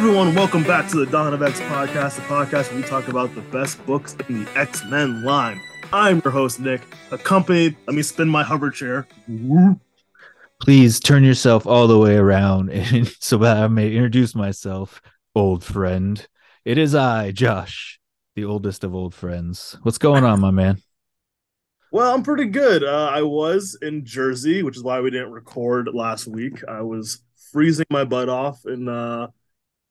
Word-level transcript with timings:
everyone. 0.00 0.34
Welcome 0.34 0.62
back 0.64 0.88
to 0.92 0.96
the 0.96 1.04
Dawn 1.04 1.34
of 1.34 1.42
X 1.42 1.60
podcast, 1.60 2.14
the 2.14 2.22
podcast 2.22 2.70
where 2.70 2.80
we 2.80 2.82
talk 2.88 3.08
about 3.08 3.34
the 3.34 3.42
best 3.42 3.84
books 3.84 4.16
in 4.30 4.44
the 4.44 4.58
X 4.58 4.82
Men 4.86 5.22
line. 5.24 5.60
I'm 5.92 6.22
your 6.24 6.32
host, 6.32 6.58
Nick, 6.58 6.80
accompanied, 7.10 7.76
let 7.86 7.94
me 7.94 8.00
spin 8.00 8.26
my 8.26 8.42
hover 8.42 8.70
chair. 8.70 9.06
Please 10.58 11.00
turn 11.00 11.22
yourself 11.22 11.66
all 11.66 11.86
the 11.86 11.98
way 11.98 12.16
around 12.16 12.70
and 12.70 13.08
so 13.20 13.36
that 13.36 13.58
I 13.58 13.68
may 13.68 13.92
introduce 13.92 14.34
myself, 14.34 15.02
old 15.34 15.62
friend. 15.62 16.26
It 16.64 16.78
is 16.78 16.94
I, 16.94 17.30
Josh, 17.30 18.00
the 18.34 18.46
oldest 18.46 18.84
of 18.84 18.94
old 18.94 19.14
friends. 19.14 19.76
What's 19.82 19.98
going 19.98 20.24
on, 20.24 20.40
my 20.40 20.50
man? 20.50 20.78
Well, 21.92 22.14
I'm 22.14 22.22
pretty 22.22 22.46
good. 22.46 22.82
Uh, 22.82 23.10
I 23.12 23.20
was 23.20 23.76
in 23.82 24.06
Jersey, 24.06 24.62
which 24.62 24.78
is 24.78 24.82
why 24.82 25.02
we 25.02 25.10
didn't 25.10 25.32
record 25.32 25.90
last 25.92 26.26
week. 26.26 26.64
I 26.66 26.80
was 26.80 27.20
freezing 27.52 27.86
my 27.90 28.04
butt 28.04 28.30
off 28.30 28.64
in 28.64 28.88
uh, 28.88 29.26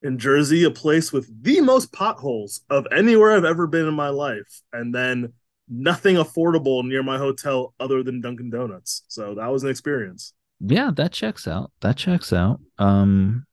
in 0.01 0.17
Jersey, 0.17 0.63
a 0.63 0.71
place 0.71 1.11
with 1.11 1.43
the 1.43 1.61
most 1.61 1.91
potholes 1.91 2.61
of 2.69 2.87
anywhere 2.95 3.35
I've 3.35 3.45
ever 3.45 3.67
been 3.67 3.87
in 3.87 3.93
my 3.93 4.09
life, 4.09 4.61
and 4.71 4.93
then 4.93 5.33
nothing 5.67 6.15
affordable 6.15 6.83
near 6.85 7.03
my 7.03 7.17
hotel 7.17 7.73
other 7.79 8.01
than 8.03 8.21
Dunkin' 8.21 8.49
Donuts. 8.49 9.03
So 9.07 9.35
that 9.35 9.47
was 9.47 9.63
an 9.63 9.69
experience. 9.69 10.33
Yeah, 10.59 10.91
that 10.95 11.11
checks 11.11 11.47
out. 11.47 11.71
That 11.81 11.97
checks 11.97 12.33
out. 12.33 12.59
Um, 12.77 13.45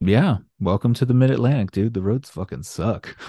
yeah. 0.00 0.38
Welcome 0.60 0.94
to 0.94 1.04
the 1.04 1.14
Mid 1.14 1.30
Atlantic, 1.30 1.70
dude. 1.70 1.94
The 1.94 2.02
roads 2.02 2.30
fucking 2.30 2.64
suck. 2.64 3.16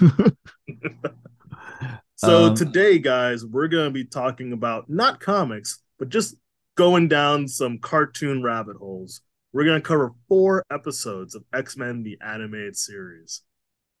so 2.16 2.46
Um, 2.46 2.54
today, 2.54 2.98
guys, 2.98 3.44
we're 3.44 3.68
gonna 3.68 3.90
be 3.90 4.04
talking 4.04 4.52
about 4.52 4.88
not 4.90 5.20
comics, 5.20 5.80
but 5.98 6.08
just 6.08 6.36
going 6.76 7.08
down 7.08 7.46
some 7.48 7.78
cartoon 7.78 8.42
rabbit 8.42 8.76
holes. 8.76 9.20
We're 9.54 9.64
gonna 9.64 9.80
cover 9.80 10.10
four 10.28 10.64
episodes 10.68 11.36
of 11.36 11.44
X 11.54 11.76
Men: 11.76 12.02
The 12.02 12.18
Animated 12.20 12.76
Series. 12.76 13.42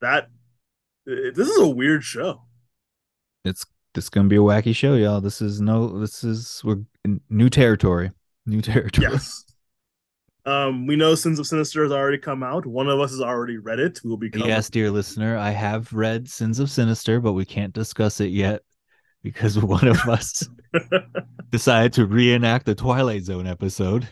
That 0.00 0.28
this 1.06 1.48
is 1.48 1.60
a 1.60 1.68
weird 1.68 2.02
show. 2.02 2.42
it's 3.44 3.64
this 3.94 4.08
gonna 4.08 4.28
be 4.28 4.34
a 4.34 4.40
wacky 4.40 4.74
show, 4.74 4.94
y'all. 4.94 5.20
This 5.20 5.40
is 5.40 5.60
no. 5.60 6.00
This 6.00 6.24
is 6.24 6.60
we're 6.64 6.80
in 7.04 7.20
new 7.30 7.48
territory. 7.48 8.10
New 8.46 8.62
territory. 8.62 9.06
Yes. 9.12 9.44
Um, 10.44 10.88
we 10.88 10.96
know 10.96 11.14
Sins 11.14 11.38
of 11.38 11.46
Sinister 11.46 11.84
has 11.84 11.92
already 11.92 12.18
come 12.18 12.42
out. 12.42 12.66
One 12.66 12.88
of 12.88 12.98
us 12.98 13.12
has 13.12 13.20
already 13.20 13.56
read 13.56 13.78
it. 13.78 14.00
We'll 14.04 14.16
be 14.16 14.30
covering. 14.30 14.50
Yes, 14.50 14.68
dear 14.68 14.90
listener, 14.90 15.38
I 15.38 15.50
have 15.50 15.90
read 15.92 16.28
Sins 16.28 16.58
of 16.58 16.68
Sinister, 16.68 17.20
but 17.20 17.32
we 17.32 17.44
can't 17.44 17.72
discuss 17.72 18.20
it 18.20 18.30
yet 18.30 18.62
because 19.22 19.56
one 19.62 19.86
of 19.86 20.00
us 20.08 20.46
decided 21.50 21.92
to 21.92 22.06
reenact 22.06 22.66
the 22.66 22.74
Twilight 22.74 23.22
Zone 23.22 23.46
episode 23.46 24.08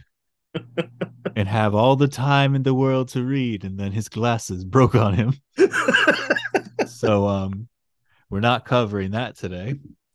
and 1.36 1.48
have 1.48 1.74
all 1.74 1.96
the 1.96 2.08
time 2.08 2.54
in 2.54 2.62
the 2.62 2.74
world 2.74 3.08
to 3.08 3.22
read, 3.22 3.64
and 3.64 3.78
then 3.78 3.92
his 3.92 4.08
glasses 4.08 4.64
broke 4.64 4.94
on 4.94 5.14
him. 5.14 5.34
So 7.02 7.26
um 7.26 7.68
we're 8.30 8.40
not 8.40 8.64
covering 8.64 9.10
that 9.10 9.36
today. 9.36 9.74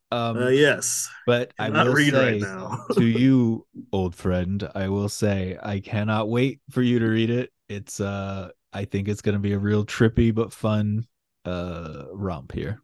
Um 0.09 0.37
uh, 0.37 0.47
yes. 0.47 1.09
but 1.25 1.51
I 1.59 1.69
will 1.69 1.93
read 1.93 2.13
say 2.13 2.31
right 2.31 2.41
now. 2.41 2.85
to 2.93 3.03
you, 3.03 3.65
old 3.91 4.15
friend, 4.15 4.67
I 4.73 4.87
will 4.87 5.09
say 5.09 5.57
I 5.61 5.81
cannot 5.81 6.29
wait 6.29 6.61
for 6.71 6.81
you 6.81 6.99
to 6.99 7.07
read 7.07 7.29
it. 7.29 7.51
It's 7.67 7.99
uh 7.99 8.49
I 8.71 8.85
think 8.85 9.09
it's 9.09 9.21
gonna 9.21 9.39
be 9.39 9.51
a 9.51 9.59
real 9.59 9.85
trippy 9.85 10.33
but 10.33 10.53
fun 10.53 11.05
uh 11.43 12.05
romp 12.13 12.53
here. 12.53 12.81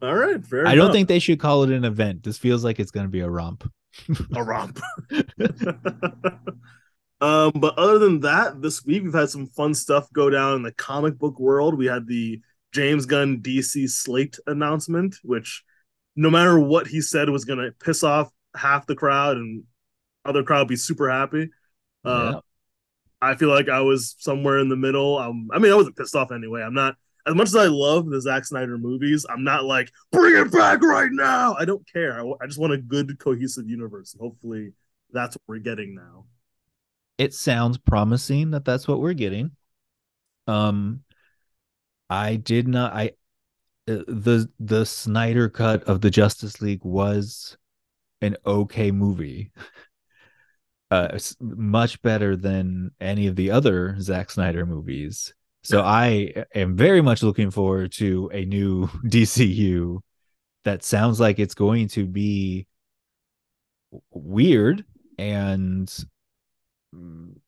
All 0.00 0.14
right. 0.14 0.40
I 0.64 0.74
don't 0.74 0.92
think 0.92 1.08
they 1.08 1.18
should 1.18 1.40
call 1.40 1.64
it 1.64 1.70
an 1.70 1.84
event. 1.84 2.22
This 2.22 2.38
feels 2.38 2.64
like 2.64 2.80
it's 2.80 2.90
gonna 2.90 3.08
be 3.08 3.20
a 3.20 3.28
romp. 3.28 3.70
A 4.34 4.42
romp. 4.42 4.80
um, 7.20 7.52
but 7.54 7.76
other 7.78 7.98
than 7.98 8.20
that, 8.20 8.60
this 8.62 8.84
week 8.84 9.02
we've 9.02 9.14
had 9.14 9.30
some 9.30 9.46
fun 9.48 9.74
stuff 9.74 10.12
go 10.12 10.30
down 10.30 10.56
in 10.56 10.62
the 10.62 10.72
comic 10.72 11.18
book 11.18 11.38
world. 11.40 11.76
We 11.76 11.86
had 11.86 12.06
the 12.06 12.40
James 12.72 13.06
Gunn 13.06 13.40
DC 13.40 13.88
slate 13.88 14.38
announcement, 14.46 15.16
which 15.22 15.64
no 16.16 16.30
matter 16.30 16.58
what 16.58 16.86
he 16.86 17.00
said 17.00 17.28
was 17.30 17.44
gonna 17.44 17.72
piss 17.72 18.04
off 18.04 18.30
half 18.56 18.86
the 18.86 18.94
crowd 18.96 19.36
and 19.36 19.64
other 20.24 20.42
crowd 20.42 20.68
be 20.68 20.76
super 20.76 21.10
happy. 21.10 21.50
Uh, 22.04 22.34
Yeah. 22.34 22.40
I 23.20 23.36
feel 23.36 23.48
like 23.50 23.68
I 23.68 23.80
was 23.80 24.14
somewhere 24.18 24.58
in 24.58 24.68
the 24.68 24.76
middle. 24.76 25.18
Um, 25.18 25.48
I 25.52 25.58
mean, 25.58 25.72
I 25.72 25.76
wasn't 25.76 25.96
pissed 25.96 26.14
off 26.16 26.32
anyway. 26.32 26.62
I'm 26.62 26.74
not 26.74 26.96
as 27.28 27.34
much 27.34 27.48
as 27.48 27.56
I 27.56 27.66
love 27.66 28.08
the 28.08 28.20
Zack 28.20 28.44
Snyder 28.44 28.78
movies. 28.78 29.26
I'm 29.28 29.44
not 29.44 29.64
like 29.64 29.92
bring 30.10 30.36
it 30.36 30.52
back 30.52 30.82
right 30.82 31.10
now. 31.12 31.54
I 31.58 31.64
don't 31.64 31.86
care. 31.92 32.20
I, 32.20 32.46
just 32.46 32.58
want 32.58 32.72
a 32.72 32.78
good 32.78 33.18
cohesive 33.18 33.68
universe. 33.68 34.16
Hopefully, 34.18 34.72
that's 35.12 35.36
what 35.36 35.42
we're 35.46 35.58
getting 35.58 35.94
now. 35.94 36.24
It 37.18 37.34
sounds 37.34 37.78
promising 37.78 38.52
that 38.52 38.64
that's 38.64 38.88
what 38.88 39.00
we're 39.00 39.12
getting. 39.12 39.52
Um 40.46 41.02
I 42.08 42.36
did 42.36 42.66
not 42.66 42.94
I 42.94 43.12
uh, 43.88 44.04
the 44.06 44.48
the 44.58 44.86
Snyder 44.86 45.48
cut 45.48 45.82
of 45.84 46.00
the 46.00 46.10
Justice 46.10 46.60
League 46.62 46.84
was 46.84 47.58
an 48.20 48.36
okay 48.46 48.90
movie. 48.90 49.50
Uh, 50.90 51.18
much 51.38 52.00
better 52.00 52.34
than 52.34 52.90
any 52.98 53.26
of 53.26 53.36
the 53.36 53.50
other 53.50 53.94
Zack 54.00 54.30
Snyder 54.30 54.64
movies. 54.64 55.34
So 55.68 55.82
I 55.82 56.32
am 56.54 56.76
very 56.76 57.02
much 57.02 57.22
looking 57.22 57.50
forward 57.50 57.92
to 57.92 58.30
a 58.32 58.46
new 58.46 58.86
DCU 59.06 60.00
that 60.64 60.82
sounds 60.82 61.20
like 61.20 61.38
it's 61.38 61.52
going 61.52 61.88
to 61.88 62.06
be 62.06 62.66
weird 64.10 64.82
and 65.18 65.94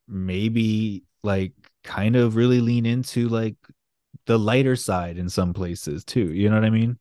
maybe 0.07 1.03
like 1.23 1.53
kind 1.83 2.15
of 2.15 2.37
really 2.37 2.61
lean 2.61 2.85
into 2.85 3.27
like 3.31 3.57
the 4.27 4.39
lighter 4.39 4.77
side 4.77 5.17
in 5.17 5.31
some 5.31 5.55
places 5.55 6.05
too. 6.05 6.31
You 6.35 6.51
know 6.51 6.57
what 6.57 6.65
I 6.67 6.71
mean? 6.71 6.99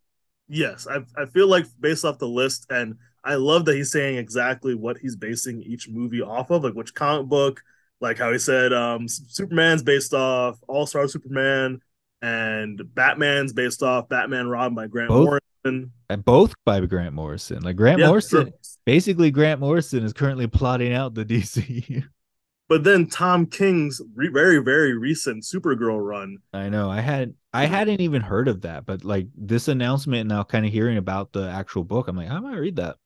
Yes, 0.48 0.88
I 0.88 1.00
I 1.22 1.26
feel 1.26 1.50
like 1.50 1.66
based 1.82 2.06
off 2.06 2.18
the 2.18 2.30
list, 2.30 2.66
and 2.70 2.96
I 3.26 3.36
love 3.36 3.66
that 3.66 3.76
he's 3.76 3.92
saying 3.92 4.18
exactly 4.18 4.74
what 4.74 4.98
he's 4.98 5.18
basing 5.18 5.62
each 5.64 5.90
movie 5.90 6.22
off 6.22 6.50
of, 6.50 6.64
like 6.64 6.76
which 6.76 6.94
comic 6.94 7.28
book, 7.28 7.62
like 8.02 8.18
how 8.18 8.32
he 8.32 8.40
said 8.40 8.74
um 8.74 9.08
Superman's 9.08 9.84
based 9.84 10.14
off 10.14 10.60
All 10.68 10.86
Star 10.86 11.08
Superman, 11.08 11.82
and 12.22 12.82
Batman's 12.96 13.54
based 13.54 13.84
off 13.84 14.10
Batman 14.10 14.48
Robin 14.48 14.76
by 14.76 14.88
Grant 14.88 15.10
Both? 15.10 15.26
Morrison. 15.26 15.92
And 16.10 16.26
both 16.26 16.54
by 16.66 16.80
Grant 16.86 17.14
Morrison. 17.14 17.62
Like 17.64 17.76
Grant 17.76 18.00
Yeah, 18.00 18.08
Morrison, 18.08 18.44
true. 18.46 18.54
basically 18.86 19.32
Grant 19.32 19.60
Morrison 19.60 20.04
is 20.04 20.14
currently 20.14 20.48
plotting 20.48 20.94
out 20.94 21.14
the 21.14 21.26
DC. 21.26 22.04
But 22.68 22.84
then 22.84 23.08
Tom 23.08 23.46
King's 23.48 24.02
re- 24.16 24.30
very 24.30 24.60
very 24.60 24.98
recent 24.98 25.44
Supergirl 25.44 26.06
run. 26.06 26.38
I 26.54 26.70
know. 26.70 26.90
I 26.90 27.02
had 27.02 27.34
I 27.54 27.66
hadn't 27.66 28.00
even 28.02 28.22
heard 28.22 28.48
of 28.48 28.62
that, 28.62 28.86
but 28.86 29.04
like 29.04 29.28
this 29.36 29.68
announcement 29.68 30.30
now 30.30 30.44
kind 30.44 30.66
of 30.66 30.72
hearing 30.72 30.98
about 30.98 31.34
the 31.34 31.50
actual 31.50 31.84
book, 31.84 32.08
I'm 32.08 32.16
like, 32.16 32.28
how 32.28 32.38
am 32.38 32.46
I 32.46 32.52
might 32.52 32.58
read 32.58 32.76
that. 32.78 32.98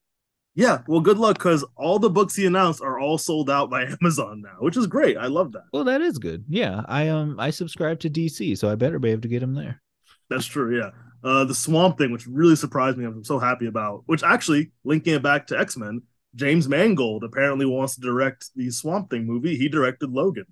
Yeah, 0.55 0.79
well, 0.87 0.99
good 0.99 1.17
luck 1.17 1.37
because 1.39 1.65
all 1.75 1.97
the 1.97 2.09
books 2.11 2.35
he 2.35 2.45
announced 2.45 2.81
are 2.81 2.99
all 2.99 3.17
sold 3.17 3.49
out 3.49 3.69
by 3.71 3.83
Amazon 4.01 4.41
now, 4.41 4.57
which 4.59 4.77
is 4.77 4.85
great. 4.85 5.17
I 5.17 5.25
love 5.27 5.51
that. 5.53 5.63
Well, 5.73 5.83
that 5.85 6.01
is 6.01 6.19
good. 6.19 6.45
Yeah. 6.47 6.83
I 6.87 7.09
um 7.09 7.39
I 7.39 7.49
subscribe 7.49 7.99
to 8.01 8.09
DC, 8.09 8.57
so 8.57 8.69
I 8.69 8.75
better 8.75 8.99
be 8.99 9.09
able 9.09 9.21
to 9.23 9.27
get 9.27 9.41
him 9.43 9.55
there. 9.55 9.81
That's 10.29 10.45
true. 10.45 10.77
Yeah. 10.77 10.91
Uh, 11.23 11.45
the 11.45 11.55
Swamp 11.55 11.97
Thing, 11.97 12.11
which 12.11 12.27
really 12.27 12.55
surprised 12.57 12.97
me, 12.97 13.05
I'm 13.05 13.23
so 13.23 13.39
happy 13.39 13.65
about. 13.65 14.03
Which 14.07 14.23
actually, 14.23 14.71
linking 14.83 15.13
it 15.15 15.23
back 15.23 15.47
to 15.47 15.57
X 15.59 15.77
Men, 15.77 16.01
James 16.35 16.67
Mangold 16.67 17.23
apparently 17.23 17.65
wants 17.65 17.95
to 17.95 18.01
direct 18.01 18.49
the 18.55 18.69
Swamp 18.71 19.09
Thing 19.09 19.25
movie. 19.25 19.55
He 19.55 19.69
directed 19.69 20.11
Logan, 20.11 20.45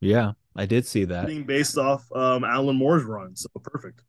Yeah, 0.00 0.32
I 0.54 0.66
did 0.66 0.86
see 0.86 1.04
that. 1.06 1.26
being 1.26 1.44
based 1.44 1.78
off 1.78 2.04
um, 2.14 2.44
Alan 2.44 2.76
Moore's 2.76 3.04
run. 3.04 3.34
So 3.36 3.48
perfect. 3.62 4.02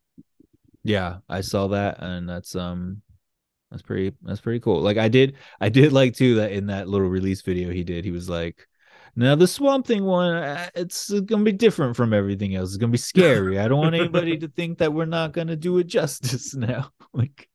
Yeah, 0.83 1.17
I 1.29 1.41
saw 1.41 1.67
that 1.69 1.97
and 1.99 2.27
that's 2.29 2.55
um 2.55 3.01
that's 3.71 3.83
pretty 3.83 4.15
that's 4.23 4.41
pretty 4.41 4.59
cool. 4.59 4.81
Like 4.81 4.97
I 4.97 5.09
did 5.09 5.35
I 5.59 5.69
did 5.69 5.93
like 5.93 6.15
too 6.15 6.35
that 6.35 6.51
in 6.51 6.67
that 6.67 6.87
little 6.87 7.07
release 7.07 7.41
video 7.41 7.71
he 7.71 7.83
did, 7.83 8.03
he 8.03 8.11
was 8.11 8.29
like 8.29 8.67
now 9.15 9.35
the 9.35 9.47
swamp 9.47 9.85
thing 9.85 10.03
one 10.03 10.33
uh, 10.35 10.69
it's 10.75 11.11
gonna 11.11 11.43
be 11.43 11.51
different 11.51 11.95
from 11.95 12.13
everything 12.13 12.55
else. 12.55 12.69
It's 12.69 12.77
gonna 12.77 12.91
be 12.91 12.97
scary. 12.97 13.59
I 13.59 13.67
don't 13.67 13.79
want 13.79 13.95
anybody 13.95 14.37
to 14.39 14.47
think 14.47 14.79
that 14.79 14.93
we're 14.93 15.05
not 15.05 15.33
gonna 15.33 15.55
do 15.55 15.77
it 15.77 15.87
justice 15.87 16.55
now. 16.55 16.91
like 17.13 17.47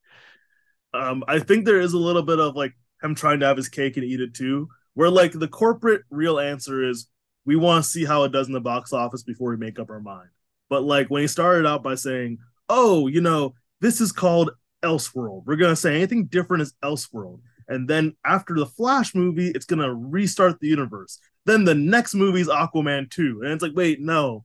Um, 0.92 1.24
I 1.26 1.40
think 1.40 1.64
there 1.64 1.80
is 1.80 1.94
a 1.94 1.98
little 1.98 2.22
bit 2.22 2.38
of 2.38 2.54
like 2.54 2.74
him 3.02 3.14
trying 3.14 3.40
to 3.40 3.46
have 3.46 3.56
his 3.56 3.68
cake 3.68 3.96
and 3.96 4.04
eat 4.04 4.20
it 4.20 4.34
too, 4.34 4.68
where 4.94 5.10
like 5.10 5.32
the 5.32 5.48
corporate 5.48 6.02
real 6.10 6.38
answer 6.38 6.88
is 6.88 7.08
we 7.44 7.56
want 7.56 7.84
to 7.84 7.90
see 7.90 8.04
how 8.04 8.22
it 8.22 8.32
does 8.32 8.46
in 8.46 8.52
the 8.52 8.60
box 8.60 8.92
office 8.92 9.22
before 9.22 9.50
we 9.50 9.56
make 9.56 9.78
up 9.78 9.90
our 9.90 10.00
mind. 10.00 10.28
But 10.70 10.84
like 10.84 11.08
when 11.08 11.22
he 11.22 11.28
started 11.28 11.66
out 11.66 11.82
by 11.82 11.96
saying, 11.96 12.38
"Oh, 12.68 13.08
you 13.08 13.20
know, 13.20 13.54
this 13.80 14.00
is 14.00 14.12
called 14.12 14.50
Elseworld. 14.84 15.44
We're 15.46 15.56
gonna 15.56 15.74
say 15.74 15.96
anything 15.96 16.26
different 16.26 16.62
is 16.62 16.74
Elseworld." 16.82 17.40
And 17.66 17.88
then 17.88 18.14
after 18.24 18.54
the 18.54 18.66
Flash 18.66 19.14
movie, 19.14 19.48
it's 19.48 19.64
gonna 19.64 19.92
restart 19.92 20.60
the 20.60 20.68
universe. 20.68 21.18
Then 21.46 21.64
the 21.64 21.74
next 21.74 22.14
movie 22.14 22.40
is 22.40 22.48
Aquaman 22.48 23.10
2. 23.10 23.42
And 23.42 23.52
it's 23.52 23.62
like, 23.62 23.74
wait, 23.74 24.00
no, 24.00 24.44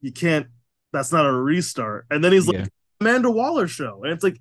you 0.00 0.12
can't, 0.12 0.46
that's 0.92 1.12
not 1.12 1.26
a 1.26 1.32
restart. 1.32 2.06
And 2.10 2.22
then 2.22 2.32
he's 2.32 2.48
like, 2.48 2.68
Amanda 3.00 3.30
Waller 3.30 3.68
show. 3.68 4.02
And 4.02 4.12
it's 4.12 4.24
like, 4.24 4.40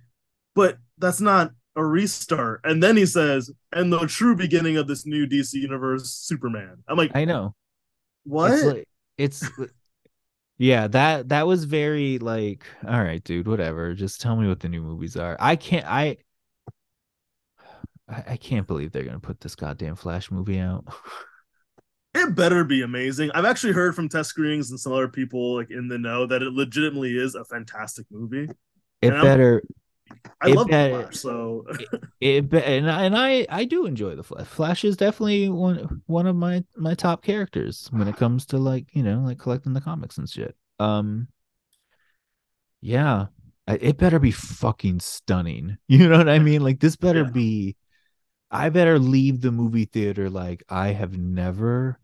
but 0.56 0.78
that's 0.98 1.22
not 1.22 1.52
a 1.76 1.86
restart. 1.86 2.62
And 2.64 2.82
then 2.82 2.98
he 2.98 3.06
says, 3.06 3.52
and 3.72 3.92
the 3.92 4.00
true 4.08 4.36
beginning 4.36 4.78
of 4.78 4.88
this 4.88 5.06
new 5.06 5.28
DC 5.28 5.54
universe, 5.54 6.10
Superman. 6.10 6.84
I'm 6.88 6.98
like, 6.98 7.12
I 7.14 7.26
know. 7.26 7.54
what? 8.24 8.54
It's 8.54 8.64
like 8.64 8.88
it's 9.18 9.50
Yeah, 10.58 10.88
that 10.88 11.30
that 11.30 11.48
was 11.48 11.66
very 11.66 12.18
like, 12.18 12.66
all 12.88 13.02
right, 13.02 13.24
dude, 13.24 13.48
whatever. 13.48 13.94
Just 13.94 14.22
tell 14.22 14.36
me 14.36 14.48
what 14.48 14.62
the 14.62 14.70
new 14.70 14.82
movies 14.82 15.18
are. 15.18 15.36
I 15.40 15.56
can't 15.56 15.86
I 15.86 16.18
I, 18.08 18.38
can't 18.38 18.68
believe 18.68 18.92
they're 18.92 19.04
gonna 19.04 19.20
put 19.20 19.42
this 19.42 19.56
goddamn 19.56 19.96
Flash 19.96 20.32
movie 20.32 20.60
out. 20.60 20.86
It 22.18 22.34
better 22.34 22.64
be 22.64 22.82
amazing. 22.82 23.30
I've 23.36 23.44
actually 23.44 23.74
heard 23.74 23.94
from 23.94 24.08
test 24.08 24.30
screenings 24.30 24.70
and 24.70 24.80
some 24.80 24.94
other 24.94 25.10
people 25.10 25.58
like 25.58 25.70
in 25.70 25.90
the 25.90 25.98
know 25.98 26.26
that 26.26 26.42
it 26.42 26.54
legitimately 26.54 27.18
is 27.18 27.36
a 27.36 27.44
fantastic 27.44 28.06
movie. 28.10 28.50
It 29.02 29.14
And 29.14 29.22
better 29.22 29.62
I 30.42 30.50
It 30.50 30.56
love 30.56 30.68
better- 30.68 31.02
Flash, 31.04 31.16
so 31.18 31.66
it 32.22 32.50
be- 32.50 32.64
and 32.64 32.90
I- 32.92 33.04
and 33.06 33.18
I 33.18 33.46
I 33.50 33.66
do 33.66 33.86
enjoy 33.86 34.16
the 34.16 34.24
Flash. 34.24 34.46
Flash 34.48 34.84
is 34.86 34.98
definitely 34.98 35.50
one 35.50 36.02
one 36.06 36.28
of 36.28 36.36
my 36.36 36.64
my 36.76 36.94
top 36.94 37.24
characters 37.24 37.88
when 37.92 38.08
it 38.08 38.16
comes 38.18 38.46
to 38.48 38.58
like 38.58 38.88
you 38.94 39.04
know 39.04 39.20
like 39.22 39.40
collecting 39.40 39.74
the 39.74 39.82
comics 39.82 40.18
and 40.18 40.30
shit. 40.30 40.56
Um, 40.80 41.28
yeah, 42.82 43.28
I- 43.68 43.76
it 43.82 43.98
better 43.98 44.20
be 44.20 44.32
fucking 44.32 45.00
stunning. 45.00 45.78
You 45.88 46.10
know 46.10 46.18
what 46.18 46.30
I 46.30 46.40
mean? 46.40 46.62
Like 46.62 46.80
this 46.80 46.96
better 46.96 47.24
Yeah. 47.24 47.32
be. 47.32 47.76
I 48.52 48.70
better 48.70 49.00
leave 49.00 49.42
the 49.42 49.52
movie 49.52 49.86
theater 49.86 50.30
like 50.30 50.64
I 50.70 50.90
have 50.90 51.18
never 51.18 52.00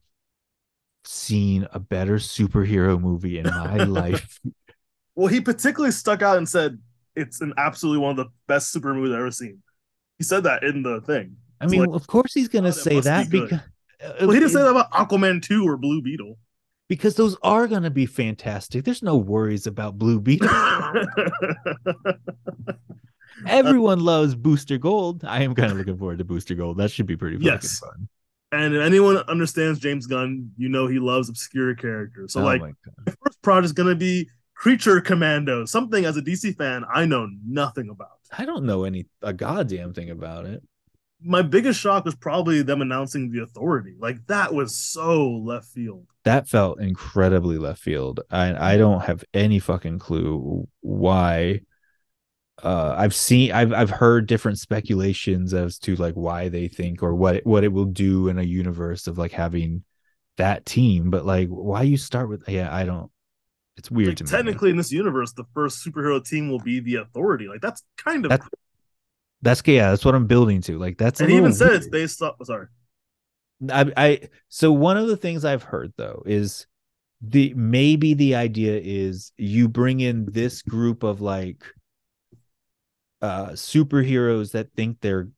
seen 1.04 1.68
a 1.72 1.80
better 1.80 2.16
superhero 2.16 3.00
movie 3.00 3.38
in 3.38 3.46
my 3.46 3.78
life. 3.84 4.40
well, 5.16 5.28
he 5.28 5.40
particularly 5.40 5.92
stuck 5.92 6.22
out 6.22 6.38
and 6.38 6.50
said 6.50 6.80
it's 7.16 7.42
an 7.42 7.54
absolutely 7.58 8.00
one 8.00 8.12
of 8.12 8.18
the 8.18 8.28
best 8.48 8.72
super 8.72 8.94
movies 8.94 9.14
I've 9.14 9.20
ever 9.20 9.32
seen. 9.32 9.62
He 10.18 10.24
said 10.24 10.44
that 10.44 10.64
in 10.64 10.84
the 10.84 11.02
thing. 11.02 11.36
I 11.60 11.68
mean, 11.68 11.82
like, 11.82 11.90
of 11.96 12.08
course 12.08 12.34
he's 12.34 12.48
gonna 12.48 12.70
oh, 12.70 12.72
say 12.72 12.96
be 12.96 13.02
that 13.02 13.30
good. 13.30 13.50
because. 13.50 13.60
Well, 14.20 14.32
he 14.32 14.40
didn't 14.40 14.52
say 14.52 14.62
that 14.62 14.70
about 14.72 14.92
Aquaman 14.92 15.44
2 15.44 15.68
or 15.68 15.78
Blue 15.78 16.02
Beetle. 16.02 16.38
because 16.90 17.16
those 17.16 17.38
are 17.44 17.68
going 17.68 17.84
to 17.84 17.92
be 17.92 18.08
fantastic. 18.08 18.84
There's 18.84 19.04
no 19.04 19.16
worries 19.16 19.68
about 19.68 20.00
Blue 20.00 20.20
Beetle. 20.20 20.50
Everyone 23.48 24.00
loves 24.00 24.36
Booster 24.36 24.78
Gold. 24.78 25.24
I 25.24 25.44
am 25.44 25.56
kind 25.56 25.72
of 25.72 25.78
looking 25.78 25.98
forward 25.98 26.18
to 26.20 26.26
Booster 26.26 26.56
Gold. 26.56 26.78
That 26.78 26.92
should 26.92 27.06
be 27.08 27.16
pretty 27.16 27.38
fucking 27.38 27.48
Yes. 27.48 27.80
fun. 27.80 28.08
and 28.52 28.76
if 28.76 28.82
anyone 28.82 29.18
understands 29.28 29.80
James 29.80 30.06
Gunn, 30.08 30.52
you 30.58 30.68
know 30.68 30.88
he 30.88 31.00
loves 31.00 31.30
obscure 31.30 31.74
characters. 31.76 32.34
So 32.34 32.42
Oh 32.42 32.46
like 32.46 32.62
the 33.06 33.16
first 33.24 33.42
project 33.42 33.66
is 33.66 33.74
gonna 33.74 33.96
be 33.96 34.30
Creature 34.62 35.02
Commando, 35.02 35.66
something 35.66 36.06
as 36.06 36.18
a 36.18 36.22
DC 36.22 36.56
fan 36.56 36.86
I 36.94 37.08
know 37.08 37.28
nothing 37.44 37.90
about. 37.90 38.20
I 38.38 38.46
don't 38.46 38.64
know 38.64 38.84
any 38.84 39.08
a 39.24 39.34
goddamn 39.34 39.92
thing 39.92 40.12
about 40.12 40.46
it. 40.46 40.62
My 41.20 41.42
biggest 41.42 41.80
shock 41.80 42.06
was 42.06 42.14
probably 42.14 42.62
them 42.62 42.84
announcing 42.84 43.32
the 43.32 43.42
authority. 43.42 43.96
Like 43.98 44.24
that 44.28 44.54
was 44.54 44.76
so 44.76 45.28
left 45.32 45.66
field. 45.66 46.06
That 46.26 46.48
felt 46.48 46.80
incredibly 46.80 47.58
left 47.58 47.82
field. 47.82 48.20
I 48.30 48.74
I 48.74 48.78
don't 48.78 49.02
have 49.02 49.24
any 49.34 49.58
fucking 49.58 49.98
clue 49.98 50.68
why. 50.82 51.62
Uh, 52.62 52.94
I've 52.96 53.16
seen, 53.16 53.54
I've 53.54 53.74
I've 53.74 53.90
heard 53.90 54.28
different 54.28 54.60
speculations 54.60 55.56
as 55.56 55.80
to 55.80 55.96
like 55.96 56.14
why 56.14 56.50
they 56.50 56.68
think 56.68 57.02
or 57.02 57.16
what 57.16 57.38
it, 57.38 57.48
what 57.48 57.64
it 57.64 57.74
will 57.74 57.86
do 57.86 58.28
in 58.28 58.38
a 58.38 58.44
universe 58.44 59.08
of 59.08 59.18
like 59.18 59.32
having 59.32 59.86
that 60.38 60.68
team, 60.68 61.10
but 61.10 61.26
like 61.26 61.48
why 61.50 61.82
you 61.82 61.98
start 61.98 62.30
with 62.30 62.48
yeah, 62.48 62.72
I 62.72 62.86
don't. 62.86 63.10
It's 63.82 63.90
weird 63.90 64.10
Like, 64.10 64.18
to 64.18 64.24
me. 64.26 64.30
technically, 64.30 64.70
in 64.70 64.78
this 64.78 64.92
universe, 64.92 65.34
the 65.34 65.46
first 65.56 65.84
superhero 65.84 66.24
team 66.24 66.50
will 66.52 66.60
be 66.60 66.80
the 66.80 66.98
authority. 66.98 67.48
Like 67.48 67.62
that's 67.62 67.82
kind 67.98 68.26
of. 68.26 68.30
That's- 68.30 68.48
That's 69.42 69.64
yeah, 69.66 69.90
that's 69.90 70.06
what 70.06 70.14
I'm 70.14 70.28
building 70.28 70.62
to. 70.62 70.78
Like 70.78 71.00
that's 71.00 71.20
and 71.20 71.32
even 71.32 71.52
said 71.52 71.72
it's 71.74 71.88
based 71.90 72.22
off. 72.22 72.36
Sorry. 72.44 72.68
I, 73.72 73.92
I 73.98 74.20
so 74.50 74.72
one 74.72 74.98
of 74.98 75.08
the 75.08 75.18
things 75.18 75.44
I've 75.46 75.64
heard 75.64 75.94
though 75.98 76.22
is 76.28 76.68
the 77.22 77.52
maybe 77.56 78.14
the 78.14 78.36
idea 78.36 78.80
is 78.84 79.32
you 79.38 79.68
bring 79.68 80.00
in 80.00 80.26
this 80.32 80.62
group 80.62 81.02
of 81.02 81.22
like 81.22 81.64
uh 83.24 83.50
superheroes 83.54 84.52
that 84.52 84.72
think 84.76 84.98
they're 85.02 85.30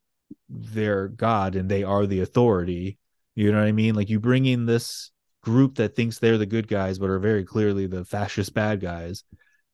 they're 0.50 1.08
god 1.08 1.56
and 1.56 1.70
they 1.72 1.84
are 1.84 2.06
the 2.06 2.20
authority 2.22 2.98
you 3.36 3.52
know 3.52 3.60
what 3.60 3.68
i 3.68 3.72
mean 3.74 3.96
like 3.96 4.10
you 4.10 4.20
bring 4.20 4.46
in 4.46 4.66
this 4.66 5.12
group 5.44 5.76
that 5.76 5.96
thinks 5.96 6.20
they're 6.20 6.38
the 6.38 6.46
good 6.46 6.68
guys 6.68 6.98
but 7.00 7.10
are 7.10 7.20
very 7.20 7.44
clearly 7.44 7.86
the 7.88 8.06
fascist 8.06 8.54
bad 8.54 8.80
guys. 8.80 9.24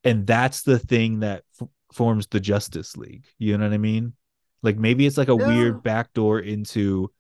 And 0.03 0.25
that's 0.25 0.63
the 0.63 0.79
thing 0.79 1.19
that 1.19 1.43
f- 1.61 1.67
forms 1.93 2.27
the 2.27 2.39
justice 2.39 2.97
league. 2.97 3.25
You 3.37 3.57
know 3.57 3.65
what 3.65 3.73
i 3.73 3.77
mean? 3.77 4.13
Like 4.61 4.77
maybe 4.77 5.05
it's 5.05 5.17
like 5.17 5.29
a 5.29 5.35
Yeah. 5.37 5.47
weird 5.47 5.83
backdoor 5.83 6.39
into 6.39 7.11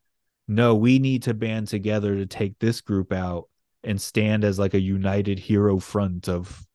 no 0.47 0.75
we 0.75 0.99
need 0.99 1.23
to 1.23 1.33
band 1.33 1.67
together 1.67 2.15
to 2.15 2.25
take 2.25 2.57
this 2.59 2.81
group 2.81 3.13
out 3.13 3.45
and 3.83 4.01
stand 4.01 4.43
as 4.43 4.57
like 4.59 4.73
a 4.73 4.79
united 4.81 5.39
hero 5.39 5.79
front 5.79 6.27
of 6.27 6.65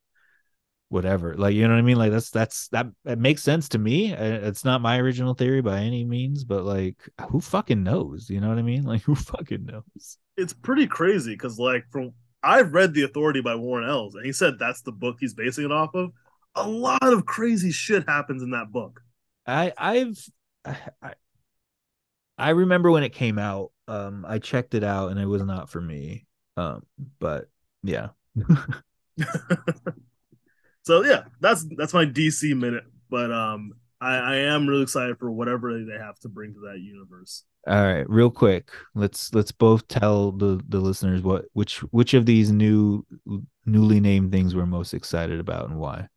whatever. 0.95 1.35
Like 1.35 1.55
you 1.55 1.63
know 1.67 1.75
what 1.75 1.81
i 1.81 1.83
mean? 1.83 1.97
Like 1.99 2.13
that's 2.13 2.31
that's 2.31 2.69
that 2.69 2.87
that 3.05 3.19
makes 3.19 3.43
sense 3.43 3.69
to 3.71 3.79
me. 3.79 4.15
It's 4.15 4.65
not 4.65 4.81
my 4.81 4.99
original 4.99 5.35
theory 5.35 5.61
by 5.61 5.81
any 5.81 6.05
means 6.05 6.45
but 6.45 6.65
like 6.65 6.97
who 7.29 7.41
fucking 7.41 7.83
knows? 7.83 8.31
You 8.31 8.41
know 8.41 8.49
what 8.49 8.59
i 8.59 8.63
mean? 8.63 8.85
Like 8.95 9.03
who 9.03 9.15
fucking 9.17 9.67
knows? 9.67 10.19
It's 10.37 10.53
pretty 10.53 10.87
crazy 10.87 11.33
because 11.33 11.59
like 11.59 11.85
from 11.91 12.13
I've 12.43 12.73
read 12.73 12.95
The 12.95 13.03
Authority 13.03 13.41
by 13.41 13.55
Warren 13.57 13.89
Ellis, 13.89 14.15
and 14.15 14.25
he 14.25 14.33
said 14.33 14.55
that's 14.59 14.83
the 14.83 14.93
book 14.93 15.17
he's 15.19 15.35
basing 15.35 15.65
it 15.65 15.73
off 15.73 15.95
of. 15.95 16.13
A 16.55 16.69
lot 16.69 17.03
of 17.03 17.27
crazy 17.27 17.73
shit 17.73 18.09
happens 18.09 18.43
in 18.43 18.51
that 18.51 18.71
book. 18.71 19.01
i 19.47 19.73
i've 19.77 20.25
i 20.65 21.15
i 22.39 22.51
remember 22.51 22.91
when 22.91 23.03
it 23.03 23.13
came 23.13 23.39
out. 23.39 23.73
Um 23.89 24.25
i 24.29 24.39
checked 24.39 24.75
it 24.75 24.85
out 24.85 25.11
and 25.11 25.19
it 25.19 25.27
was 25.27 25.43
not 25.43 25.69
for 25.69 25.81
me. 25.81 26.27
Um 26.57 26.87
but 27.19 27.49
yeah 27.83 28.11
So 30.85 31.05
yeah, 31.05 31.25
that's 31.41 31.67
that's 31.77 31.95
my 31.95 32.05
DC 32.05 32.55
minute. 32.55 32.85
But 33.11 33.33
um, 33.33 33.73
I, 34.01 34.17
I 34.17 34.35
am 34.37 34.67
really 34.69 34.83
excited 34.83 35.19
for 35.19 35.31
whatever 35.31 35.83
they 35.85 35.99
have 35.99 36.19
to 36.21 36.29
bring 36.29 36.55
to 36.55 36.61
that 36.71 36.79
universe. 36.79 37.45
All 37.67 37.83
right, 37.83 38.09
real 38.09 38.31
quick. 38.31 38.71
Let's 38.95 39.33
let's 39.35 39.53
both 39.53 39.89
tell 39.89 40.33
the 40.33 40.61
the 40.69 40.81
listeners 40.81 41.23
what 41.23 41.47
which 41.55 41.79
which 41.93 42.13
of 42.15 42.27
these 42.27 42.51
new 42.51 43.07
newly 43.65 44.01
named 44.01 44.33
things 44.33 44.55
we're 44.55 44.67
most 44.67 44.93
excited 44.93 45.41
about 45.41 45.69
and 45.71 45.79
why. 45.79 46.09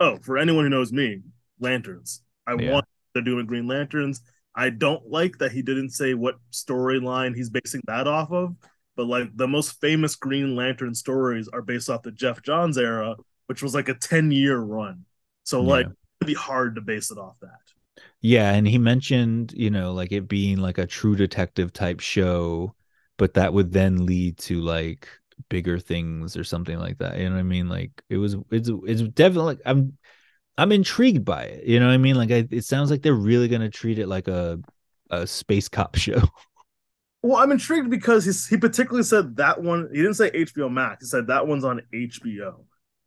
Oh, 0.00 0.18
for 0.22 0.38
anyone 0.38 0.64
who 0.64 0.70
knows 0.70 0.92
me, 0.92 1.22
lanterns. 1.60 2.22
I 2.46 2.54
Yeah. 2.54 2.72
want 2.72 2.84
they're 3.12 3.22
doing 3.22 3.46
Green 3.46 3.66
Lanterns. 3.66 4.20
I 4.54 4.70
don't 4.70 5.06
like 5.08 5.38
that 5.38 5.52
he 5.52 5.62
didn't 5.62 5.90
say 5.90 6.14
what 6.14 6.36
storyline 6.52 7.34
he's 7.34 7.50
basing 7.50 7.80
that 7.86 8.06
off 8.06 8.30
of. 8.30 8.54
But 8.94 9.06
like 9.06 9.34
the 9.36 9.48
most 9.48 9.80
famous 9.80 10.16
Green 10.16 10.54
Lantern 10.56 10.94
stories 10.94 11.48
are 11.48 11.62
based 11.62 11.90
off 11.90 12.02
the 12.02 12.12
Geoff 12.12 12.42
Johns 12.42 12.78
era, 12.78 13.16
which 13.46 13.62
was 13.62 13.74
like 13.74 13.88
a 13.88 13.94
10 13.94 14.30
year 14.30 14.58
run. 14.58 15.04
So 15.44 15.62
like 15.62 15.86
Yeah. 15.86 15.92
it'd 16.20 16.28
be 16.28 16.34
hard 16.34 16.76
to 16.76 16.80
base 16.80 17.10
it 17.10 17.18
off 17.18 17.36
that. 17.40 17.60
Yeah, 18.20 18.52
and 18.52 18.66
he 18.66 18.78
mentioned, 18.78 19.52
you 19.52 19.70
know, 19.70 19.92
like 19.92 20.12
it 20.12 20.28
being 20.28 20.58
like 20.58 20.78
a 20.78 20.86
true 20.86 21.16
detective 21.16 21.72
type 21.72 22.00
show, 22.00 22.74
but 23.16 23.34
that 23.34 23.52
would 23.52 23.72
then 23.72 24.06
lead 24.06 24.38
to 24.38 24.60
like 24.60 25.08
bigger 25.48 25.78
things 25.78 26.36
or 26.36 26.44
something 26.44 26.78
like 26.78 26.98
that. 26.98 27.18
You 27.18 27.28
know 27.28 27.34
what 27.36 27.40
I 27.40 27.42
mean? 27.44 27.68
Like 27.68 28.02
it 28.08 28.16
was 28.18 28.36
it's 28.50 28.70
it's 28.86 29.02
definitely 29.02 29.58
I'm 29.66 29.96
I'm 30.58 30.72
intrigued 30.72 31.24
by 31.24 31.44
it. 31.44 31.64
You 31.66 31.80
know 31.80 31.86
what 31.88 31.94
I 31.94 31.98
mean? 31.98 32.16
Like 32.16 32.32
I, 32.32 32.48
it 32.50 32.64
sounds 32.64 32.90
like 32.90 33.02
they're 33.02 33.14
really 33.14 33.48
going 33.48 33.62
to 33.62 33.70
treat 33.70 33.98
it 33.98 34.08
like 34.08 34.28
a 34.28 34.60
a 35.10 35.26
space 35.26 35.68
cop 35.68 35.96
show. 35.98 36.22
Well, 37.22 37.38
I'm 37.38 37.50
intrigued 37.50 37.90
because 37.90 38.24
he's, 38.24 38.46
he 38.46 38.56
particularly 38.56 39.02
said 39.02 39.36
that 39.36 39.62
one. 39.62 39.88
He 39.92 39.98
didn't 39.98 40.14
say 40.14 40.30
HBO 40.34 40.68
Max. 40.68 41.04
He 41.04 41.08
said 41.08 41.26
that 41.26 41.46
one's 41.46 41.64
on 41.64 41.82
HBO. 41.92 42.64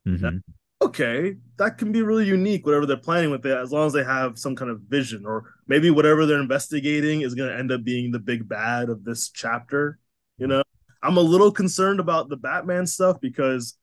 Mhm. 0.10 0.42
Okay, 0.82 1.36
that 1.58 1.78
can 1.78 1.92
be 1.92 2.02
really 2.02 2.26
unique. 2.26 2.66
Whatever 2.66 2.86
they're 2.86 2.98
planning 2.98 3.32
with 3.32 3.46
it, 3.46 3.58
as 3.58 3.72
long 3.72 3.88
as 3.88 3.94
they 3.94 4.04
have 4.04 4.40
some 4.40 4.56
kind 4.56 4.72
of 4.72 4.82
vision, 4.82 5.26
or 5.26 5.54
maybe 5.68 5.90
whatever 5.90 6.26
they're 6.26 6.40
investigating 6.40 7.22
is 7.22 7.36
going 7.36 7.50
to 7.50 7.58
end 7.58 7.72
up 7.72 7.84
being 7.84 8.12
the 8.12 8.20
big 8.20 8.48
bad 8.48 8.90
of 8.90 9.04
this 9.04 9.30
chapter. 9.30 10.00
You 10.38 10.48
know, 10.48 10.64
I'm 11.04 11.18
a 11.18 11.22
little 11.22 11.52
concerned 11.52 12.00
about 12.00 12.30
the 12.30 12.38
Batman 12.38 12.88
stuff 12.88 13.20
because 13.20 13.78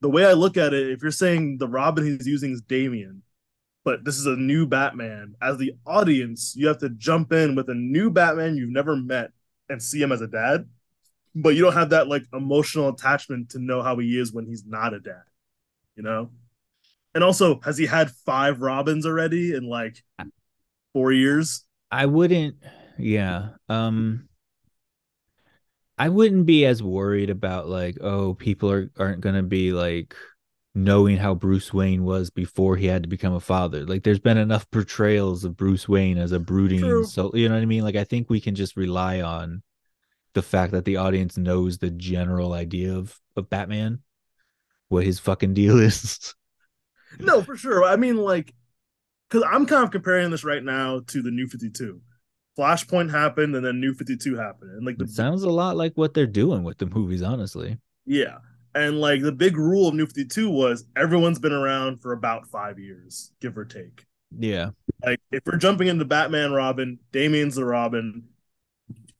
the 0.00 0.08
way 0.08 0.24
I 0.24 0.32
look 0.32 0.56
at 0.56 0.72
it, 0.72 0.90
if 0.90 1.02
you're 1.02 1.10
saying 1.10 1.58
the 1.58 1.68
Robin 1.68 2.04
he's 2.04 2.26
using 2.26 2.52
is 2.52 2.62
Damian, 2.62 3.22
but 3.84 4.04
this 4.04 4.16
is 4.18 4.26
a 4.26 4.36
new 4.36 4.66
Batman, 4.66 5.34
as 5.42 5.58
the 5.58 5.74
audience, 5.86 6.54
you 6.56 6.66
have 6.68 6.78
to 6.78 6.88
jump 6.90 7.32
in 7.32 7.54
with 7.56 7.68
a 7.68 7.74
new 7.74 8.10
Batman 8.10 8.56
you've 8.56 8.70
never 8.70 8.96
met 8.96 9.32
and 9.68 9.82
see 9.82 10.00
him 10.00 10.12
as 10.12 10.20
a 10.22 10.26
dad, 10.26 10.66
but 11.34 11.50
you 11.50 11.62
don't 11.62 11.74
have 11.74 11.90
that 11.90 12.08
like 12.08 12.24
emotional 12.32 12.88
attachment 12.88 13.50
to 13.50 13.58
know 13.58 13.82
how 13.82 13.98
he 13.98 14.18
is 14.18 14.32
when 14.32 14.46
he's 14.46 14.64
not 14.66 14.94
a 14.94 15.00
dad, 15.00 15.22
you 15.98 16.04
know? 16.04 16.30
And 17.14 17.24
also, 17.24 17.60
has 17.60 17.76
he 17.76 17.86
had 17.86 18.10
five 18.10 18.60
Robins 18.60 19.04
already 19.04 19.52
in 19.52 19.64
like 19.64 20.02
four 20.94 21.12
years? 21.12 21.64
I 21.90 22.06
wouldn't 22.06 22.56
yeah. 22.98 23.50
Um 23.68 24.28
I 25.98 26.08
wouldn't 26.10 26.46
be 26.46 26.64
as 26.64 26.80
worried 26.80 27.28
about 27.28 27.68
like, 27.68 27.98
oh, 28.00 28.34
people 28.34 28.70
are 28.70 28.90
aren't 28.98 29.20
gonna 29.20 29.42
be 29.42 29.72
like 29.72 30.14
knowing 30.74 31.16
how 31.16 31.34
Bruce 31.34 31.74
Wayne 31.74 32.04
was 32.04 32.30
before 32.30 32.76
he 32.76 32.86
had 32.86 33.02
to 33.02 33.08
become 33.08 33.34
a 33.34 33.40
father. 33.40 33.84
Like 33.84 34.04
there's 34.04 34.20
been 34.20 34.38
enough 34.38 34.70
portrayals 34.70 35.44
of 35.44 35.56
Bruce 35.56 35.88
Wayne 35.88 36.18
as 36.18 36.30
a 36.30 36.38
brooding 36.38 36.80
True. 36.80 37.04
so 37.04 37.32
you 37.34 37.48
know 37.48 37.56
what 37.56 37.62
I 37.62 37.66
mean? 37.66 37.82
Like 37.82 37.96
I 37.96 38.04
think 38.04 38.30
we 38.30 38.40
can 38.40 38.54
just 38.54 38.76
rely 38.76 39.20
on 39.20 39.62
the 40.34 40.42
fact 40.42 40.72
that 40.72 40.84
the 40.84 40.98
audience 40.98 41.36
knows 41.36 41.78
the 41.78 41.90
general 41.90 42.52
idea 42.52 42.94
of 42.94 43.18
of 43.34 43.50
Batman. 43.50 44.00
What 44.88 45.04
his 45.04 45.18
fucking 45.18 45.54
deal 45.54 45.78
is. 45.80 46.34
no, 47.18 47.42
for 47.42 47.56
sure. 47.56 47.84
I 47.84 47.96
mean, 47.96 48.16
like, 48.16 48.54
because 49.28 49.46
I'm 49.50 49.66
kind 49.66 49.84
of 49.84 49.90
comparing 49.90 50.30
this 50.30 50.44
right 50.44 50.62
now 50.62 51.00
to 51.08 51.22
the 51.22 51.30
New 51.30 51.46
Fifty 51.46 51.70
Two. 51.70 52.00
Flashpoint 52.58 53.10
happened, 53.10 53.54
and 53.54 53.64
then 53.64 53.80
New 53.80 53.94
Fifty 53.94 54.16
Two 54.16 54.36
happened, 54.36 54.72
and 54.72 54.84
like 54.84 54.98
the, 54.98 55.04
it 55.04 55.10
sounds 55.10 55.42
a 55.42 55.50
lot 55.50 55.76
like 55.76 55.92
what 55.94 56.14
they're 56.14 56.26
doing 56.26 56.64
with 56.64 56.78
the 56.78 56.86
movies, 56.86 57.22
honestly. 57.22 57.78
Yeah, 58.04 58.38
and 58.74 59.00
like 59.00 59.22
the 59.22 59.32
big 59.32 59.56
rule 59.56 59.88
of 59.88 59.94
New 59.94 60.06
52 60.06 60.50
was 60.50 60.84
everyone's 60.96 61.38
been 61.38 61.52
around 61.52 62.00
for 62.00 62.12
about 62.12 62.46
five 62.46 62.78
years, 62.78 63.32
give 63.40 63.56
or 63.56 63.64
take. 63.64 64.06
Yeah. 64.36 64.70
Like 65.04 65.20
if 65.32 65.42
we're 65.46 65.56
jumping 65.56 65.88
into 65.88 66.04
Batman 66.04 66.52
Robin, 66.52 66.98
Damian's 67.12 67.56
the 67.56 67.64
Robin. 67.64 68.24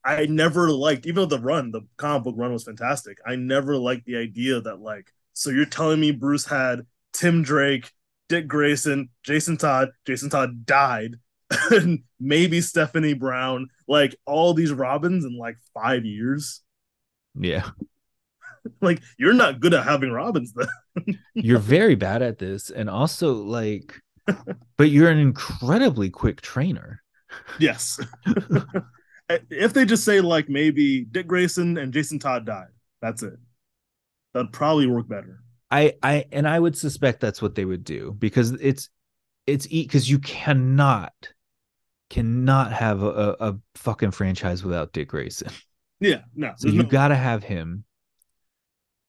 I 0.04 0.26
never 0.26 0.70
liked, 0.70 1.06
even 1.06 1.16
though 1.16 1.37
the 1.37 1.42
run, 1.42 1.70
the 1.70 1.82
comic 1.96 2.25
book 2.25 2.34
run 2.38 2.52
was 2.52 2.64
fantastic. 2.64 3.18
I 3.26 3.37
never 3.37 3.76
liked 3.76 4.06
the 4.06 4.16
idea 4.16 4.60
that 4.60 4.80
like, 4.80 5.12
so 5.38 5.50
you're 5.50 5.66
telling 5.66 6.00
me 6.00 6.11
Bruce 6.11 6.45
had 6.45 6.85
Tim 7.12 7.45
Drake, 7.45 7.92
Dick 8.28 8.49
Grayson, 8.49 9.09
Jason 9.23 9.57
Todd, 9.57 9.90
Jason 10.04 10.30
Todd 10.30 10.66
died, 10.66 11.14
and 11.71 12.00
maybe 12.18 12.61
Stephanie 12.61 13.14
Brown, 13.14 13.68
like 13.87 14.16
all 14.26 14.52
these 14.52 14.73
Robins 14.73 15.25
in 15.25 15.38
like 15.38 15.57
five 15.73 16.04
years. 16.04 16.62
Yeah. 17.38 17.71
like 18.80 19.00
you're 19.16 19.33
not 19.33 19.61
good 19.61 19.75
at 19.75 19.85
having 19.85 20.11
robins 20.11 20.52
then. 20.54 21.18
you're 21.35 21.61
very 21.61 21.95
bad 21.95 22.21
at 22.21 22.38
this 22.38 22.71
and 22.71 22.90
also 22.90 23.33
like 23.35 23.95
but 24.76 24.90
you're 24.90 25.09
an 25.09 25.18
incredibly 25.18 26.11
quick 26.11 26.40
trainer. 26.40 27.00
Yes. 27.61 28.00
if 29.28 29.73
they 29.73 29.85
just 29.85 30.04
say 30.04 30.21
like 30.21 30.49
maybe 30.49 31.04
Dick 31.04 31.28
Grayson 31.28 31.78
and 31.78 31.95
Jason 31.95 32.18
Todd 32.18 32.45
died, 32.45 32.68
that's 33.00 33.23
it. 33.23 33.38
That'd 34.38 34.52
probably 34.52 34.87
work 34.87 35.09
better. 35.09 35.40
I 35.68 35.95
I 36.00 36.26
and 36.30 36.47
I 36.47 36.61
would 36.61 36.76
suspect 36.76 37.21
that's 37.21 37.42
what 37.42 37.57
they 37.57 37.64
would 37.64 37.83
do 37.83 38.14
because 38.16 38.52
it's 38.52 38.88
it's 39.49 39.66
because 39.66 40.09
you 40.09 40.21
cannot 40.21 41.12
cannot 42.09 42.73
have 42.73 43.02
a, 43.02 43.37
a 43.40 43.59
fucking 43.75 44.12
franchise 44.12 44.62
without 44.62 44.92
Dick 44.92 45.09
Grayson. 45.09 45.50
Yeah, 46.00 46.21
no. 46.37 46.52
So 46.57 46.68
you 46.68 46.85
no... 46.85 46.88
got 46.88 47.09
to 47.09 47.16
have 47.16 47.42
him 47.42 47.83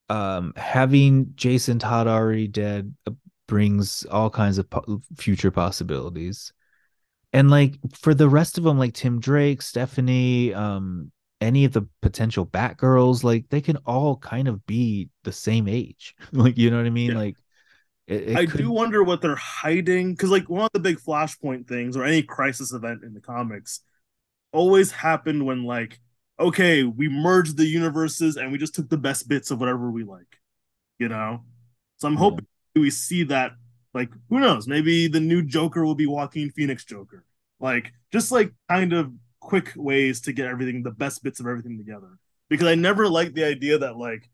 um, 0.09 0.53
having 0.55 1.33
Jason 1.35 1.77
Todd 1.77 2.07
already 2.07 2.47
dead 2.47 2.95
uh, 3.05 3.11
brings 3.47 4.05
all 4.05 4.31
kinds 4.31 4.57
of 4.57 4.67
po- 4.67 5.03
future 5.15 5.51
possibilities. 5.51 6.51
And 7.31 7.51
like 7.51 7.75
for 7.93 8.15
the 8.15 8.27
rest 8.27 8.57
of 8.57 8.63
them, 8.63 8.79
like 8.79 8.95
Tim 8.95 9.19
Drake, 9.19 9.61
Stephanie, 9.61 10.51
um, 10.55 11.11
any 11.41 11.65
of 11.65 11.73
the 11.73 11.87
potential 12.01 12.45
Batgirls, 12.45 13.23
like 13.23 13.49
they 13.49 13.61
can 13.61 13.77
all 13.85 14.17
kind 14.17 14.47
of 14.47 14.65
be 14.65 15.09
the 15.23 15.31
same 15.31 15.67
age. 15.67 16.15
like, 16.31 16.57
you 16.57 16.69
know 16.69 16.77
what 16.77 16.85
I 16.85 16.91
mean? 16.91 17.11
Yeah. 17.11 17.17
Like, 17.17 17.35
it, 18.07 18.29
it 18.29 18.35
I 18.37 18.45
could... 18.45 18.59
do 18.59 18.71
wonder 18.71 19.03
what 19.03 19.21
they're 19.21 19.35
hiding 19.35 20.13
because, 20.13 20.31
like, 20.31 20.49
one 20.49 20.63
of 20.63 20.71
the 20.73 20.79
big 20.79 20.99
Flashpoint 20.99 21.67
things 21.67 21.95
or 21.95 22.03
any 22.03 22.23
crisis 22.23 22.73
event 22.73 23.03
in 23.03 23.13
the 23.13 23.21
comics 23.21 23.81
always 24.51 24.91
happened 24.91 25.45
when, 25.45 25.63
like, 25.63 25.99
okay, 26.39 26.83
we 26.83 27.07
merged 27.07 27.57
the 27.57 27.65
universes 27.65 28.35
and 28.35 28.51
we 28.51 28.57
just 28.57 28.73
took 28.73 28.89
the 28.89 28.97
best 28.97 29.27
bits 29.27 29.51
of 29.51 29.59
whatever 29.59 29.91
we 29.91 30.03
like, 30.03 30.39
you 30.97 31.07
know? 31.07 31.43
So 31.97 32.07
I'm 32.07 32.15
hoping 32.15 32.47
we 32.75 32.89
see 32.89 33.23
that, 33.25 33.51
like, 33.93 34.09
who 34.29 34.39
knows? 34.39 34.67
Maybe 34.67 35.07
the 35.07 35.19
new 35.19 35.43
Joker 35.43 35.85
will 35.85 35.95
be 35.95 36.07
Joaquin 36.07 36.49
Phoenix 36.49 36.85
Joker. 36.85 37.25
Like, 37.59 37.91
just 38.11 38.31
like 38.31 38.53
kind 38.69 38.93
of 38.93 39.11
quick 39.39 39.73
ways 39.75 40.21
to 40.21 40.33
get 40.33 40.47
everything, 40.47 40.83
the 40.83 40.91
best 40.91 41.23
bits 41.23 41.39
of 41.39 41.47
everything 41.47 41.77
together. 41.77 42.17
Because 42.49 42.67
I 42.67 42.75
never 42.75 43.07
liked 43.07 43.35
the 43.35 43.45
idea 43.45 43.77
that, 43.79 43.97
like, 43.97 44.29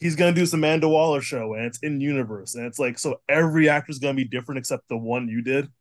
he's 0.00 0.16
gonna 0.16 0.32
do 0.32 0.46
some 0.46 0.60
Amanda 0.60 0.88
Waller 0.88 1.20
show 1.20 1.54
and 1.54 1.64
it's 1.66 1.78
in 1.78 2.00
universe. 2.00 2.54
And 2.54 2.66
it's 2.66 2.78
like, 2.78 2.98
so 2.98 3.20
every 3.28 3.68
actor's 3.68 3.98
gonna 3.98 4.14
be 4.14 4.24
different 4.24 4.58
except 4.58 4.88
the 4.88 4.96
one 4.96 5.28
you 5.28 5.42
did. 5.42 5.68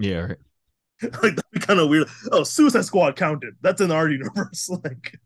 Yeah, 0.00 0.18
right. 0.20 0.36
like 1.02 1.36
that'd 1.36 1.50
be 1.52 1.60
kind 1.60 1.80
of 1.80 1.88
weird. 1.88 2.08
Oh, 2.30 2.44
Suicide 2.44 2.84
Squad 2.84 3.16
counted. 3.16 3.54
That's 3.60 3.80
in 3.80 3.90
our 3.90 4.08
universe. 4.08 4.68
like, 4.84 5.18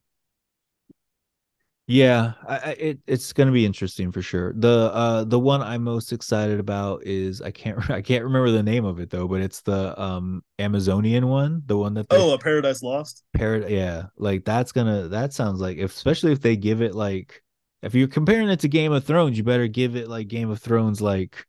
yeah, 1.87 2.35
I, 2.47 2.71
it 2.79 2.99
it's 3.07 3.33
gonna 3.33 3.53
be 3.53 3.67
interesting 3.67 4.13
for 4.13 4.23
sure. 4.23 4.53
The 4.55 4.91
uh 4.95 5.25
the 5.25 5.39
one 5.39 5.63
I'm 5.63 5.83
most 5.83 6.13
excited 6.13 6.61
about 6.61 7.05
is 7.05 7.43
I 7.43 7.51
can't 7.51 7.79
I 7.91 8.01
can't 8.03 8.25
remember 8.25 8.51
the 8.51 8.63
name 8.63 8.85
of 8.85 9.01
it 9.01 9.11
though, 9.11 9.27
but 9.27 9.41
it's 9.41 9.63
the 9.63 10.01
um 10.01 10.43
Amazonian 10.59 11.27
one, 11.27 11.63
the 11.67 11.77
one 11.77 11.95
that 11.95 12.09
they, 12.09 12.17
oh, 12.17 12.35
a 12.35 12.39
Paradise 12.39 12.83
Lost. 12.83 13.25
Paradise, 13.35 13.71
yeah, 13.71 14.05
like 14.17 14.45
that's 14.45 14.71
gonna 14.71 15.09
that 15.09 15.33
sounds 15.33 15.61
like 15.61 15.79
if, 15.79 15.95
especially 15.95 16.33
if 16.33 16.41
they 16.41 16.57
give 16.57 16.83
it 16.83 16.95
like 16.95 17.43
if 17.83 17.97
you're 17.97 18.09
comparing 18.09 18.49
it 18.49 18.61
to 18.61 18.69
Game 18.69 18.93
of 18.93 19.05
Thrones, 19.05 19.37
you 19.37 19.43
better 19.43 19.67
give 19.67 19.97
it 19.97 20.09
like 20.09 20.29
Game 20.29 20.51
of 20.51 20.61
Thrones 20.61 21.01
like 21.01 21.47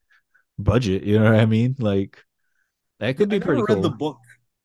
budget. 0.57 1.03
You 1.03 1.19
know 1.19 1.31
what 1.31 1.39
I 1.39 1.45
mean? 1.45 1.75
Like 1.77 2.17
that 2.99 3.17
could 3.17 3.29
be 3.29 3.39
pretty 3.39 3.61
read 3.61 3.67
cool. 3.67 3.81
the 3.81 3.89
book. 3.89 4.17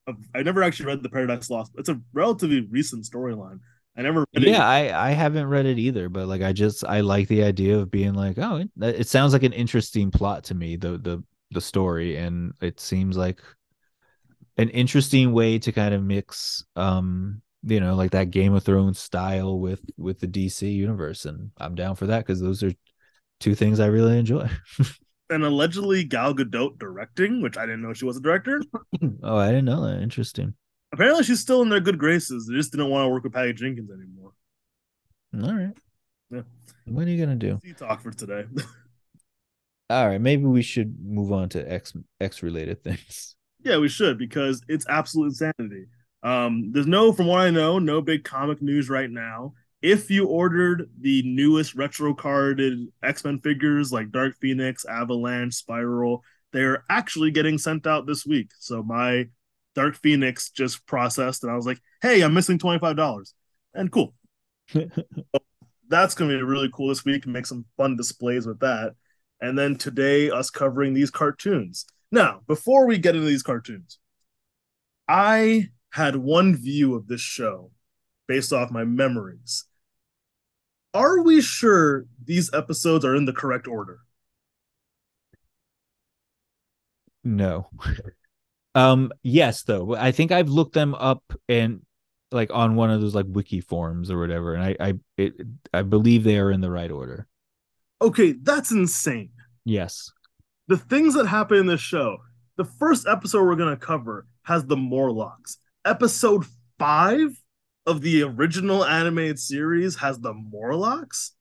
Of, 0.06 0.16
I 0.34 0.42
never 0.42 0.62
actually 0.62 0.86
read 0.86 1.02
the 1.02 1.10
Paradise 1.10 1.50
Lost. 1.50 1.72
It's 1.76 1.90
a 1.90 2.00
relatively 2.14 2.62
recent 2.70 3.04
storyline. 3.04 3.60
I 3.98 4.02
never. 4.02 4.24
yeah, 4.32 4.64
I 4.64 5.08
I 5.08 5.10
haven't 5.10 5.48
read 5.48 5.66
it 5.66 5.76
either, 5.78 6.08
but 6.08 6.28
like 6.28 6.40
I 6.40 6.52
just 6.52 6.84
I 6.84 7.00
like 7.00 7.26
the 7.26 7.42
idea 7.42 7.76
of 7.76 7.90
being 7.90 8.14
like, 8.14 8.38
oh, 8.38 8.58
it, 8.58 8.70
it 8.80 9.08
sounds 9.08 9.32
like 9.32 9.42
an 9.42 9.52
interesting 9.52 10.12
plot 10.12 10.44
to 10.44 10.54
me. 10.54 10.76
The 10.76 10.98
the 10.98 11.24
the 11.50 11.60
story, 11.60 12.16
and 12.16 12.54
it 12.60 12.78
seems 12.78 13.16
like 13.16 13.42
an 14.56 14.68
interesting 14.68 15.32
way 15.32 15.58
to 15.58 15.72
kind 15.72 15.94
of 15.94 16.04
mix, 16.04 16.64
um, 16.76 17.42
you 17.64 17.80
know, 17.80 17.96
like 17.96 18.12
that 18.12 18.30
Game 18.30 18.54
of 18.54 18.62
Thrones 18.62 19.00
style 19.00 19.58
with 19.58 19.80
with 19.96 20.20
the 20.20 20.28
DC 20.28 20.72
universe, 20.72 21.24
and 21.24 21.50
I'm 21.58 21.74
down 21.74 21.96
for 21.96 22.06
that 22.06 22.20
because 22.20 22.40
those 22.40 22.62
are 22.62 22.72
two 23.40 23.56
things 23.56 23.80
I 23.80 23.86
really 23.86 24.16
enjoy. 24.16 24.48
and 25.30 25.42
allegedly 25.42 26.04
Gal 26.04 26.34
Gadot 26.34 26.78
directing, 26.78 27.42
which 27.42 27.58
I 27.58 27.66
didn't 27.66 27.82
know 27.82 27.94
she 27.94 28.04
was 28.04 28.16
a 28.16 28.20
director. 28.20 28.62
oh, 29.24 29.36
I 29.36 29.48
didn't 29.48 29.64
know 29.64 29.84
that. 29.86 30.02
Interesting. 30.02 30.54
Apparently, 30.92 31.24
she's 31.24 31.40
still 31.40 31.62
in 31.62 31.68
their 31.68 31.80
good 31.80 31.98
graces. 31.98 32.46
They 32.46 32.54
just 32.54 32.72
didn't 32.72 32.90
want 32.90 33.04
to 33.04 33.08
work 33.08 33.24
with 33.24 33.32
Patty 33.32 33.52
Jenkins 33.52 33.90
anymore. 33.90 34.32
All 35.34 35.54
right. 35.54 35.76
Yeah. 36.30 36.42
What 36.86 37.06
are 37.06 37.10
you 37.10 37.24
gonna 37.24 37.36
do? 37.36 37.60
Talk 37.76 38.02
for 38.02 38.10
today. 38.10 38.44
All 39.90 40.06
right, 40.06 40.20
maybe 40.20 40.44
we 40.44 40.62
should 40.62 40.96
move 41.02 41.32
on 41.32 41.48
to 41.50 41.72
X 41.72 41.94
X 42.20 42.42
related 42.42 42.82
things. 42.82 43.34
Yeah, 43.60 43.78
we 43.78 43.88
should 43.88 44.18
because 44.18 44.62
it's 44.68 44.86
absolute 44.88 45.26
insanity. 45.26 45.86
Um, 46.22 46.70
there's 46.72 46.86
no, 46.86 47.12
from 47.12 47.26
what 47.26 47.40
I 47.40 47.50
know, 47.50 47.78
no 47.78 48.00
big 48.00 48.22
comic 48.22 48.62
news 48.62 48.88
right 48.88 49.10
now 49.10 49.54
if 49.82 50.10
you 50.10 50.26
ordered 50.26 50.90
the 51.00 51.22
newest 51.22 51.74
retro 51.74 52.14
carded 52.14 52.88
X-Men 53.02 53.38
figures 53.40 53.92
like 53.92 54.10
Dark 54.10 54.34
Phoenix, 54.40 54.84
Avalanche, 54.84 55.54
Spiral, 55.54 56.24
they're 56.52 56.84
actually 56.90 57.30
getting 57.30 57.58
sent 57.58 57.86
out 57.86 58.06
this 58.06 58.26
week. 58.26 58.50
So 58.58 58.82
my 58.82 59.28
Dark 59.78 59.94
Phoenix 59.94 60.50
just 60.50 60.84
processed 60.86 61.44
and 61.44 61.52
I 61.52 61.54
was 61.54 61.64
like, 61.64 61.80
hey, 62.02 62.22
I'm 62.22 62.34
missing 62.34 62.58
$25. 62.58 63.32
And 63.74 63.92
cool. 63.92 64.12
that's 65.88 66.16
gonna 66.16 66.36
be 66.36 66.42
really 66.42 66.68
cool 66.74 66.88
this 66.88 67.04
week 67.04 67.28
make 67.28 67.46
some 67.46 67.64
fun 67.76 67.96
displays 67.96 68.44
with 68.44 68.58
that. 68.58 68.96
And 69.40 69.56
then 69.56 69.76
today, 69.76 70.32
us 70.32 70.50
covering 70.50 70.94
these 70.94 71.12
cartoons. 71.12 71.86
Now, 72.10 72.40
before 72.48 72.88
we 72.88 72.98
get 72.98 73.14
into 73.14 73.28
these 73.28 73.44
cartoons, 73.44 74.00
I 75.06 75.68
had 75.90 76.16
one 76.16 76.56
view 76.56 76.96
of 76.96 77.06
this 77.06 77.20
show 77.20 77.70
based 78.26 78.52
off 78.52 78.72
my 78.72 78.82
memories. 78.82 79.64
Are 80.92 81.22
we 81.22 81.40
sure 81.40 82.06
these 82.24 82.52
episodes 82.52 83.04
are 83.04 83.14
in 83.14 83.26
the 83.26 83.32
correct 83.32 83.68
order? 83.68 84.00
No. 87.22 87.68
um 88.78 89.12
yes 89.22 89.62
though. 89.62 89.94
I 89.94 90.12
think 90.12 90.32
I've 90.32 90.48
looked 90.48 90.74
them 90.74 90.94
up 90.94 91.22
and 91.48 91.82
like 92.30 92.50
on 92.52 92.76
one 92.76 92.90
of 92.90 93.00
those 93.00 93.14
like 93.14 93.26
wiki 93.28 93.60
forums 93.60 94.10
or 94.10 94.18
whatever 94.18 94.54
and 94.54 94.62
I 94.62 94.76
I 94.80 94.94
it, 95.16 95.34
I 95.72 95.82
believe 95.82 96.24
they 96.24 96.38
are 96.38 96.50
in 96.50 96.60
the 96.60 96.70
right 96.70 96.90
order. 96.90 97.26
Okay, 98.00 98.32
that's 98.32 98.70
insane. 98.70 99.30
Yes. 99.64 100.12
The 100.68 100.76
things 100.76 101.14
that 101.14 101.26
happen 101.26 101.58
in 101.58 101.66
this 101.66 101.80
show. 101.80 102.18
The 102.56 102.64
first 102.64 103.06
episode 103.06 103.44
we're 103.44 103.56
going 103.56 103.76
to 103.76 103.86
cover 103.86 104.26
has 104.42 104.64
the 104.64 104.76
Morlocks. 104.76 105.58
Episode 105.84 106.44
5 106.78 107.40
of 107.86 108.00
the 108.02 108.22
original 108.22 108.84
animated 108.84 109.38
series 109.38 109.96
has 109.96 110.18
the 110.18 110.34
Morlocks? 110.34 111.32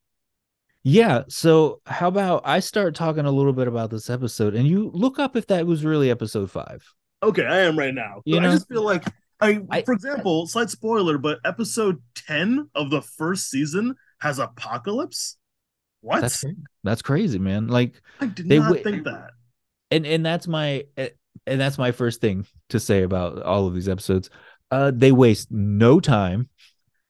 Yeah. 0.83 1.23
So 1.27 1.81
how 1.85 2.07
about 2.07 2.43
I 2.45 2.59
start 2.59 2.95
talking 2.95 3.25
a 3.25 3.31
little 3.31 3.53
bit 3.53 3.67
about 3.67 3.89
this 3.89 4.09
episode 4.09 4.55
and 4.55 4.67
you 4.67 4.89
look 4.93 5.19
up 5.19 5.35
if 5.35 5.47
that 5.47 5.67
was 5.67 5.83
really 5.83 6.09
episode 6.09 6.49
five. 6.49 6.83
Okay, 7.23 7.45
I 7.45 7.59
am 7.59 7.77
right 7.77 7.93
now. 7.93 8.21
You 8.25 8.39
know? 8.39 8.49
I 8.49 8.51
just 8.53 8.67
feel 8.67 8.83
like 8.83 9.03
I, 9.39 9.61
I 9.69 9.81
for 9.81 9.93
example, 9.93 10.47
slight 10.47 10.69
spoiler, 10.69 11.17
but 11.17 11.39
episode 11.45 12.01
10 12.15 12.69
of 12.75 12.89
the 12.89 13.01
first 13.01 13.49
season 13.49 13.95
has 14.19 14.39
apocalypse. 14.39 15.37
What? 16.01 16.21
That's, 16.21 16.43
that's 16.83 17.01
crazy, 17.01 17.39
man. 17.39 17.67
Like 17.67 18.01
I 18.19 18.27
did 18.27 18.47
not 18.47 18.67
w- 18.67 18.83
think 18.83 19.03
that. 19.05 19.31
And 19.89 20.05
and 20.05 20.25
that's 20.25 20.47
my 20.47 20.83
and 20.97 21.61
that's 21.61 21.77
my 21.77 21.91
first 21.91 22.21
thing 22.21 22.45
to 22.69 22.79
say 22.79 23.03
about 23.03 23.41
all 23.41 23.67
of 23.67 23.73
these 23.73 23.89
episodes 23.89 24.29
uh, 24.71 24.91
they 24.93 25.11
waste 25.11 25.51
no 25.51 25.99
time 25.99 26.49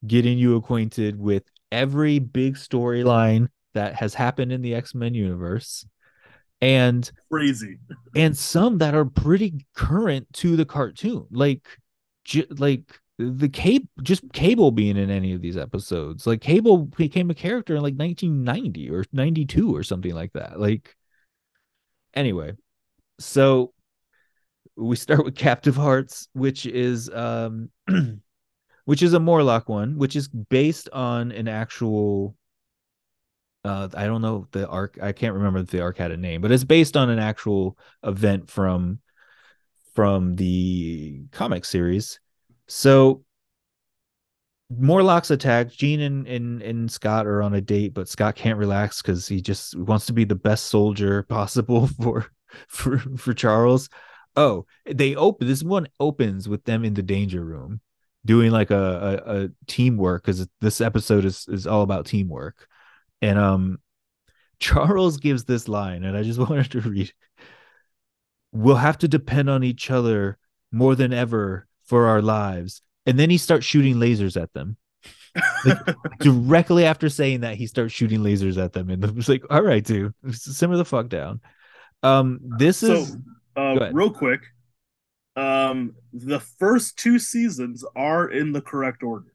getting 0.06 0.38
you 0.38 0.56
acquainted 0.56 1.20
with 1.20 1.44
every 1.72 2.20
big 2.20 2.56
storyline 2.56 3.48
that 3.74 3.96
has 3.96 4.14
happened 4.14 4.52
in 4.52 4.62
the 4.62 4.76
X-Men 4.76 5.14
universe 5.14 5.86
and 6.62 7.12
crazy. 7.32 7.78
and 8.16 8.36
some 8.36 8.80
that 8.80 8.96
are 8.96 9.06
pretty 9.06 9.66
current 9.76 10.32
to 10.34 10.56
the 10.56 10.66
cartoon 10.66 11.26
like 11.32 11.66
j- 12.26 12.48
like 12.58 13.00
the 13.20 13.50
cable 13.50 13.88
just 14.04 14.22
cable 14.34 14.72
being 14.72 14.98
in 14.98 15.10
any 15.10 15.34
of 15.34 15.42
these 15.42 15.58
episodes 15.58 16.28
like 16.28 16.42
cable 16.42 16.86
became 16.86 17.30
a 17.30 17.36
character 17.36 17.76
in 17.76 17.82
like 17.82 17.96
1990 17.96 18.90
or 18.90 19.04
92 19.12 19.76
or 19.76 19.84
something 19.84 20.14
like 20.14 20.34
that 20.34 20.60
like 20.60 20.96
anyway. 22.14 22.54
So 23.20 23.74
we 24.76 24.96
start 24.96 25.26
with 25.26 25.36
captive 25.36 25.76
hearts 25.76 26.28
which 26.34 26.66
is 26.66 27.10
um 27.12 27.70
which 28.86 29.02
is 29.02 29.14
a 29.14 29.20
morlock 29.20 29.68
one 29.70 29.98
which 29.98 30.16
is 30.16 30.28
based 30.28 30.90
on 30.94 31.32
an 31.32 31.48
actual 31.48 32.36
uh 33.67 33.89
i 33.95 34.05
don't 34.05 34.21
know 34.21 34.47
the 34.51 34.67
arc 34.67 34.97
i 35.01 35.12
can't 35.12 35.36
remember 35.36 35.59
if 35.59 35.67
the 35.67 35.81
arc 35.81 35.97
had 35.97 36.12
a 36.12 36.17
name 36.17 36.41
but 36.41 36.51
it's 36.51 36.63
based 36.63 36.97
on 36.97 37.09
an 37.09 37.19
actual 37.19 37.77
event 38.03 38.50
from 38.50 39.00
from 39.93 40.36
the 40.36 41.24
comic 41.31 41.65
series 41.65 42.19
so 42.67 43.24
Morlocks 44.69 45.31
attack. 45.31 45.69
Jean 45.71 46.01
and, 46.01 46.27
and 46.27 46.62
and 46.62 46.91
Scott 46.91 47.25
are 47.25 47.41
on 47.41 47.53
a 47.53 47.62
date, 47.62 47.93
but 47.93 48.09
Scott 48.09 48.36
can't 48.36 48.59
relax 48.59 49.01
because 49.01 49.27
he 49.27 49.41
just 49.41 49.77
wants 49.77 50.05
to 50.07 50.13
be 50.13 50.25
the 50.25 50.36
best 50.36 50.65
soldier 50.65 51.24
possible 51.29 51.88
for 51.88 52.27
for 52.67 53.00
for 53.17 53.33
Charles. 53.33 53.89
Oh, 54.36 54.65
they 54.86 55.15
open 55.15 55.47
this 55.47 55.63
one 55.63 55.88
opens 56.00 56.47
with 56.50 56.63
them 56.65 56.83
in 56.83 56.93
the 56.93 57.01
danger 57.01 57.43
room 57.43 57.81
doing 58.25 58.51
like 58.51 58.71
a 58.71 59.21
a, 59.25 59.43
a 59.43 59.50
teamwork 59.67 60.24
because 60.24 60.47
this 60.62 60.81
episode 60.81 61.25
is 61.25 61.45
is 61.47 61.65
all 61.65 61.81
about 61.81 62.05
teamwork, 62.05 62.67
and 63.21 63.38
um, 63.38 63.79
Charles 64.59 65.17
gives 65.17 65.43
this 65.45 65.67
line, 65.67 66.03
and 66.03 66.15
I 66.17 66.24
just 66.24 66.39
wanted 66.50 66.71
to 66.71 66.81
read. 66.81 67.12
We'll 68.51 68.75
have 68.75 68.97
to 69.00 69.07
depend 69.07 69.50
on 69.50 69.63
each 69.63 69.91
other 69.91 70.38
more 70.71 70.95
than 70.95 71.13
ever 71.13 71.67
for 71.86 72.07
our 72.07 72.21
lives 72.21 72.81
and 73.07 73.17
then 73.17 73.31
he 73.31 73.38
starts 73.38 73.65
shooting 73.65 73.95
lasers 73.95 74.39
at 74.39 74.53
them. 74.53 74.77
Like, 75.65 75.79
directly 76.19 76.86
after 76.86 77.09
saying 77.09 77.39
that, 77.41 77.55
he 77.55 77.65
starts 77.65 77.93
shooting 77.93 78.19
lasers 78.19 78.62
at 78.63 78.74
them, 78.74 78.89
and 78.89 79.03
it's 79.03 79.29
like, 79.29 79.43
"All 79.50 79.63
right, 79.63 79.83
dude, 79.83 80.13
simmer 80.31 80.77
the 80.77 80.86
fuck 80.86 81.07
down." 81.07 81.39
Um, 82.03 82.39
this 82.57 82.77
so, 82.77 82.93
is 82.93 83.17
uh, 83.55 83.89
real 83.93 84.12
quick. 84.12 84.41
Um, 85.36 85.95
the 86.12 86.39
first 86.39 86.97
two 86.97 87.17
seasons 87.17 87.86
are 87.95 88.27
in 88.27 88.51
the 88.51 88.62
correct 88.62 89.03
order. 89.03 89.33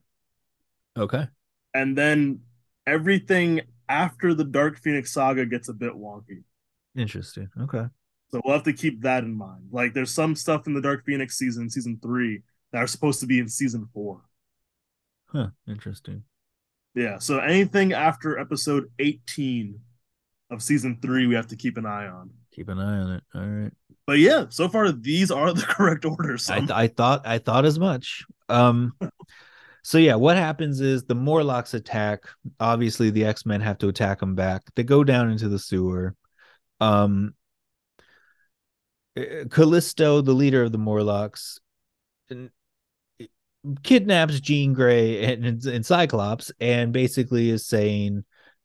Okay, 0.95 1.27
and 1.73 1.97
then 1.97 2.41
everything 2.85 3.61
after 3.89 4.33
the 4.33 4.43
Dark 4.43 4.79
Phoenix 4.79 5.11
saga 5.11 5.45
gets 5.45 5.69
a 5.69 5.73
bit 5.73 5.93
wonky. 5.93 6.43
Interesting. 6.95 7.49
Okay. 7.61 7.85
So 8.31 8.41
we'll 8.43 8.55
have 8.55 8.63
to 8.63 8.73
keep 8.73 9.01
that 9.01 9.23
in 9.23 9.33
mind. 9.35 9.67
Like, 9.71 9.93
there's 9.93 10.11
some 10.11 10.35
stuff 10.35 10.65
in 10.67 10.73
the 10.73 10.81
Dark 10.81 11.05
Phoenix 11.05 11.37
season, 11.37 11.69
season 11.69 11.99
three, 12.01 12.41
that 12.71 12.79
are 12.79 12.87
supposed 12.87 13.19
to 13.19 13.27
be 13.27 13.39
in 13.39 13.47
season 13.47 13.87
four. 13.93 14.21
Huh, 15.27 15.49
interesting. 15.67 16.23
Yeah, 16.95 17.19
so 17.19 17.39
anything 17.39 17.93
after 17.93 18.39
episode 18.39 18.91
18 18.99 19.79
of 20.49 20.61
season 20.61 20.99
three, 21.01 21.27
we 21.27 21.35
have 21.35 21.47
to 21.47 21.55
keep 21.55 21.77
an 21.77 21.85
eye 21.85 22.07
on. 22.07 22.29
Keep 22.53 22.69
an 22.69 22.79
eye 22.79 22.97
on 22.97 23.11
it. 23.11 23.23
All 23.33 23.45
right. 23.45 23.71
But 24.05 24.19
yeah, 24.19 24.45
so 24.49 24.67
far 24.67 24.91
these 24.91 25.31
are 25.31 25.53
the 25.53 25.61
correct 25.67 26.05
orders. 26.05 26.49
I, 26.49 26.59
th- 26.59 26.71
I 26.71 26.87
thought 26.87 27.25
I 27.25 27.37
thought 27.39 27.65
as 27.65 27.79
much. 27.79 28.23
Um 28.49 28.93
so 29.83 29.97
yeah, 29.97 30.15
what 30.15 30.37
happens 30.37 30.79
is 30.79 31.03
the 31.03 31.15
Morlocks 31.15 31.73
attack. 31.73 32.23
Obviously, 32.59 33.09
the 33.09 33.25
X-Men 33.25 33.61
have 33.61 33.77
to 33.79 33.89
attack 33.89 34.19
them 34.19 34.35
back. 34.35 34.63
They 34.75 34.83
go 34.83 35.03
down 35.03 35.29
into 35.29 35.49
the 35.49 35.59
sewer. 35.59 36.15
Um 36.79 37.33
eh, 39.15 39.43
Callisto, 39.49 40.21
the 40.21 40.33
leader 40.33 40.63
of 40.63 40.71
the 40.71 40.77
Morlocks, 40.77 41.59
kidnaps 43.83 44.39
Jean 44.39 44.73
Grey 44.73 45.23
and, 45.23 45.65
and 45.65 45.85
Cyclops 45.85 46.51
and 46.59 46.91
basically 46.91 47.49
is 47.49 47.65
saying, 47.65 48.23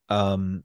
um, 0.09 0.64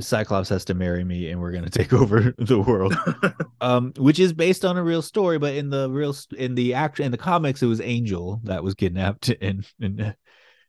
Cyclops 0.00 0.48
has 0.50 0.64
to 0.66 0.74
marry 0.74 1.04
me 1.04 1.30
and 1.30 1.40
we're 1.40 1.52
going 1.52 1.64
to 1.68 1.70
take 1.70 1.92
over 1.92 2.34
the 2.38 2.60
world. 2.60 2.94
um, 3.60 3.92
which 3.96 4.18
is 4.18 4.32
based 4.32 4.64
on 4.64 4.76
a 4.76 4.82
real 4.82 5.02
story, 5.02 5.38
but 5.38 5.54
in 5.54 5.70
the 5.70 5.90
real 5.90 6.14
in 6.36 6.54
the 6.54 6.74
act 6.74 7.00
in 7.00 7.10
the 7.10 7.18
comics 7.18 7.62
it 7.62 7.66
was 7.66 7.80
Angel 7.80 8.40
that 8.44 8.62
was 8.62 8.74
kidnapped 8.74 9.28
and 9.40 9.66
and 9.80 10.14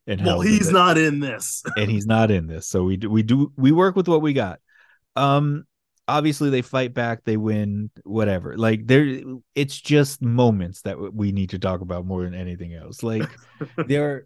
and 0.07 0.25
well, 0.25 0.41
he's 0.41 0.71
not 0.71 0.97
in 0.97 1.19
this. 1.19 1.63
and 1.77 1.89
he's 1.89 2.07
not 2.07 2.31
in 2.31 2.47
this. 2.47 2.67
So 2.67 2.83
we 2.83 2.97
do 2.97 3.09
we 3.09 3.23
do 3.23 3.51
we 3.57 3.71
work 3.71 3.95
with 3.95 4.07
what 4.07 4.21
we 4.21 4.33
got. 4.33 4.59
Um 5.15 5.65
obviously 6.07 6.49
they 6.49 6.63
fight 6.63 6.91
back 6.91 7.23
they 7.23 7.37
win 7.37 7.91
whatever 8.03 8.57
like 8.57 8.87
there 8.87 9.21
it's 9.53 9.79
just 9.79 10.23
moments 10.23 10.81
that 10.81 10.97
we 11.13 11.31
need 11.31 11.51
to 11.51 11.59
talk 11.59 11.81
about 11.81 12.03
more 12.03 12.23
than 12.23 12.33
anything 12.33 12.73
else 12.73 13.03
like 13.03 13.29
they're 13.87 14.25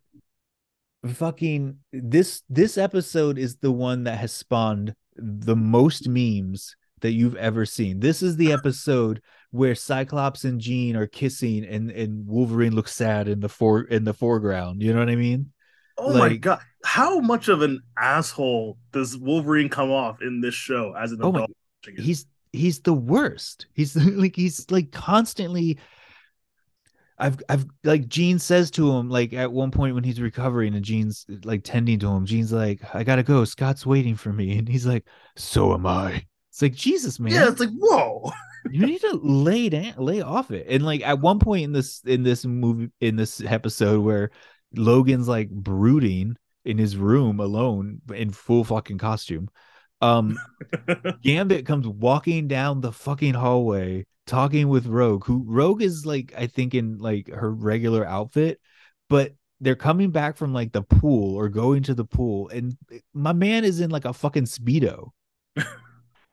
fucking 1.05 1.77
this 1.91 2.43
this 2.49 2.77
episode 2.77 3.37
is 3.37 3.57
the 3.57 3.71
one 3.71 4.05
that 4.05 4.17
has 4.17 4.31
spawned 4.31 4.95
the 5.15 5.55
most 5.55 6.07
memes 6.07 6.75
that 7.01 7.11
you've 7.11 7.35
ever 7.35 7.65
seen 7.65 7.99
this 7.99 8.21
is 8.23 8.37
the 8.37 8.53
episode 8.53 9.21
where 9.51 9.75
cyclops 9.75 10.45
and 10.45 10.61
jean 10.61 10.95
are 10.95 11.07
kissing 11.07 11.65
and 11.65 11.91
and 11.91 12.25
wolverine 12.25 12.73
looks 12.73 12.95
sad 12.95 13.27
in 13.27 13.41
the 13.41 13.49
for 13.49 13.81
in 13.81 14.05
the 14.05 14.13
foreground 14.13 14.81
you 14.81 14.93
know 14.93 14.99
what 14.99 15.09
i 15.09 15.15
mean 15.15 15.51
Oh 15.97 16.09
like, 16.09 16.31
my 16.31 16.37
god! 16.37 16.59
How 16.83 17.19
much 17.19 17.47
of 17.47 17.61
an 17.61 17.81
asshole 17.97 18.77
does 18.91 19.17
Wolverine 19.17 19.69
come 19.69 19.91
off 19.91 20.21
in 20.21 20.41
this 20.41 20.55
show 20.55 20.93
as 20.99 21.11
an 21.11 21.19
oh 21.21 21.29
adult? 21.29 21.51
My, 21.85 21.93
he's 21.97 22.25
he's 22.51 22.79
the 22.79 22.93
worst. 22.93 23.67
He's 23.73 23.95
like 24.17 24.35
he's 24.35 24.69
like 24.71 24.91
constantly 24.91 25.77
I've 27.23 27.41
I've 27.47 27.65
like 27.85 28.09
Jean 28.09 28.37
says 28.37 28.69
to 28.71 28.91
him 28.91 29.09
like 29.09 29.31
at 29.31 29.51
one 29.51 29.71
point 29.71 29.95
when 29.95 30.03
he's 30.03 30.19
recovering 30.19 30.75
and 30.75 30.83
Jean's 30.83 31.25
like 31.45 31.61
tending 31.63 31.97
to 31.99 32.09
him, 32.09 32.25
Jean's 32.25 32.51
like, 32.51 32.81
I 32.93 33.03
gotta 33.03 33.23
go, 33.23 33.45
Scott's 33.45 33.85
waiting 33.85 34.15
for 34.15 34.33
me. 34.33 34.57
And 34.57 34.67
he's 34.67 34.85
like, 34.85 35.05
So 35.37 35.73
am 35.73 35.85
I. 35.85 36.25
It's 36.49 36.61
like 36.61 36.73
Jesus, 36.73 37.19
man. 37.19 37.31
Yeah, 37.31 37.47
it's 37.47 37.61
like, 37.61 37.69
whoa. 37.77 38.29
you 38.71 38.85
need 38.85 38.99
to 39.01 39.19
lay 39.23 39.69
down 39.69 39.93
lay 39.97 40.21
off 40.21 40.51
it. 40.51 40.67
And 40.69 40.85
like 40.85 41.01
at 41.01 41.21
one 41.21 41.39
point 41.39 41.63
in 41.63 41.71
this 41.71 42.01
in 42.05 42.23
this 42.23 42.45
movie 42.45 42.91
in 42.99 43.15
this 43.15 43.41
episode 43.41 44.01
where 44.01 44.31
Logan's 44.75 45.29
like 45.29 45.49
brooding 45.49 46.35
in 46.65 46.77
his 46.77 46.97
room 46.97 47.39
alone 47.39 48.01
in 48.13 48.31
full 48.31 48.65
fucking 48.65 48.97
costume 48.97 49.49
um, 50.03 50.37
Gambit 51.21 51.65
comes 51.65 51.87
walking 51.87 52.49
down 52.49 52.81
the 52.81 52.91
fucking 52.91 53.35
hallway 53.35 54.05
talking 54.25 54.67
with 54.69 54.85
Rogue, 54.85 55.25
who 55.25 55.43
Rogue 55.47 55.81
is 55.81 56.05
like, 56.05 56.33
I 56.37 56.47
think 56.47 56.73
in 56.73 56.97
like 56.97 57.29
her 57.29 57.51
regular 57.51 58.05
outfit, 58.05 58.59
but 59.09 59.33
they're 59.59 59.75
coming 59.75 60.11
back 60.11 60.37
from 60.37 60.53
like 60.53 60.71
the 60.71 60.81
pool 60.81 61.35
or 61.35 61.49
going 61.49 61.83
to 61.83 61.93
the 61.93 62.05
pool, 62.05 62.49
and 62.49 62.75
eh, 62.91 62.99
my 63.13 63.33
man 63.33 63.63
is 63.63 63.79
in 63.79 63.89
like 63.89 64.05
a 64.05 64.13
fucking 64.13 64.45
speedo. 64.45 65.09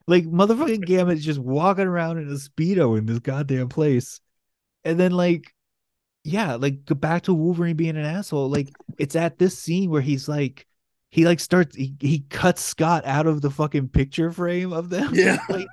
like 0.07 0.25
motherfucking 0.25 0.85
Gambit 0.85 1.17
is 1.17 1.25
just 1.25 1.39
walking 1.39 1.87
around 1.87 2.17
in 2.17 2.27
a 2.27 2.31
speedo 2.31 2.97
in 2.97 3.05
this 3.05 3.19
goddamn 3.19 3.69
place, 3.69 4.19
and 4.83 4.99
then 4.99 5.11
like, 5.11 5.53
yeah, 6.23 6.55
like 6.55 6.85
go 6.85 6.95
back 6.95 7.23
to 7.23 7.33
Wolverine 7.33 7.75
being 7.75 7.97
an 7.97 8.05
asshole. 8.05 8.49
Like 8.49 8.69
it's 8.97 9.15
at 9.15 9.37
this 9.37 9.57
scene 9.57 9.89
where 9.89 10.01
he's 10.01 10.27
like, 10.27 10.67
he 11.11 11.25
like 11.25 11.41
starts 11.41 11.75
he, 11.75 11.93
he 11.99 12.19
cuts 12.29 12.61
Scott 12.63 13.05
out 13.05 13.27
of 13.27 13.41
the 13.41 13.51
fucking 13.51 13.89
picture 13.89 14.31
frame 14.31 14.71
of 14.71 14.89
them. 14.89 15.13
Yeah. 15.13 15.39
like 15.49 15.67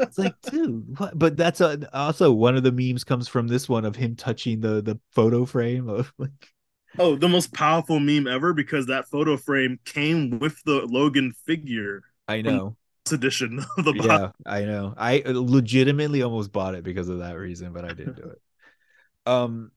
it's 0.00 0.18
like, 0.18 0.34
dude, 0.42 0.98
what? 0.98 1.16
but 1.16 1.36
that's 1.36 1.60
a, 1.60 1.88
also 1.96 2.32
one 2.32 2.56
of 2.56 2.64
the 2.64 2.72
memes 2.72 3.04
comes 3.04 3.28
from 3.28 3.46
this 3.46 3.68
one 3.68 3.84
of 3.84 3.94
him 3.94 4.16
touching 4.16 4.60
the 4.60 4.82
the 4.82 4.98
photo 5.12 5.44
frame 5.44 5.88
of 5.88 6.12
like 6.18 6.52
Oh, 6.98 7.16
the 7.16 7.28
most 7.28 7.52
powerful 7.52 7.98
meme 7.98 8.26
ever 8.28 8.52
because 8.52 8.86
that 8.86 9.08
photo 9.08 9.36
frame 9.36 9.80
came 9.84 10.38
with 10.38 10.62
the 10.64 10.86
Logan 10.86 11.32
figure. 11.44 12.02
I 12.28 12.42
know. 12.42 12.76
This 13.04 13.12
edition 13.12 13.58
of 13.78 13.84
the 13.84 13.92
box. 13.92 14.06
Yeah, 14.06 14.30
I 14.46 14.64
know. 14.64 14.94
I 14.96 15.22
legitimately 15.26 16.22
almost 16.22 16.52
bought 16.52 16.74
it 16.74 16.84
because 16.84 17.08
of 17.08 17.18
that 17.18 17.36
reason, 17.36 17.72
but 17.72 17.84
I 17.84 17.88
didn't 17.88 18.16
do 18.16 18.30
it. 18.30 18.40
Um 19.26 19.70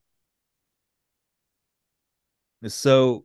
so 2.66 3.24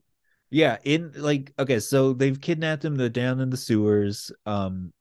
yeah 0.54 0.78
in 0.84 1.12
like 1.18 1.52
okay 1.58 1.80
so 1.80 2.14
they've 2.14 2.40
kidnapped 2.40 2.86
him 2.86 2.96
they're 2.96 3.10
down 3.10 3.40
in 3.40 3.50
the 3.50 3.58
sewers 3.58 4.32
um 4.46 4.94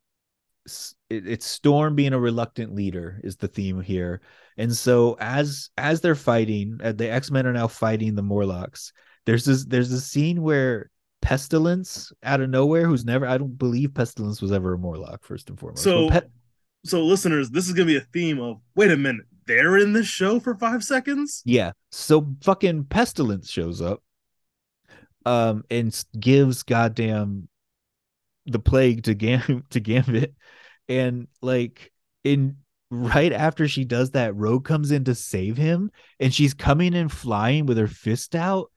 it, 1.10 1.26
it's 1.26 1.46
storm 1.46 1.94
being 1.94 2.12
a 2.12 2.18
reluctant 2.18 2.74
leader 2.74 3.20
is 3.24 3.36
the 3.36 3.48
theme 3.48 3.80
here. 3.80 4.20
And 4.56 4.74
so 4.74 5.16
as 5.20 5.70
as 5.76 6.00
they're 6.00 6.14
fighting 6.14 6.78
uh, 6.82 6.92
the 6.92 7.10
x-men 7.10 7.46
are 7.46 7.52
now 7.52 7.68
fighting 7.68 8.14
the 8.14 8.22
morlocks 8.22 8.92
there's 9.24 9.44
this 9.44 9.64
there's 9.64 9.92
a 9.92 10.00
scene 10.00 10.42
where 10.42 10.90
pestilence 11.22 12.12
out 12.22 12.40
of 12.40 12.50
nowhere 12.50 12.84
who's 12.84 13.04
never 13.04 13.26
i 13.26 13.38
don't 13.38 13.56
believe 13.56 13.94
pestilence 13.94 14.42
was 14.42 14.50
ever 14.50 14.74
a 14.74 14.78
morlock 14.78 15.22
first 15.22 15.48
and 15.48 15.58
foremost 15.58 15.84
so 15.84 16.10
Pe- 16.10 16.20
so 16.84 17.02
listeners 17.04 17.48
this 17.48 17.68
is 17.68 17.72
gonna 17.72 17.86
be 17.86 17.96
a 17.96 18.00
theme 18.00 18.40
of 18.40 18.58
wait 18.74 18.90
a 18.90 18.96
minute 18.96 19.24
they're 19.46 19.78
in 19.78 19.92
this 19.92 20.06
show 20.06 20.38
for 20.38 20.54
five 20.54 20.84
seconds? 20.84 21.42
Yeah 21.44 21.72
so 21.90 22.34
fucking 22.42 22.84
pestilence 22.84 23.50
shows 23.50 23.80
up 23.80 24.02
um 25.26 25.64
and 25.70 26.04
gives 26.18 26.62
goddamn 26.62 27.48
the 28.46 28.58
plague 28.58 29.04
to 29.04 29.14
Gam 29.14 29.64
to 29.70 29.80
Gambit, 29.80 30.34
and 30.88 31.28
like 31.40 31.92
in 32.24 32.56
right 32.90 33.32
after 33.32 33.66
she 33.68 33.84
does 33.84 34.10
that, 34.12 34.36
Rogue 34.36 34.64
comes 34.64 34.90
in 34.90 35.04
to 35.04 35.14
save 35.14 35.56
him, 35.56 35.90
and 36.20 36.32
she's 36.32 36.54
coming 36.54 36.94
in 36.94 37.08
flying 37.08 37.66
with 37.66 37.78
her 37.78 37.88
fist 37.88 38.34
out, 38.34 38.70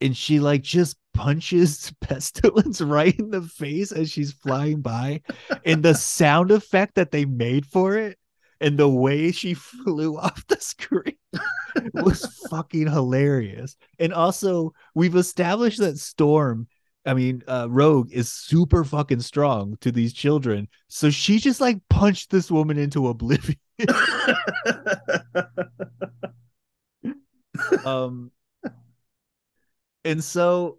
and 0.00 0.16
she 0.16 0.40
like 0.40 0.62
just 0.62 0.96
punches 1.14 1.92
Pestilence 2.00 2.80
right 2.80 3.18
in 3.18 3.30
the 3.30 3.42
face 3.42 3.92
as 3.92 4.10
she's 4.10 4.32
flying 4.32 4.80
by, 4.80 5.22
and 5.64 5.82
the 5.82 5.94
sound 5.94 6.50
effect 6.50 6.96
that 6.96 7.10
they 7.10 7.24
made 7.24 7.66
for 7.66 7.96
it, 7.96 8.18
and 8.62 8.78
the 8.78 8.88
way 8.88 9.32
she 9.32 9.52
flew 9.84 10.16
off 10.16 10.46
the 10.46 10.58
screen 10.60 11.18
was 11.94 12.24
fucking 12.48 12.86
hilarious. 12.86 13.76
And 13.98 14.14
also, 14.14 14.72
we've 14.94 15.16
established 15.16 15.80
that 15.80 15.98
Storm 15.98 16.68
I 17.04 17.14
mean, 17.14 17.42
uh, 17.48 17.66
Rogue 17.68 18.12
is 18.12 18.30
super 18.30 18.84
fucking 18.84 19.22
strong 19.22 19.76
to 19.80 19.90
these 19.90 20.12
children. 20.12 20.68
So 20.86 21.10
she 21.10 21.40
just 21.40 21.60
like 21.60 21.80
punched 21.90 22.30
this 22.30 22.48
woman 22.48 22.78
into 22.78 23.08
oblivion. 23.08 23.58
um, 27.84 28.30
and 30.04 30.22
so 30.22 30.78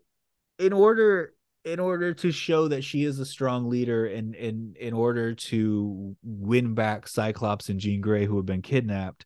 in 0.59 0.71
order 0.71 1.33
in 1.65 1.79
order 1.79 2.13
to 2.13 2.31
show 2.31 2.67
that 2.67 2.83
she 2.83 3.03
is 3.03 3.19
a 3.19 3.25
strong 3.25 3.69
leader 3.69 4.05
and 4.05 4.35
in 4.35 4.75
in 4.79 4.93
order 4.93 5.33
to 5.33 6.15
win 6.23 6.73
back 6.73 7.07
Cyclops 7.07 7.69
and 7.69 7.79
Jean 7.79 8.01
Grey 8.01 8.25
who 8.25 8.35
have 8.37 8.45
been 8.45 8.61
kidnapped, 8.61 9.25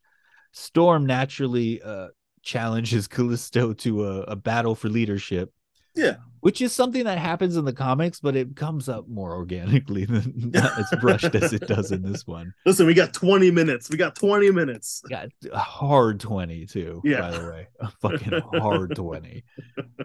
Storm 0.51 1.05
naturally 1.05 1.81
uh 1.81 2.07
challenges 2.43 3.07
Callisto 3.09 3.73
to 3.73 4.05
a, 4.05 4.21
a 4.21 4.35
battle 4.35 4.75
for 4.75 4.89
leadership. 4.89 5.51
Yeah. 5.95 6.17
Which 6.41 6.61
is 6.61 6.71
something 6.73 7.05
that 7.05 7.17
happens 7.17 7.57
in 7.57 7.65
the 7.65 7.73
comics, 7.73 8.19
but 8.19 8.35
it 8.35 8.55
comes 8.55 8.87
up 8.87 9.07
more 9.09 9.33
organically 9.33 10.05
than 10.05 10.51
as 10.55 10.85
brushed 11.01 11.33
as 11.33 11.51
it 11.53 11.67
does 11.67 11.91
in 11.91 12.03
this 12.03 12.27
one. 12.27 12.53
Listen, 12.67 12.85
we 12.85 12.93
got 12.93 13.13
20 13.15 13.49
minutes. 13.49 13.89
We 13.89 13.97
got 13.97 14.15
20 14.15 14.51
minutes. 14.51 15.01
Got 15.09 15.29
a 15.51 15.57
hard 15.57 16.19
20 16.19 16.67
too, 16.67 17.01
Yeah. 17.03 17.21
by 17.21 17.31
the 17.31 17.47
way. 17.49 17.67
A 17.79 17.89
fucking 17.99 18.41
hard 18.53 18.95
20. 18.95 19.43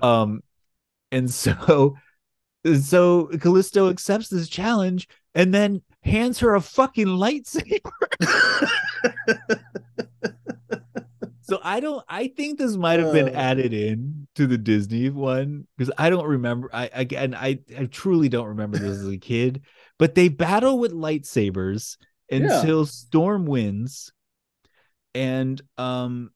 Um 0.00 0.42
and 1.12 1.30
so 1.30 1.96
so 2.80 3.26
Callisto 3.40 3.88
accepts 3.90 4.28
this 4.28 4.48
challenge 4.48 5.08
and 5.34 5.52
then 5.54 5.82
hands 6.02 6.38
her 6.40 6.54
a 6.54 6.60
fucking 6.60 7.06
lightsaber. 7.06 7.90
So 11.44 11.58
I 11.62 11.80
don't. 11.80 12.02
I 12.08 12.28
think 12.28 12.56
this 12.58 12.76
might 12.76 12.98
have 13.00 13.12
been 13.12 13.28
Uh. 13.28 13.32
added 13.38 13.74
in 13.74 14.26
to 14.36 14.46
the 14.46 14.56
Disney 14.56 15.10
one 15.10 15.66
because 15.76 15.92
I 15.98 16.08
don't 16.08 16.26
remember. 16.26 16.70
I 16.72 16.88
again, 16.94 17.34
I 17.34 17.58
I 17.76 17.86
truly 17.86 18.30
don't 18.30 18.46
remember 18.46 18.78
this 18.78 18.98
as 19.00 19.08
a 19.08 19.18
kid. 19.18 19.60
But 19.98 20.14
they 20.14 20.28
battle 20.28 20.78
with 20.78 20.92
lightsabers 20.92 21.98
until 22.30 22.86
Storm 22.86 23.44
wins, 23.44 24.12
and 25.14 25.60
um, 25.76 26.30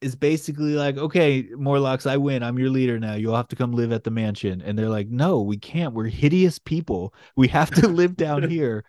is 0.00 0.14
basically 0.14 0.74
like, 0.74 0.96
okay, 0.96 1.48
Morlocks, 1.56 2.06
I 2.06 2.16
win. 2.16 2.42
I'm 2.42 2.58
your 2.58 2.70
leader 2.70 2.98
now. 2.98 3.14
You'll 3.14 3.36
have 3.36 3.48
to 3.48 3.56
come 3.56 3.72
live 3.72 3.92
at 3.92 4.04
the 4.04 4.10
mansion. 4.10 4.62
And 4.62 4.78
they're 4.78 4.88
like, 4.88 5.08
no, 5.08 5.42
we 5.42 5.58
can't. 5.58 5.94
We're 5.94 6.06
hideous 6.06 6.58
people. 6.58 7.14
We 7.36 7.48
have 7.48 7.70
to 7.72 7.88
live 7.88 8.16
down 8.16 8.42
here, 8.50 8.84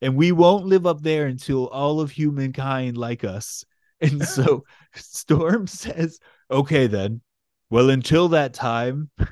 and 0.00 0.16
we 0.16 0.32
won't 0.32 0.66
live 0.66 0.86
up 0.86 1.02
there 1.02 1.26
until 1.26 1.68
all 1.68 2.00
of 2.00 2.10
humankind 2.10 2.96
like 2.96 3.24
us. 3.24 3.64
And 4.00 4.26
so 4.26 4.64
Storm 4.94 5.66
says, 5.66 6.18
okay, 6.50 6.86
then. 6.86 7.20
Well, 7.70 7.90
until 7.90 8.28
that 8.28 8.54
time, 8.54 9.10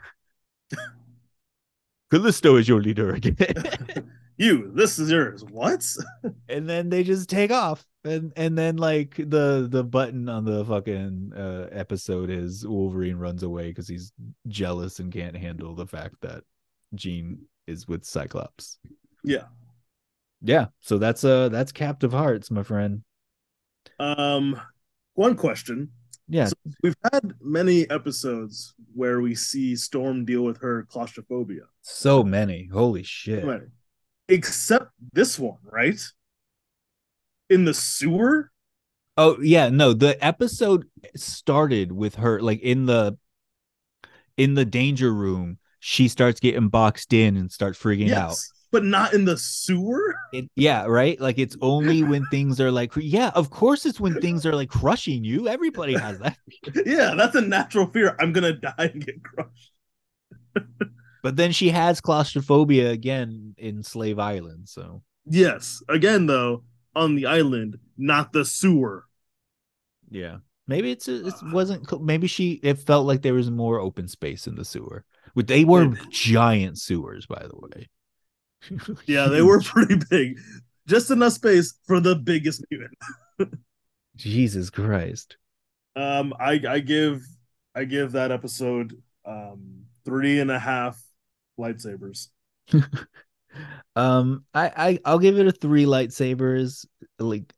Callisto 2.10 2.56
is 2.56 2.68
your 2.68 2.82
leader 2.82 3.14
again. 3.14 4.10
you, 4.36 4.70
this 4.74 4.98
is 4.98 5.10
yours. 5.10 5.44
What? 5.44 5.86
and 6.48 6.68
then 6.68 6.88
they 6.88 7.04
just 7.04 7.30
take 7.30 7.50
off. 7.50 7.86
And 8.04 8.32
and 8.36 8.58
then 8.58 8.76
like 8.78 9.14
the 9.16 9.68
the 9.70 9.84
button 9.84 10.28
on 10.28 10.44
the 10.44 10.64
fucking 10.64 11.32
uh, 11.36 11.68
episode 11.70 12.30
is 12.30 12.66
Wolverine 12.66 13.16
runs 13.16 13.44
away 13.44 13.68
because 13.68 13.86
he's 13.86 14.12
jealous 14.48 14.98
and 14.98 15.12
can't 15.12 15.36
handle 15.36 15.74
the 15.76 15.86
fact 15.86 16.16
that 16.22 16.42
Jean 16.94 17.38
is 17.68 17.86
with 17.86 18.04
Cyclops. 18.04 18.78
Yeah. 19.22 19.44
Yeah, 20.44 20.66
so 20.80 20.98
that's 20.98 21.22
uh 21.22 21.48
that's 21.50 21.70
Captive 21.70 22.10
Hearts, 22.12 22.50
my 22.50 22.64
friend. 22.64 23.02
Um, 24.00 24.60
one 25.14 25.36
question. 25.36 25.90
Yeah, 26.28 26.46
So- 26.46 26.54
We've 26.82 26.96
had 27.12 27.34
many 27.40 27.88
episodes 27.90 28.74
where 28.94 29.20
we 29.20 29.36
see 29.36 29.76
Storm 29.76 30.24
deal 30.24 30.42
with 30.42 30.58
her 30.62 30.84
claustrophobia. 30.90 31.62
so 31.82 32.24
many. 32.24 32.68
Holy 32.72 33.04
shit. 33.04 33.44
Many. 33.44 33.66
Except 34.28 34.90
this 35.12 35.38
one, 35.38 35.58
right? 35.62 36.00
In 37.52 37.66
the 37.66 37.74
sewer? 37.74 38.50
Oh 39.18 39.38
yeah, 39.42 39.68
no, 39.68 39.92
the 39.92 40.22
episode 40.24 40.86
started 41.14 41.92
with 41.92 42.14
her 42.14 42.40
like 42.40 42.60
in 42.60 42.86
the 42.86 43.18
in 44.38 44.54
the 44.54 44.64
danger 44.64 45.12
room. 45.12 45.58
She 45.80 46.08
starts 46.08 46.40
getting 46.40 46.68
boxed 46.68 47.12
in 47.12 47.36
and 47.36 47.52
starts 47.52 47.78
freaking 47.78 48.12
out. 48.12 48.36
But 48.70 48.84
not 48.84 49.12
in 49.12 49.26
the 49.26 49.36
sewer? 49.36 50.14
It, 50.32 50.48
yeah, 50.54 50.86
right. 50.86 51.20
Like 51.20 51.38
it's 51.38 51.56
only 51.60 52.02
when 52.02 52.24
things 52.30 52.58
are 52.58 52.70
like, 52.70 52.92
yeah, 52.96 53.30
of 53.34 53.50
course, 53.50 53.84
it's 53.84 54.00
when 54.00 54.18
things 54.18 54.46
are 54.46 54.54
like 54.54 54.70
crushing 54.70 55.24
you. 55.24 55.46
Everybody 55.46 55.92
has 55.92 56.18
that. 56.20 56.38
yeah, 56.86 57.14
that's 57.14 57.34
a 57.34 57.42
natural 57.42 57.88
fear. 57.88 58.16
I'm 58.18 58.32
gonna 58.32 58.54
die 58.54 58.72
and 58.78 59.04
get 59.04 59.22
crushed. 59.22 59.72
But 61.22 61.36
then 61.36 61.52
she 61.52 61.68
has 61.68 62.00
claustrophobia 62.00 62.90
again 62.90 63.54
in 63.58 63.82
Slave 63.82 64.18
Island. 64.18 64.70
So 64.70 65.02
Yes. 65.26 65.82
Again, 65.88 66.26
though, 66.26 66.64
on 66.94 67.14
the 67.16 67.26
island, 67.26 67.78
not 67.96 68.32
the 68.32 68.44
sewer. 68.44 69.04
yeah, 70.10 70.38
maybe 70.66 70.90
it's 70.90 71.08
it 71.08 71.34
wasn't. 71.42 71.90
Maybe 72.02 72.26
she 72.26 72.60
it 72.62 72.78
felt 72.78 73.06
like 73.06 73.22
there 73.22 73.34
was 73.34 73.50
more 73.50 73.80
open 73.80 74.08
space 74.08 74.46
in 74.46 74.54
the 74.54 74.64
sewer. 74.64 75.04
But 75.34 75.46
They 75.46 75.64
were 75.64 75.88
giant 76.10 76.78
sewers, 76.78 77.26
by 77.26 77.46
the 77.46 77.56
way. 77.56 77.88
Yeah, 79.06 79.26
they 79.28 79.42
were 79.42 79.60
pretty 79.60 79.96
big. 80.10 80.38
Just 80.86 81.10
enough 81.10 81.34
space 81.34 81.74
for 81.86 82.00
the 82.00 82.14
biggest 82.16 82.64
mutant. 82.70 82.98
Jesus 84.16 84.70
Christ. 84.70 85.36
Um, 85.96 86.32
I 86.38 86.60
I 86.68 86.80
give 86.80 87.22
I 87.74 87.84
give 87.84 88.12
that 88.12 88.30
episode 88.32 89.02
um 89.24 89.84
three 90.04 90.40
and 90.40 90.50
a 90.50 90.58
half 90.58 91.00
lightsabers. 91.58 92.28
um 93.96 94.44
I, 94.54 94.72
I 94.76 94.98
i'll 95.04 95.18
give 95.18 95.38
it 95.38 95.46
a 95.46 95.52
three 95.52 95.84
lightsabers 95.84 96.86
like 97.18 97.52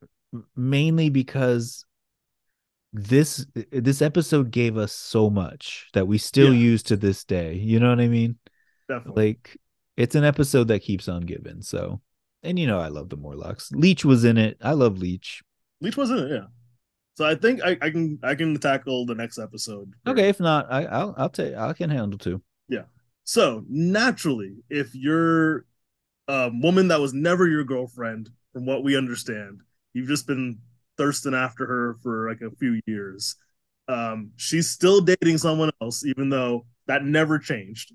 mainly 0.57 1.09
because 1.11 1.85
this 2.93 3.47
this 3.73 4.03
episode 4.03 4.51
gave 4.51 4.77
us 4.77 4.93
so 4.93 5.29
much 5.29 5.89
that 5.95 6.07
we 6.07 6.19
still 6.19 6.53
Yeah. 6.55 6.61
use 6.61 6.83
to 6.85 6.97
this 6.97 7.25
day 7.25 7.55
you 7.55 7.81
know 7.81 7.89
what 7.91 8.01
i 8.01 8.07
mean 8.09 8.39
Definitely. 8.89 9.25
like 9.25 9.57
it's 9.97 10.15
an 10.15 10.25
episode 10.25 10.69
that 10.69 10.81
keeps 10.81 11.09
on 11.09 11.23
giving 11.23 11.61
so 11.63 12.01
and 12.43 12.59
you 12.59 12.67
know 12.67 12.79
i 12.79 12.89
love 12.89 13.09
the 13.09 13.17
morlocks 13.17 13.71
leech 13.73 14.05
was 14.05 14.25
in 14.25 14.37
it 14.39 14.57
i 14.63 14.73
love 14.73 14.99
leech 14.99 15.43
Leech 15.81 15.97
was 15.99 16.11
in 16.11 16.19
it, 16.19 16.31
yeah. 16.31 16.47
So 17.17 17.27
I 17.27 17.35
think 17.35 17.63
I, 17.63 17.77
I 17.83 17.91
can 17.91 18.19
I 18.23 18.35
can 18.35 18.57
tackle 18.59 19.05
the 19.07 19.15
next 19.15 19.39
episode. 19.39 19.93
okay 20.07 20.29
if 20.29 20.41
not 20.41 20.67
i 20.73 20.85
i'll 20.85 21.15
i'll 21.19 21.29
take 21.29 21.55
i 21.55 21.73
can 21.75 21.91
handle 21.91 22.19
two 22.19 22.41
Yeah. 22.69 22.85
So 23.25 23.65
naturally, 23.69 24.57
if 24.71 24.95
you're 24.95 25.65
a 26.29 26.51
woman 26.53 26.89
that 26.89 27.01
was 27.01 27.13
never 27.15 27.49
your 27.49 27.65
girlfriend, 27.65 28.31
from 28.53 28.67
what 28.67 28.85
we 28.85 28.97
understand, 28.97 29.61
you've 29.93 30.09
just 30.09 30.27
been 30.27 30.59
thirsting 30.97 31.35
after 31.35 31.67
her 31.67 31.97
for 32.03 32.29
like 32.29 32.41
a 32.41 32.55
few 32.57 32.81
years. 32.87 33.37
Um, 33.89 34.33
she's 34.37 34.71
still 34.71 35.01
dating 35.01 35.39
someone 35.39 35.71
else, 35.83 36.05
even 36.05 36.31
though 36.31 36.67
that 36.87 37.05
never 37.05 37.39
changed. 37.39 37.93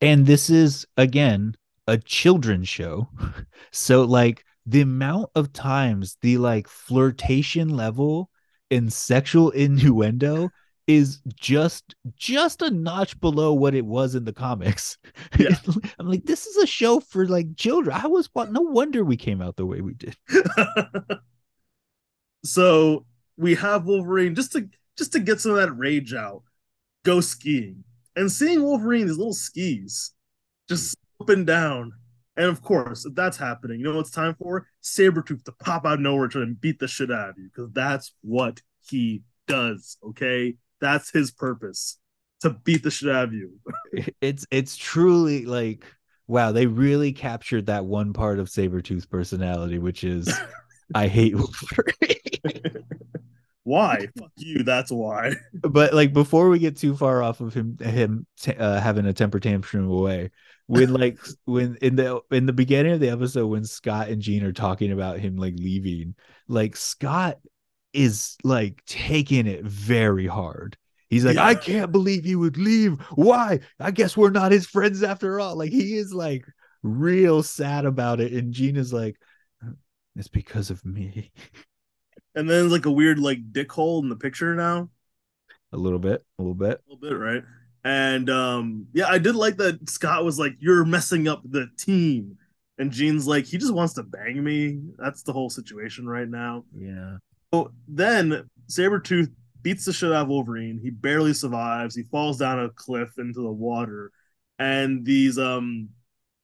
and 0.00 0.26
this 0.26 0.50
is 0.50 0.86
again 0.96 1.54
a 1.86 1.96
children's 1.98 2.68
show 2.68 3.08
so 3.72 4.02
like 4.04 4.44
the 4.66 4.80
amount 4.80 5.28
of 5.34 5.52
times 5.52 6.16
the 6.22 6.38
like 6.38 6.68
flirtation 6.68 7.68
level 7.68 8.30
and 8.70 8.92
sexual 8.92 9.50
innuendo 9.64 10.50
is 10.88 11.20
just 11.36 11.94
just 12.16 12.62
a 12.62 12.70
notch 12.70 13.20
below 13.20 13.52
what 13.52 13.74
it 13.74 13.84
was 13.84 14.16
in 14.16 14.24
the 14.24 14.32
comics 14.32 14.98
Yeah. 15.38 15.54
i'm 15.98 16.08
like 16.08 16.24
this 16.24 16.46
is 16.46 16.56
a 16.56 16.66
show 16.66 16.98
for 16.98 17.26
like 17.26 17.56
children 17.56 17.96
i 17.96 18.08
was 18.08 18.28
no 18.50 18.62
wonder 18.62 19.04
we 19.04 19.16
came 19.16 19.40
out 19.40 19.54
the 19.56 19.66
way 19.66 19.80
we 19.80 19.94
did 19.94 20.16
so 22.44 23.04
we 23.38 23.54
have 23.54 23.86
Wolverine 23.86 24.34
just 24.34 24.52
to 24.52 24.68
just 24.98 25.12
to 25.12 25.20
get 25.20 25.40
some 25.40 25.52
of 25.52 25.58
that 25.58 25.72
rage 25.72 26.12
out, 26.12 26.42
go 27.04 27.20
skiing. 27.20 27.84
And 28.16 28.30
seeing 28.30 28.62
Wolverine, 28.62 29.06
these 29.06 29.16
little 29.16 29.32
skis, 29.32 30.12
just 30.68 30.96
mm. 30.96 31.22
up 31.22 31.28
and 31.30 31.46
down. 31.46 31.92
And 32.36 32.46
of 32.46 32.62
course, 32.62 33.06
if 33.06 33.14
that's 33.14 33.36
happening, 33.36 33.80
you 33.80 33.90
know 33.90 34.00
it's 34.00 34.10
time 34.10 34.34
for? 34.34 34.66
Sabretooth 34.82 35.44
to 35.44 35.52
pop 35.52 35.86
out 35.86 35.94
of 35.94 36.00
nowhere 36.00 36.28
to 36.28 36.46
beat 36.46 36.80
the 36.80 36.88
shit 36.88 37.10
out 37.10 37.30
of 37.30 37.38
you. 37.38 37.48
Because 37.48 37.72
that's 37.72 38.12
what 38.22 38.60
he 38.88 39.22
does. 39.46 39.96
Okay. 40.04 40.56
That's 40.80 41.10
his 41.10 41.30
purpose. 41.30 41.98
To 42.42 42.50
beat 42.50 42.84
the 42.84 42.90
shit 42.90 43.10
out 43.10 43.24
of 43.24 43.32
you. 43.32 43.58
it's 44.20 44.46
it's 44.50 44.76
truly 44.76 45.44
like 45.44 45.84
wow, 46.28 46.52
they 46.52 46.66
really 46.66 47.12
captured 47.12 47.66
that 47.66 47.86
one 47.86 48.12
part 48.12 48.38
of 48.38 48.48
Sabretooth's 48.48 49.06
personality, 49.06 49.78
which 49.78 50.04
is 50.04 50.32
I 50.94 51.08
hate 51.08 51.34
Wolverine. 51.34 52.84
why? 53.64 54.06
Fuck 54.16 54.32
you. 54.36 54.62
That's 54.62 54.92
why. 54.92 55.34
but 55.54 55.94
like 55.94 56.12
before 56.12 56.48
we 56.48 56.58
get 56.58 56.76
too 56.76 56.94
far 56.96 57.22
off 57.22 57.40
of 57.40 57.54
him 57.54 57.76
him 57.78 58.26
t- 58.40 58.54
uh, 58.54 58.80
having 58.80 59.06
a 59.06 59.12
temper 59.12 59.40
tantrum 59.40 59.90
away, 59.90 60.30
when 60.66 60.92
like 60.92 61.18
when 61.46 61.76
in 61.82 61.96
the 61.96 62.20
in 62.30 62.46
the 62.46 62.52
beginning 62.52 62.92
of 62.92 63.00
the 63.00 63.10
episode 63.10 63.46
when 63.46 63.64
Scott 63.64 64.08
and 64.08 64.22
Jean 64.22 64.44
are 64.44 64.52
talking 64.52 64.92
about 64.92 65.18
him 65.18 65.36
like 65.36 65.54
leaving, 65.56 66.14
like 66.46 66.76
Scott 66.76 67.38
is 67.92 68.36
like 68.44 68.82
taking 68.86 69.46
it 69.46 69.64
very 69.64 70.26
hard. 70.26 70.76
He's 71.08 71.24
like, 71.24 71.36
Yeah. 71.36 71.46
I 71.46 71.54
can't 71.54 71.92
believe 71.92 72.24
he 72.24 72.36
would 72.36 72.56
leave. 72.58 73.00
Why? 73.14 73.60
I 73.80 73.90
guess 73.90 74.16
we're 74.16 74.30
not 74.30 74.52
his 74.52 74.66
friends 74.66 75.02
after 75.02 75.40
all. 75.40 75.56
Like 75.56 75.70
he 75.70 75.96
is 75.96 76.12
like 76.12 76.44
real 76.82 77.42
sad 77.42 77.84
about 77.84 78.20
it. 78.20 78.32
And 78.32 78.52
Gina's 78.52 78.92
like, 78.92 79.16
it's 80.16 80.28
because 80.28 80.70
of 80.70 80.84
me. 80.84 81.30
And 82.34 82.48
then 82.48 82.70
like 82.70 82.86
a 82.86 82.90
weird 82.90 83.18
like 83.18 83.52
dick 83.52 83.72
hole 83.72 84.00
in 84.02 84.08
the 84.08 84.16
picture 84.16 84.54
now. 84.54 84.90
A 85.72 85.76
little 85.76 85.98
bit, 85.98 86.24
a 86.38 86.42
little 86.42 86.54
bit. 86.54 86.80
A 86.86 86.94
little 86.94 87.10
bit, 87.10 87.16
right? 87.16 87.42
And 87.84 88.28
um, 88.30 88.86
yeah, 88.92 89.08
I 89.08 89.18
did 89.18 89.34
like 89.34 89.56
that 89.56 89.88
Scott 89.88 90.24
was 90.24 90.38
like, 90.38 90.54
You're 90.60 90.84
messing 90.84 91.26
up 91.26 91.42
the 91.44 91.68
team. 91.78 92.38
And 92.78 92.92
Jean's 92.92 93.26
like, 93.26 93.44
he 93.44 93.58
just 93.58 93.74
wants 93.74 93.94
to 93.94 94.04
bang 94.04 94.42
me. 94.42 94.78
That's 94.98 95.22
the 95.22 95.32
whole 95.32 95.50
situation 95.50 96.08
right 96.08 96.28
now. 96.28 96.64
Yeah. 96.76 97.16
So 97.52 97.72
then 97.86 98.48
Sabretooth 98.68 99.30
beats 99.62 99.84
the 99.84 99.92
shit 99.92 100.12
out 100.12 100.22
of 100.22 100.28
Wolverine. 100.28 100.78
He 100.82 100.90
barely 100.90 101.32
survives. 101.34 101.94
He 101.94 102.02
falls 102.04 102.38
down 102.38 102.60
a 102.60 102.68
cliff 102.70 103.10
into 103.18 103.40
the 103.40 103.50
water. 103.50 104.12
And 104.58 105.04
these 105.04 105.38
um 105.38 105.88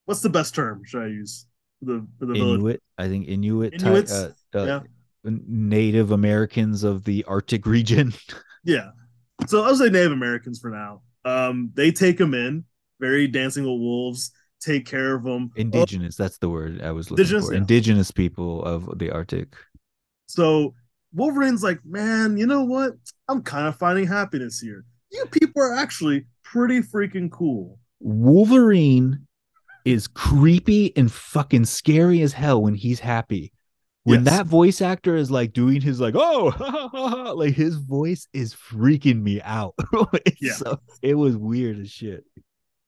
what's 0.06 0.20
the 0.22 0.30
best 0.30 0.54
term 0.54 0.82
should 0.84 1.02
I 1.02 1.06
use? 1.08 1.46
For 1.80 1.86
the 1.86 2.06
for 2.18 2.26
the 2.26 2.34
village. 2.34 2.58
Inuit. 2.60 2.82
I 2.98 3.08
think 3.08 3.28
Inuit 3.28 3.78
ty- 3.78 3.86
Inuits? 3.88 4.12
uh, 4.12 4.32
uh, 4.54 4.64
Yeah. 4.64 4.80
Native 5.26 6.10
Americans 6.10 6.84
of 6.84 7.04
the 7.04 7.24
Arctic 7.24 7.66
region. 7.66 8.12
Yeah. 8.66 8.92
So 9.46 9.62
I'll 9.62 9.76
say 9.76 9.90
Native 9.90 10.12
Americans 10.12 10.58
for 10.58 10.70
now. 10.70 11.02
Um, 11.26 11.70
they 11.74 11.90
take 11.92 12.18
him 12.18 12.32
in, 12.32 12.64
very 12.98 13.28
dancing 13.28 13.64
with 13.64 13.78
wolves, 13.78 14.30
take 14.58 14.86
care 14.86 15.14
of 15.16 15.26
him. 15.26 15.50
Indigenous, 15.54 16.16
that's 16.16 16.38
the 16.38 16.48
word 16.48 16.80
I 16.80 16.90
was 16.92 17.10
looking 17.10 17.24
Indigenous, 17.24 17.46
for. 17.48 17.52
yeah. 17.52 17.58
Indigenous 17.58 18.10
people 18.10 18.64
of 18.64 18.98
the 18.98 19.10
Arctic. 19.10 19.54
So 20.28 20.74
Wolverine's 21.14 21.62
like, 21.62 21.80
man, 21.84 22.36
you 22.36 22.46
know 22.46 22.64
what? 22.64 22.92
I'm 23.28 23.42
kind 23.42 23.66
of 23.68 23.76
finding 23.76 24.06
happiness 24.06 24.58
here. 24.60 24.84
You 25.12 25.26
people 25.26 25.62
are 25.62 25.74
actually 25.74 26.26
pretty 26.42 26.80
freaking 26.80 27.30
cool. 27.30 27.78
Wolverine 28.00 29.26
is 29.84 30.06
creepy 30.08 30.96
and 30.96 31.10
fucking 31.12 31.64
scary 31.66 32.20
as 32.22 32.32
hell 32.32 32.62
when 32.62 32.74
he's 32.74 33.00
happy. 33.00 33.52
When 34.04 34.24
Yes. 34.24 34.34
that 34.34 34.46
voice 34.46 34.82
actor 34.82 35.16
is 35.16 35.30
like 35.30 35.52
doing 35.52 35.80
his 35.80 36.00
like 36.00 36.14
oh 36.16 37.32
like 37.36 37.54
his 37.54 37.76
voice 37.76 38.26
is 38.32 38.54
freaking 38.54 39.22
me 39.22 39.40
out. 39.42 39.74
Yeah. 40.40 40.52
so- 40.54 40.80
it 41.02 41.14
was 41.14 41.36
weird 41.36 41.78
as 41.78 41.90
shit. 41.90 42.24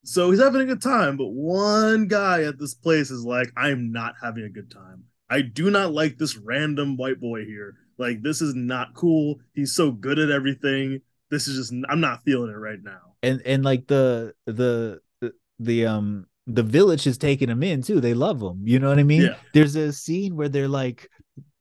So 0.05 0.31
he's 0.31 0.41
having 0.41 0.61
a 0.61 0.67
good 0.67 0.83
time, 0.83 1.17
but 1.17 1.29
one 1.29 2.07
guy 2.07 2.45
at 2.45 2.59
this 2.59 2.75
place 2.75 3.11
is 3.11 3.25
like, 3.25 3.51
I'm 3.57 3.91
not 3.91 4.15
having 4.23 4.45
a 4.45 4.49
good 4.49 4.71
time. 4.71 5.03
I 5.29 5.41
do 5.43 5.69
not 5.71 5.93
like 5.93 6.17
this 6.17 6.37
random 6.37 6.97
white 6.97 7.19
boy 7.21 7.45
here. 7.45 7.75
Like, 7.99 8.23
this 8.23 8.43
is 8.43 8.55
not 8.55 8.95
cool. 8.95 9.41
He's 9.55 9.73
so 9.73 9.91
good 9.91 10.19
at 10.19 10.31
everything. 10.31 11.01
This 11.31 11.49
is 11.49 11.57
just, 11.57 11.85
I'm 11.89 12.01
not 12.01 12.23
feeling 12.23 12.51
it 12.51 12.55
right 12.57 12.83
now. 12.83 13.01
And 13.23 13.41
and 13.45 13.65
like 13.65 13.87
the 13.87 14.35
the 14.47 15.01
the, 15.21 15.33
the 15.59 15.87
um 15.87 16.27
the 16.47 16.63
village 16.63 17.07
is 17.07 17.19
taking 17.19 17.49
him 17.49 17.63
in 17.63 17.83
too. 17.83 18.01
They 18.01 18.15
love 18.15 18.41
him. 18.41 18.63
You 18.65 18.79
know 18.79 18.89
what 18.89 18.99
I 18.99 19.03
mean? 19.03 19.23
Yeah. 19.23 19.37
There's 19.53 19.75
a 19.75 19.93
scene 19.93 20.37
where 20.37 20.49
they're 20.49 20.69
like 20.69 21.09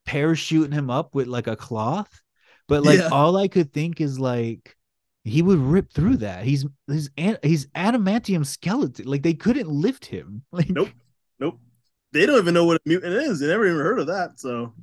parachuting 0.08 0.74
him 0.74 0.89
up 0.91 1.15
with 1.15 1.28
like 1.28 1.48
a 1.48 1.56
cloth, 1.56 2.21
but 2.67 2.84
like 2.84 3.00
Yeah. 3.00 3.10
all 3.12 3.38
I 3.38 3.48
could 3.48 3.74
think 3.74 4.00
is 4.02 4.19
like 4.19 4.76
he 5.24 5.41
would 5.41 5.58
rip 5.58 5.91
through 5.91 6.17
that. 6.17 6.43
He's 6.43 6.65
he's 6.88 7.10
he's 7.41 7.65
adamantium 7.67 8.45
skeleton. 8.45 9.06
Like 9.08 9.24
they 9.24 9.34
couldn't 9.34 9.69
lift 9.69 10.06
him. 10.06 10.43
Like 10.52 10.69
Nope. 10.69 10.89
Nope. 11.39 11.60
They 12.12 12.26
don't 12.28 12.38
even 12.38 12.54
know 12.54 12.65
what 12.65 12.78
a 12.78 12.82
mutant 12.86 13.13
is. 13.13 13.39
They 13.39 13.48
never 13.48 13.65
even 13.65 13.80
heard 13.82 14.00
of 14.00 14.08
that. 14.08 14.39
So 14.39 14.74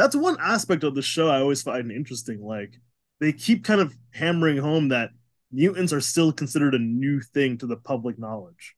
that's 0.00 0.16
one 0.16 0.38
aspect 0.40 0.82
of 0.82 0.94
the 0.94 1.02
show 1.02 1.28
I 1.28 1.40
always 1.40 1.62
find 1.62 1.92
interesting. 1.92 2.42
Like 2.42 2.74
they 3.20 3.32
keep 3.32 3.64
kind 3.64 3.82
of 3.82 3.94
hammering 4.12 4.56
home 4.56 4.88
that 4.88 5.10
mutants 5.52 5.92
are 5.92 6.00
still 6.00 6.32
considered 6.32 6.74
a 6.74 6.78
new 6.78 7.20
thing 7.20 7.58
to 7.58 7.66
the 7.66 7.76
public 7.76 8.18
knowledge. 8.18 8.76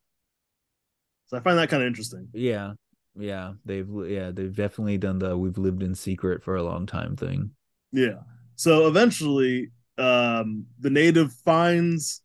So 1.26 1.36
I 1.36 1.40
find 1.40 1.58
that 1.58 1.68
kind 1.68 1.82
of 1.82 1.86
interesting. 1.86 2.28
Yeah. 2.32 2.72
Yeah. 3.16 3.52
They've 3.64 3.88
yeah, 4.06 4.32
they've 4.32 4.54
definitely 4.54 4.98
done 4.98 5.20
the 5.20 5.38
we've 5.38 5.58
lived 5.58 5.84
in 5.84 5.94
secret 5.94 6.42
for 6.42 6.56
a 6.56 6.62
long 6.62 6.86
time 6.86 7.14
thing. 7.14 7.52
Yeah. 7.92 8.20
So 8.56 8.88
eventually, 8.88 9.70
um, 9.98 10.66
the 10.80 10.90
native 10.90 11.32
finds 11.44 12.22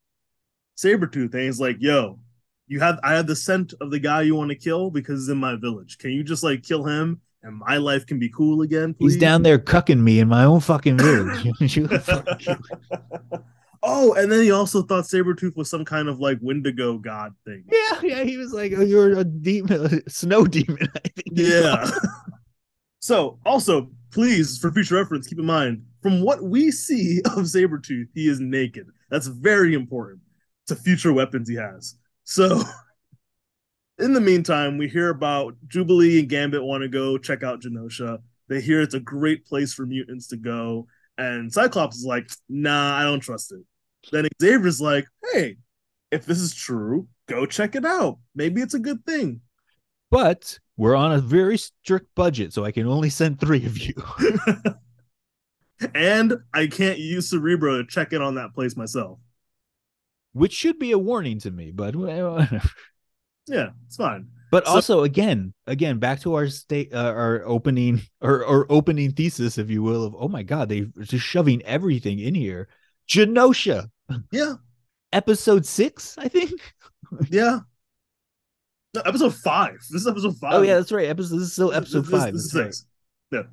Sabretooth 0.75 1.33
and 1.33 1.43
he's 1.43 1.60
like, 1.60 1.77
yo, 1.79 2.19
you 2.67 2.79
have 2.79 2.99
I 3.03 3.13
have 3.13 3.27
the 3.27 3.36
scent 3.36 3.75
of 3.79 3.91
the 3.91 3.99
guy 3.99 4.23
you 4.23 4.33
want 4.33 4.49
to 4.49 4.55
kill 4.55 4.89
because 4.89 5.21
he's 5.21 5.29
in 5.29 5.38
my 5.38 5.55
village. 5.55 5.99
Can 5.99 6.12
you 6.12 6.23
just 6.23 6.43
like 6.43 6.63
kill 6.63 6.83
him 6.83 7.21
and 7.43 7.56
my 7.56 7.78
life 7.78 8.06
can 8.06 8.19
be 8.19 8.30
cool 8.30 8.62
again? 8.62 8.93
Please? 8.93 9.13
He's 9.13 9.21
down 9.21 9.43
there 9.43 9.60
cucking 9.60 10.00
me 10.02 10.19
in 10.19 10.28
my 10.28 10.43
own 10.43 10.60
fucking 10.60 10.97
village. 10.97 11.45
You 11.78 11.88
fuck 12.00 12.45
you. 12.45 12.58
oh, 13.84 14.13
and 14.13 14.32
then 14.32 14.41
he 14.41 14.52
also 14.52 14.82
thought 14.82 15.06
Sabretooth 15.06 15.56
was 15.56 15.69
some 15.69 15.86
kind 15.86 16.08
of 16.10 16.19
like 16.19 16.39
Wendigo 16.41 16.97
god 16.97 17.34
thing. 17.45 17.63
yeah, 17.71 18.00
yeah. 18.04 18.23
He 18.23 18.38
was 18.38 18.52
like, 18.54 18.73
Oh, 18.76 18.82
you're 18.82 19.19
a 19.19 19.23
demon, 19.23 20.02
a 20.06 20.10
snow 20.10 20.45
demon. 20.45 20.88
I 20.95 21.10
think 21.10 21.28
Yeah. 21.32 21.89
so 23.00 23.39
also, 23.45 23.89
please, 24.12 24.58
for 24.58 24.71
future 24.71 24.95
reference, 24.95 25.28
keep 25.28 25.39
in 25.39 25.45
mind, 25.45 25.84
from 26.02 26.21
what 26.21 26.43
we 26.43 26.71
see 26.71 27.21
of 27.26 27.34
Sabretooth, 27.45 28.08
he 28.13 28.28
is 28.28 28.39
naked. 28.39 28.88
That's 29.10 29.28
very 29.28 29.73
important 29.73 30.19
to 30.67 30.76
future 30.76 31.13
weapons 31.13 31.47
he 31.47 31.56
has. 31.56 31.95
So 32.23 32.62
in 33.99 34.13
the 34.13 34.21
meantime, 34.21 34.77
we 34.77 34.88
hear 34.88 35.10
about 35.10 35.55
Jubilee 35.67 36.19
and 36.19 36.29
Gambit 36.29 36.63
want 36.63 36.83
to 36.83 36.89
go 36.89 37.17
check 37.17 37.43
out 37.43 37.62
Genosha. 37.62 38.19
They 38.47 38.62
hear 38.62 38.81
it's 38.81 38.93
a 38.93 38.99
great 38.99 39.45
place 39.45 39.73
for 39.73 39.86
mutants 39.86 40.27
to 40.27 40.38
go. 40.38 40.88
And 41.17 41.51
Cyclops 41.51 41.97
is 41.97 42.05
like, 42.05 42.29
nah, 42.47 42.97
I 42.97 43.03
don't 43.03 43.19
trust 43.19 43.51
it. 43.51 43.62
Then 44.12 44.27
Xavier's 44.41 44.79
like, 44.79 45.07
hey, 45.33 45.57
if 46.12 46.25
this 46.25 46.39
is 46.39 46.53
true, 46.53 47.07
go 47.27 47.45
check 47.45 47.75
it 47.75 47.86
out. 47.86 48.19
Maybe 48.36 48.62
it's 48.62 48.75
a 48.75 48.79
good 48.79 49.03
thing. 49.05 49.41
But 50.12 50.60
we're 50.77 50.95
on 50.95 51.12
a 51.12 51.19
very 51.19 51.57
strict 51.57 52.13
budget, 52.15 52.53
so 52.53 52.63
I 52.63 52.71
can 52.71 52.88
only 52.88 53.10
send 53.10 53.39
three 53.39 53.65
of 53.65 53.77
you. 53.77 53.93
and 55.95 56.36
I 56.53 56.67
can't 56.67 56.99
use 56.99 57.29
Cerebro 57.29 57.77
to 57.77 57.88
check 57.88 58.13
in 58.13 58.21
on 58.21 58.36
that 58.36 58.53
place 58.53 58.77
myself. 58.77 59.19
Which 60.33 60.53
should 60.53 60.77
be 60.77 60.91
a 60.91 60.99
warning 60.99 61.39
to 61.39 61.51
me, 61.51 61.71
but 61.71 61.95
Yeah, 63.47 63.69
it's 63.86 63.95
fine. 63.95 64.27
But 64.51 64.65
So- 64.65 64.73
also, 64.73 65.03
again, 65.03 65.53
again, 65.67 65.99
back 65.99 66.21
to 66.21 66.36
our 66.36 66.47
state, 66.47 66.93
uh, 66.93 66.97
our 67.12 67.43
opening 67.45 68.01
or, 68.21 68.43
or 68.45 68.65
opening 68.69 69.12
thesis, 69.12 69.57
if 69.57 69.69
you 69.69 69.83
will, 69.83 70.05
of 70.05 70.15
oh 70.17 70.27
my 70.27 70.43
god, 70.43 70.69
they're 70.69 70.86
just 71.01 71.25
shoving 71.25 71.62
everything 71.63 72.19
in 72.19 72.33
here. 72.36 72.67
Genosha, 73.10 73.89
Yeah, 74.31 74.55
episode 75.13 75.65
six, 75.65 76.15
I 76.17 76.27
think. 76.29 76.60
yeah. 77.29 77.60
No, 78.93 79.01
episode 79.01 79.36
five. 79.36 79.75
This 79.91 80.01
is 80.01 80.07
episode 80.07 80.38
five. 80.38 80.53
Oh 80.53 80.62
yeah, 80.62 80.75
that's 80.75 80.91
right. 80.91 81.07
Episode 81.10 81.36
this 81.38 81.47
is 81.47 81.53
still 81.53 81.73
episode 81.73 82.01
This- 82.05 82.12
this- 82.12 82.21
five. 82.23 82.33
This, 82.33 82.43
is 82.45 82.51
that's 82.51 82.63
right. 82.65 82.73
six. 82.73 82.86
Yeah. 83.31 83.43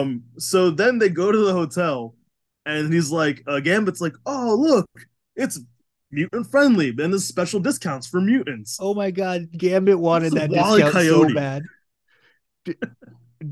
Um. 0.00 0.24
So 0.38 0.70
then 0.70 0.98
they 0.98 1.08
go 1.10 1.30
to 1.30 1.38
the 1.38 1.52
hotel, 1.52 2.14
and 2.66 2.92
he's 2.92 3.10
like, 3.10 3.42
uh, 3.46 3.60
Gambit's 3.60 4.00
like, 4.00 4.14
"Oh 4.26 4.56
look, 4.56 4.86
it's 5.36 5.60
mutant 6.10 6.46
friendly. 6.50 6.90
Then 6.90 7.10
there's 7.10 7.24
special 7.26 7.60
discounts 7.60 8.06
for 8.06 8.20
mutants." 8.20 8.78
Oh 8.80 8.94
my 8.94 9.10
god, 9.10 9.48
Gambit 9.52 9.98
wanted 9.98 10.34
that 10.34 10.50
E. 10.50 10.54
discount 10.54 10.92
Coyote. 10.92 11.28
so 11.28 11.34
bad. 11.34 11.62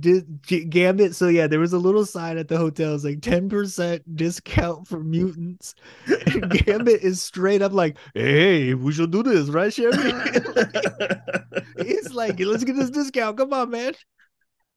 D- 0.00 0.22
Gambit, 0.64 1.14
so 1.14 1.28
yeah, 1.28 1.46
there 1.46 1.60
was 1.60 1.72
a 1.72 1.78
little 1.78 2.04
sign 2.04 2.38
at 2.38 2.48
the 2.48 2.58
hotel. 2.58 2.96
It's 2.96 3.04
like 3.04 3.20
10% 3.20 4.02
discount 4.16 4.88
for 4.88 4.98
mutants. 5.02 5.74
And 6.26 6.50
Gambit 6.50 7.02
is 7.02 7.22
straight 7.22 7.62
up 7.62 7.72
like, 7.72 7.96
hey, 8.14 8.74
we 8.74 8.92
should 8.92 9.12
do 9.12 9.22
this, 9.22 9.48
right, 9.48 9.70
chère? 9.72 9.92
He's 11.86 12.12
like, 12.12 12.40
let's 12.40 12.64
get 12.64 12.74
this 12.74 12.90
discount. 12.90 13.36
Come 13.38 13.52
on, 13.52 13.70
man. 13.70 13.92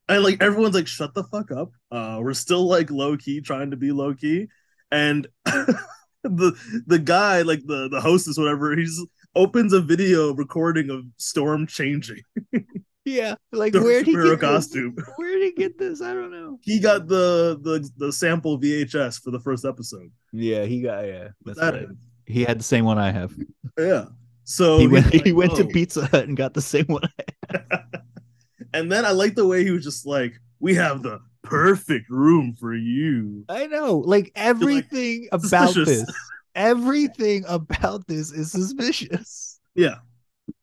and 0.07 0.23
like 0.23 0.41
everyone's 0.43 0.75
like 0.75 0.87
shut 0.87 1.13
the 1.13 1.23
fuck 1.25 1.51
up 1.51 1.71
uh 1.91 2.17
we're 2.21 2.33
still 2.33 2.67
like 2.67 2.89
low 2.91 3.15
key 3.17 3.41
trying 3.41 3.71
to 3.71 3.77
be 3.77 3.91
low 3.91 4.13
key 4.13 4.47
and 4.91 5.27
the 6.23 6.83
the 6.87 6.99
guy 6.99 7.41
like 7.41 7.61
the 7.65 7.87
the 7.89 8.01
hostess 8.01 8.37
whatever 8.37 8.75
he 8.75 8.83
just 8.85 9.05
opens 9.35 9.73
a 9.73 9.81
video 9.81 10.33
recording 10.33 10.89
of 10.89 11.03
storm 11.17 11.65
changing 11.67 12.21
Yeah. 13.05 13.35
Like, 13.51 13.73
the 13.73 13.81
where'd 13.81 14.05
he 14.05 14.13
get 14.13 14.39
costume 14.39 14.95
Where 15.15 15.31
did 15.39 15.43
he 15.43 15.51
get 15.53 15.79
this? 15.79 15.99
I 16.01 16.13
don't 16.13 16.29
know. 16.31 16.59
he 16.61 16.79
got 16.79 17.07
the 17.07 17.57
the 17.63 17.89
the 17.97 18.11
sample 18.13 18.59
vhs 18.59 19.19
for 19.19 19.31
the 19.31 19.39
first 19.39 19.65
episode 19.65 20.11
Yeah, 20.31 20.65
he 20.65 20.81
got, 20.81 21.05
yeah. 21.07 21.29
That's 21.43 21.59
that 21.59 21.73
right. 21.73 21.83
in. 21.83 21.97
He 22.27 22.43
had 22.43 22.59
the 22.59 22.63
same 22.63 22.85
one 22.85 22.99
I 22.99 23.11
have. 23.11 23.33
yeah 23.79 24.05
So 24.43 24.77
he 24.77 24.87
went 24.87 25.11
like, 25.11 25.23
he 25.25 25.31
went 25.31 25.55
to 25.55 25.63
"Oh." 25.63 25.67
Pizza 25.67 26.05
Hut 26.05 26.27
and 26.27 26.37
got 26.37 26.53
the 26.53 26.61
same 26.61 26.85
one. 26.85 27.09
and 28.73 28.91
then 28.91 29.05
I 29.05 29.11
like 29.11 29.33
the 29.35 29.47
way 29.47 29.63
he 29.63 29.71
was 29.71 29.83
just 29.83 30.05
like, 30.05 30.33
"We 30.59 30.75
have 30.75 31.01
the 31.01 31.19
perfect 31.49 32.09
room 32.09 32.55
for 32.59 32.75
you." 32.75 33.45
I 33.49 33.67
know, 33.67 33.97
like 33.97 34.31
everything 34.35 35.27
about 35.31 35.69
suspicious. 35.69 36.05
this, 36.05 36.15
everything 36.55 37.45
about 37.47 38.07
this 38.07 38.31
is 38.31 38.51
suspicious. 38.51 39.59
Yeah. 39.75 39.95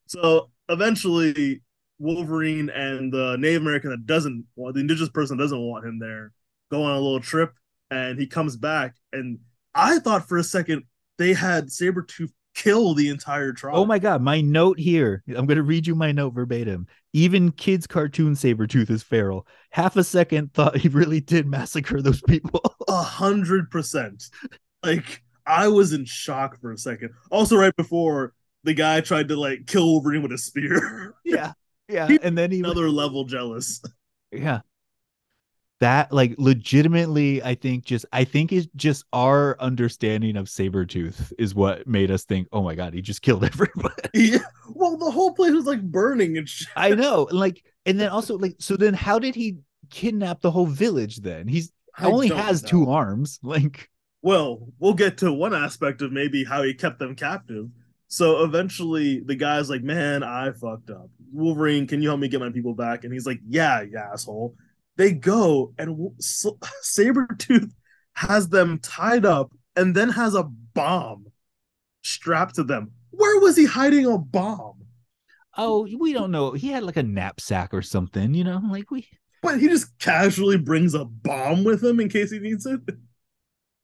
So 0.07 0.51
eventually, 0.69 1.63
Wolverine 1.99 2.71
and 2.71 3.13
the 3.13 3.37
Native 3.39 3.63
American 3.63 3.91
that 3.91 4.07
doesn't 4.07 4.45
want 4.57 4.75
the 4.75 4.81
indigenous 4.81 5.11
person 5.11 5.37
doesn't 5.37 5.61
want 5.61 5.87
him 5.87 5.99
there 5.99 6.33
go 6.71 6.83
on 6.83 6.97
a 6.97 7.01
little 7.01 7.21
trip, 7.21 7.53
and 7.91 8.19
he 8.19 8.27
comes 8.27 8.57
back, 8.57 8.95
and 9.13 9.39
I 9.75 9.99
thought 9.99 10.29
for 10.29 10.39
a 10.39 10.45
second 10.45 10.85
they 11.19 11.33
had 11.33 11.67
Sabretooth 11.67 12.33
kill 12.57 12.95
the 12.95 13.09
entire 13.11 13.53
tribe. 13.53 13.75
Oh 13.77 13.85
my 13.85 13.99
god, 13.99 14.23
my 14.23 14.41
note 14.41 14.79
here. 14.79 15.23
I'm 15.37 15.47
gonna 15.47 15.63
read 15.63 15.87
you 15.87 15.95
my 15.95 16.11
note 16.11 16.35
verbatim. 16.35 16.87
Even 17.13 17.53
kids' 17.53 17.87
cartoon 17.87 18.35
Sabretooth 18.35 18.91
is 18.91 19.03
feral. 19.03 19.47
Half 19.71 19.97
a 19.97 20.05
second 20.05 20.53
thought 20.55 20.77
he 20.77 20.89
really 20.89 21.21
did 21.21 21.47
massacre 21.47 22.03
those 22.03 22.23
people. 22.23 22.63
A 22.89 23.03
hundred 23.03 23.71
percent. 23.71 24.25
Like 24.83 25.23
I 25.47 25.69
was 25.69 25.93
in 25.93 26.05
shock 26.07 26.61
for 26.61 26.73
a 26.73 26.79
second. 26.79 27.11
Also, 27.31 27.57
right 27.57 27.75
before 27.77 28.33
the 28.65 28.75
guy 28.75 29.01
tried 29.01 29.29
to 29.29 29.37
like 29.37 29.67
kill 29.67 29.85
Wolverine 29.87 30.23
with 30.23 30.33
a 30.33 30.39
spear. 30.39 31.15
yeah. 31.25 31.53
Yeah. 31.89 32.09
And 32.23 32.37
then 32.37 32.51
he 32.51 32.61
Another 32.61 32.91
level 32.91 33.25
jealous. 33.25 33.81
yeah. 34.33 34.61
That 35.81 36.11
like 36.11 36.35
legitimately, 36.39 37.43
I 37.43 37.55
think 37.55 37.85
just 37.85 38.07
I 38.13 38.25
think 38.25 38.51
it's 38.53 38.67
just 38.77 39.05
our 39.13 39.57
understanding 39.61 40.37
of 40.37 40.47
Sabretooth 40.47 41.33
is 41.39 41.55
what 41.55 41.87
made 41.87 42.11
us 42.11 42.25
think, 42.25 42.49
oh 42.53 42.63
my 42.63 42.75
god, 42.75 42.95
he 42.95 43.03
just 43.03 43.21
killed 43.23 43.45
everybody. 43.45 44.09
Yeah. 44.15 44.39
Well, 44.71 44.97
the 44.97 45.11
whole 45.11 45.35
place 45.35 45.53
was 45.53 45.67
like 45.67 45.83
burning 45.83 46.39
and 46.39 46.49
shit. 46.49 46.69
I 46.77 46.95
know. 46.95 47.27
and, 47.27 47.39
Like, 47.39 47.63
and 47.85 48.01
then 48.01 48.09
also 48.09 48.39
like 48.39 48.57
so 48.59 48.77
then 48.77 48.95
how 48.95 49.19
did 49.19 49.35
he 49.35 49.59
kidnap 49.91 50.41
the 50.41 50.51
whole 50.51 50.67
village 50.67 51.19
then? 51.19 51.47
He's 51.47 51.73
I 51.99 52.07
only 52.07 52.29
has 52.31 52.63
know. 52.63 52.69
two 52.69 52.91
arms. 52.91 53.39
Like 53.43 53.91
Well, 54.23 54.69
we'll 54.79 54.95
get 54.95 55.19
to 55.19 55.33
one 55.33 55.55
aspect 55.55 56.03
of 56.03 56.13
maybe 56.13 56.45
how 56.45 56.63
he 56.63 56.75
kept 56.75 56.99
them 56.99 57.15
captive. 57.15 57.69
So 58.09 58.45
eventually 58.45 59.21
the 59.21 59.37
guy's 59.37 59.69
like, 59.71 59.83
Man, 59.83 60.23
I 60.23 60.53
fucked 60.53 60.91
up. 60.91 61.11
Wolverine, 61.33 61.87
can 61.87 62.01
you 62.03 62.09
help 62.09 62.21
me 62.21 62.29
get 62.29 62.41
my 62.41 62.51
people 62.51 62.75
back? 62.75 63.05
And 63.05 63.13
he's 63.13 63.27
like, 63.27 63.41
Yeah, 63.47 63.83
you 63.83 63.99
asshole. 63.99 64.55
They 64.97 65.13
go 65.13 65.73
and 65.79 65.97
Wo- 65.97 66.15
S- 66.19 66.47
Sabretooth 66.85 67.73
has 68.15 68.49
them 68.49 68.79
tied 68.79 69.25
up 69.25 69.53
and 69.75 69.95
then 69.95 70.09
has 70.11 70.35
a 70.35 70.45
bomb 70.45 71.27
strapped 72.03 72.55
to 72.57 72.65
them. 72.65 72.93
Where 73.11 73.41
was 73.41 73.57
he 73.57 73.67
hiding 73.67 74.07
a 74.07 74.19
bomb? 74.19 74.75
oh, 75.59 75.89
we 75.99 76.13
don't 76.13 76.31
know. 76.31 76.53
He 76.53 76.69
had 76.69 76.83
like 76.83 76.97
a 76.97 77.03
knapsack 77.03 77.73
or 77.73 77.83
something, 77.83 78.35
you 78.35 78.45
know? 78.45 78.61
Like 78.71 78.91
we 78.91 79.09
But 79.43 79.59
he 79.61 79.69
just 79.69 79.99
casually 79.99 80.59
brings 80.59 80.95
a 80.95 81.05
bomb 81.05 81.65
with 81.65 81.83
him 81.83 82.01
in 82.01 82.09
case 82.09 82.31
he 82.31 82.39
needs 82.39 82.67
it. 82.67 82.81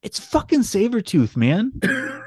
it's 0.02 0.18
fucking 0.18 0.60
Sabretooth, 0.60 1.36
man. 1.36 1.72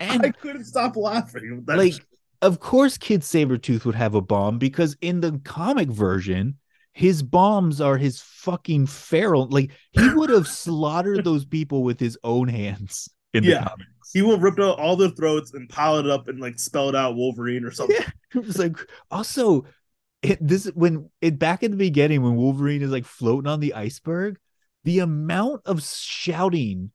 And 0.00 0.24
I 0.24 0.30
couldn't 0.30 0.64
stop 0.64 0.96
laughing. 0.96 1.64
Like 1.66 1.94
of 2.40 2.60
course 2.60 2.96
kid 2.96 3.22
Sabretooth 3.22 3.84
would 3.84 3.96
have 3.96 4.14
a 4.14 4.20
bomb 4.20 4.58
because 4.58 4.96
in 5.00 5.20
the 5.20 5.40
comic 5.44 5.88
version 5.88 6.56
his 6.98 7.22
bombs 7.22 7.80
are 7.80 7.96
his 7.96 8.20
fucking 8.20 8.84
feral 8.84 9.46
like 9.50 9.70
he 9.92 10.08
would 10.14 10.30
have 10.30 10.48
slaughtered 10.48 11.22
those 11.22 11.44
people 11.44 11.84
with 11.84 12.00
his 12.00 12.18
own 12.24 12.48
hands 12.48 13.08
in 13.32 13.44
the 13.44 13.50
Yeah. 13.50 13.68
comics 13.68 14.10
he 14.12 14.20
will 14.22 14.38
rip 14.40 14.58
out 14.58 14.80
all 14.80 14.96
their 14.96 15.10
throats 15.10 15.54
and 15.54 15.68
pile 15.68 15.98
it 15.98 16.08
up 16.08 16.26
and 16.26 16.40
like 16.40 16.58
spell 16.58 16.88
it 16.88 16.96
out 16.96 17.14
Wolverine 17.14 17.64
or 17.64 17.70
something. 17.70 17.94
Yeah. 18.00 18.10
it 18.34 18.44
was 18.44 18.58
like 18.58 18.76
also 19.12 19.64
it, 20.22 20.38
this 20.44 20.64
when 20.74 21.08
it 21.20 21.38
back 21.38 21.62
in 21.62 21.70
the 21.70 21.76
beginning 21.76 22.20
when 22.22 22.34
wolverine 22.34 22.82
is 22.82 22.90
like 22.90 23.04
floating 23.04 23.48
on 23.48 23.60
the 23.60 23.74
iceberg 23.74 24.36
the 24.82 24.98
amount 24.98 25.60
of 25.66 25.80
shouting 25.84 26.90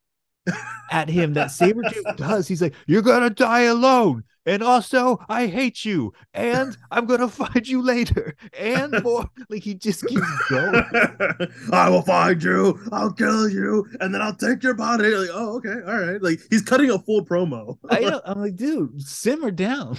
at 0.92 1.08
him 1.08 1.34
that 1.36 1.48
Sabretooth 1.48 2.18
does 2.18 2.46
he's 2.46 2.62
like 2.62 2.76
you're 2.88 3.02
gonna 3.02 3.30
die 3.30 3.62
alone 3.62 4.26
and 4.46 4.62
also 4.62 5.20
i 5.30 5.48
hate 5.48 5.86
you 5.86 6.14
and 6.34 6.78
i'm 6.92 7.06
gonna 7.06 7.28
find 7.44 7.68
you 7.68 7.82
later 7.82 8.36
and 8.58 8.92
more 9.04 9.30
like 9.50 9.64
he 9.64 9.74
just 9.74 10.06
keeps 10.06 10.50
going 10.50 10.84
I 11.72 11.90
will 11.90 12.02
find 12.02 12.42
you. 12.42 12.80
I'll 12.92 13.12
kill 13.12 13.50
you, 13.50 13.86
and 14.00 14.14
then 14.14 14.22
I'll 14.22 14.36
take 14.36 14.64
your 14.64 14.74
body. 14.74 15.10
Like, 15.16 15.30
oh, 15.32 15.58
okay, 15.58 15.74
all 15.86 16.00
right. 16.00 16.22
Like 16.22 16.40
he's 16.50 16.62
cutting 16.62 16.90
a 16.90 17.00
full 17.00 17.26
promo. 17.26 17.78
I 17.90 18.00
know, 18.00 18.22
i'm 18.26 18.42
like 18.42 18.56
dude 18.56 19.02
simmer 19.02 19.52
down 19.52 19.98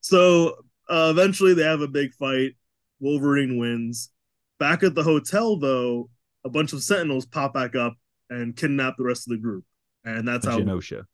So 0.00 0.56
uh, 0.88 1.08
eventually 1.12 1.54
they 1.54 1.62
have 1.62 1.80
a 1.80 1.88
big 1.88 2.12
fight. 2.14 2.56
Wolverine 2.98 3.58
wins. 3.58 4.10
Back 4.58 4.82
at 4.82 4.94
the 4.94 5.02
hotel, 5.02 5.56
though, 5.56 6.10
a 6.44 6.50
bunch 6.50 6.72
of 6.72 6.82
Sentinels 6.82 7.26
pop 7.26 7.54
back 7.54 7.76
up 7.76 7.94
and 8.28 8.56
kidnap 8.56 8.96
the 8.96 9.04
rest 9.04 9.26
of 9.26 9.30
the 9.30 9.38
group, 9.38 9.64
and 10.04 10.26
that's 10.26 10.44
how 10.46 10.58
Genosha. 10.58 11.04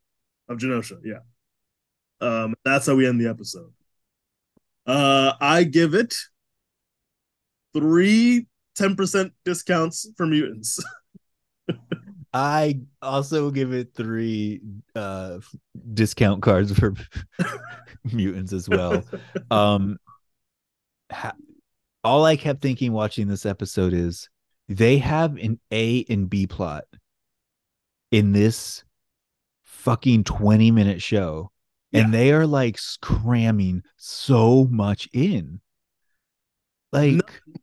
Of 0.49 0.59
Genosha. 0.59 0.99
Yeah. 1.05 1.21
Um, 2.21 2.55
that's 2.65 2.87
how 2.87 2.95
we 2.95 3.07
end 3.07 3.21
the 3.21 3.29
episode. 3.29 3.73
Uh, 4.87 5.33
I 5.41 5.65
give 5.65 5.95
it 5.95 6.15
three 7.75 8.47
10% 8.79 9.33
discounts 9.45 10.09
for 10.17 10.27
mutants. 10.27 10.83
I 12.33 12.81
also 13.01 13.51
give 13.51 13.73
it 13.73 13.95
three 13.95 14.61
uh 14.95 15.39
discount 15.95 16.43
cards 16.43 16.79
for 16.79 16.93
mutants 18.13 18.53
as 18.53 18.69
well. 18.69 19.03
Um 19.51 19.97
ha- 21.11 21.33
all 22.05 22.25
I 22.27 22.37
kept 22.37 22.61
thinking 22.61 22.93
watching 22.93 23.27
this 23.27 23.47
episode 23.47 23.95
is 23.95 24.29
they 24.69 24.99
have 24.99 25.37
an 25.39 25.59
A 25.73 26.05
and 26.11 26.29
B 26.29 26.47
plot 26.47 26.85
in 28.11 28.33
this 28.33 28.85
fucking 29.87 30.25
20 30.25 30.72
minute 30.72 31.01
show 31.01 31.53
and 31.92 32.12
they 32.12 32.33
are 32.33 32.44
like 32.46 32.77
cramming 33.01 33.83
so 33.96 34.64
much 34.68 35.09
in. 35.12 35.61
Like 36.92 37.12
No. 37.14 37.55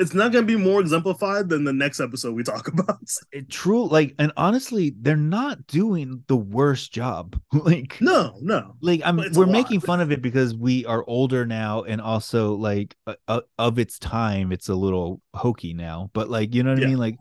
It's 0.00 0.14
not 0.14 0.30
going 0.30 0.46
to 0.46 0.56
be 0.58 0.62
more 0.62 0.80
exemplified 0.80 1.48
than 1.48 1.64
the 1.64 1.72
next 1.72 1.98
episode 1.98 2.34
we 2.34 2.44
talk 2.44 2.68
about. 2.74 2.98
it 3.32 3.48
true 3.48 3.86
like 3.88 4.14
and 4.18 4.32
honestly 4.36 4.94
they're 5.00 5.16
not 5.16 5.66
doing 5.68 6.22
the 6.26 6.36
worst 6.36 6.92
job. 6.92 7.40
like 7.52 8.00
No, 8.00 8.34
no. 8.40 8.74
like 8.82 9.00
I'm 9.04 9.16
But 9.16 9.26
it's 9.26 9.36
a 9.36 9.40
we're 9.40 9.46
making 9.46 9.80
fun 9.80 10.00
of 10.00 10.10
it 10.12 10.20
because 10.20 10.54
we 10.54 10.84
are 10.86 11.04
older 11.06 11.46
now 11.46 11.82
and 11.84 12.00
also 12.00 12.54
like 12.54 12.96
uh, 13.06 13.14
uh, 13.28 13.40
of 13.58 13.78
its 13.78 13.98
time 14.00 14.50
it's 14.52 14.68
a 14.68 14.74
little 14.74 15.20
hokey 15.34 15.74
now 15.74 16.10
but 16.12 16.28
like 16.28 16.54
you 16.54 16.62
know 16.64 16.70
what 16.72 16.80
Yeah. 16.80 16.86
I 16.86 16.90
mean 16.90 16.98
like 16.98 17.16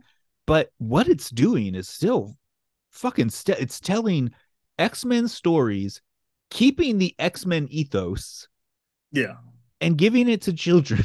but 0.48 0.72
what 0.80 1.08
it's 1.08 1.30
doing 1.30 1.76
is 1.76 1.88
still 1.88 2.36
fucking 2.91 3.30
st- 3.30 3.60
it's 3.60 3.80
telling 3.80 4.32
X-Men 4.80 5.28
stories 5.28 6.02
keeping 6.50 6.98
the 6.98 7.16
X-Men 7.20 7.68
ethos 7.70 8.48
Yeah. 9.12 9.36
and 9.82 9.98
giving 9.98 10.30
it 10.30 10.44
to 10.44 10.54
children 10.54 11.04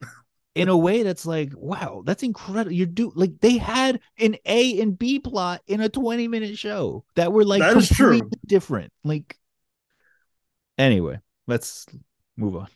in 0.54 0.68
a 0.68 0.76
way 0.76 1.02
that's 1.02 1.26
like 1.26 1.50
wow 1.56 2.02
that's 2.06 2.22
incredible 2.22 2.70
you're 2.72 2.86
do 2.86 3.10
like 3.16 3.32
they 3.40 3.56
had 3.58 3.98
an 4.18 4.36
a 4.44 4.80
and 4.80 4.96
b 4.98 5.18
plot 5.18 5.60
in 5.66 5.80
a 5.80 5.88
20 5.88 6.28
minute 6.28 6.56
show 6.56 7.04
that 7.16 7.32
were 7.32 7.44
like 7.44 7.60
That 7.60 7.76
is 7.76 7.88
true. 7.88 8.18
completely 8.18 8.38
different 8.46 8.92
like 9.02 9.36
anyway 10.78 11.18
let's 11.48 11.86
move 12.36 12.54
on 12.56 12.68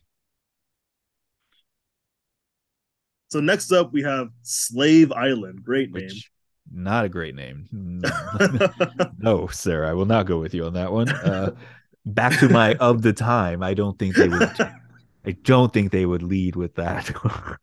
So 3.31 3.41
next 3.41 3.73
up, 3.73 3.93
we 3.93 4.03
have 4.05 4.31
Slave 4.41 5.13
Island. 5.13 5.63
Great 5.63 5.93
name. 5.93 6.09
Not 6.73 7.05
a 7.05 7.09
great 7.09 7.35
name 7.35 7.67
no 9.19 9.47
sir 9.49 9.85
i 9.85 9.93
will 9.93 10.07
not 10.07 10.27
go 10.27 10.39
with 10.39 10.55
you 10.55 10.65
on 10.65 10.75
that 10.75 10.93
one 10.93 11.09
uh 11.09 11.55
back 12.07 12.39
to 12.39 12.49
my 12.49 12.75
of 12.81 13.03
the 13.03 13.13
time 13.13 13.63
i 13.63 13.75
don't 13.75 13.99
think 13.99 14.15
they 14.15 14.29
would 14.29 14.51
i 15.27 15.33
don't 15.43 15.73
think 15.73 15.93
they 15.93 16.07
would 16.07 16.23
lead 16.23 16.57
with 16.57 16.75
that 16.75 17.11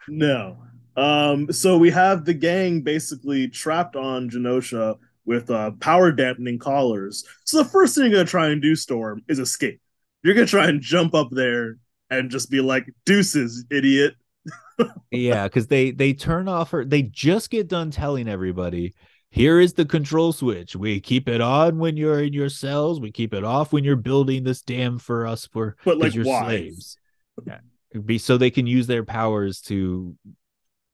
No. 0.08 0.58
Um, 0.98 1.52
so 1.52 1.78
we 1.78 1.92
have 1.92 2.26
the 2.26 2.34
gang 2.34 2.82
basically 2.82 3.48
trapped 3.50 3.96
on 3.96 4.30
Genosha 4.30 4.98
with 5.26 5.50
uh, 5.50 5.72
power 5.80 6.12
dampening 6.12 6.60
collars. 6.60 7.26
So 7.44 7.58
the 7.58 7.70
first 7.70 7.96
thing 7.96 8.06
you're 8.06 8.14
gonna 8.14 8.26
try 8.26 8.50
and 8.50 8.62
do, 8.62 8.76
Storm, 8.76 9.24
is 9.28 9.40
escape. 9.40 9.82
You're 10.24 10.36
gonna 10.36 10.48
try 10.48 10.68
and 10.68 10.82
jump 10.82 11.14
up 11.14 11.30
there 11.32 11.78
and 12.10 12.30
just 12.30 12.50
be 12.50 12.62
like, 12.62 12.88
"Deuces, 13.06 13.66
idiot." 13.70 14.16
Yeah 15.12 15.46
because 15.46 15.68
they 15.68 15.92
they 15.92 16.14
turn 16.14 16.48
off 16.48 16.72
her 16.72 16.84
they 16.86 17.02
just 17.04 17.50
get 17.50 17.68
done 17.68 17.90
telling 17.92 18.28
everybody 18.28 18.94
here 19.30 19.60
is 19.60 19.74
the 19.74 19.86
control 19.86 20.34
switch 20.34 20.76
we 20.76 21.00
keep 21.00 21.28
it 21.30 21.42
on 21.42 21.78
when 21.78 21.98
you're 21.98 22.22
in 22.24 22.34
your 22.34 22.50
cells 22.50 23.00
we 23.00 23.12
keep 23.12 23.34
it 23.34 23.44
off 23.44 23.72
when 23.74 23.84
you're 23.84 23.96
building 23.96 24.44
this 24.44 24.62
dam 24.62 25.00
for 25.00 25.26
us 25.26 25.46
for 25.48 25.76
But 25.84 25.98
like, 25.98 26.14
you're 26.14 26.26
why? 26.26 26.46
slaves 26.46 26.98
yeah 27.46 27.60
be 28.06 28.18
so 28.18 28.38
they 28.38 28.52
can 28.52 28.68
use 28.68 28.88
their 28.88 29.06
powers 29.06 29.62
to 29.62 30.16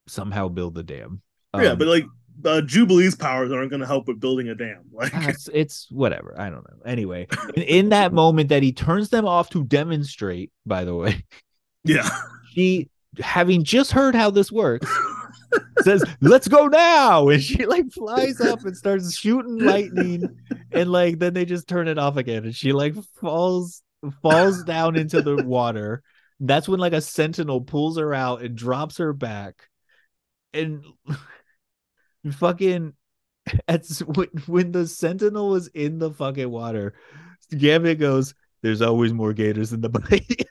somehow 0.08 0.48
build 0.48 0.76
the 0.76 0.84
dam 0.84 1.22
yeah, 1.58 1.70
Um, 1.72 1.78
but 1.80 1.88
like 1.88 2.06
uh, 2.46 2.62
Jubilee's 2.62 3.16
powers 3.16 3.52
aren't 3.52 3.70
going 3.70 3.82
to 3.82 3.86
help 3.86 4.08
with 4.08 4.20
building 4.20 4.50
a 4.50 4.56
dam. 4.56 4.84
Like 4.94 5.12
it's, 5.14 5.50
it's 5.54 5.88
whatever. 5.92 6.34
I 6.40 6.50
don't 6.50 6.64
know. 6.64 6.78
Anyway, 6.86 7.28
in, 7.56 7.64
in 7.64 7.90
that 7.90 8.14
moment 8.14 8.50
that 8.50 8.64
he 8.64 8.72
turns 8.72 9.10
them 9.10 9.26
off 9.26 9.50
to 9.52 9.64
demonstrate, 9.64 10.52
by 10.66 10.84
the 10.86 10.96
way, 10.96 11.24
yeah, 11.84 12.10
she 12.54 12.90
having 13.20 13.64
just 13.64 13.92
heard 13.92 14.16
how 14.16 14.30
this 14.30 14.52
works 14.52 14.88
says 15.82 16.04
let's 16.22 16.48
go 16.48 16.68
now. 16.68 17.28
And 17.30 17.42
she 17.42 17.66
like 17.66 17.92
flies 17.92 18.40
up 18.42 18.64
and 18.66 18.76
starts 18.76 19.16
shooting 19.16 19.60
lightning 19.60 20.24
and 20.72 20.92
like 20.92 21.20
then 21.20 21.34
they 21.34 21.46
just 21.46 21.68
turn 21.68 21.88
it 21.88 21.98
off 21.98 22.18
again 22.18 22.46
and 22.46 22.56
she 22.56 22.74
like 22.74 22.96
falls 23.20 23.82
falls 24.22 24.64
down 24.64 24.96
into 24.96 25.22
the 25.22 25.44
water. 25.46 26.04
That's 26.40 26.68
when 26.68 26.80
like 26.80 26.94
a 26.94 27.02
sentinel 27.02 27.62
pulls 27.62 27.98
her 27.98 28.14
out 28.14 28.42
and 28.42 28.56
drops 28.56 28.98
her 28.98 29.14
back 29.14 29.70
and 30.54 30.84
fucking 32.34 32.94
at 33.68 33.86
when, 34.06 34.28
when 34.48 34.72
the 34.72 34.88
sentinel 34.88 35.50
was 35.50 35.68
in 35.68 35.98
the 35.98 36.12
fucking 36.12 36.50
water 36.50 36.94
gambit 37.58 38.00
goes 38.00 38.36
there's 38.62 38.84
always 38.84 39.12
more 39.12 39.34
gators 39.34 39.74
in 39.74 39.82
the 39.82 39.90
bite 39.90 40.46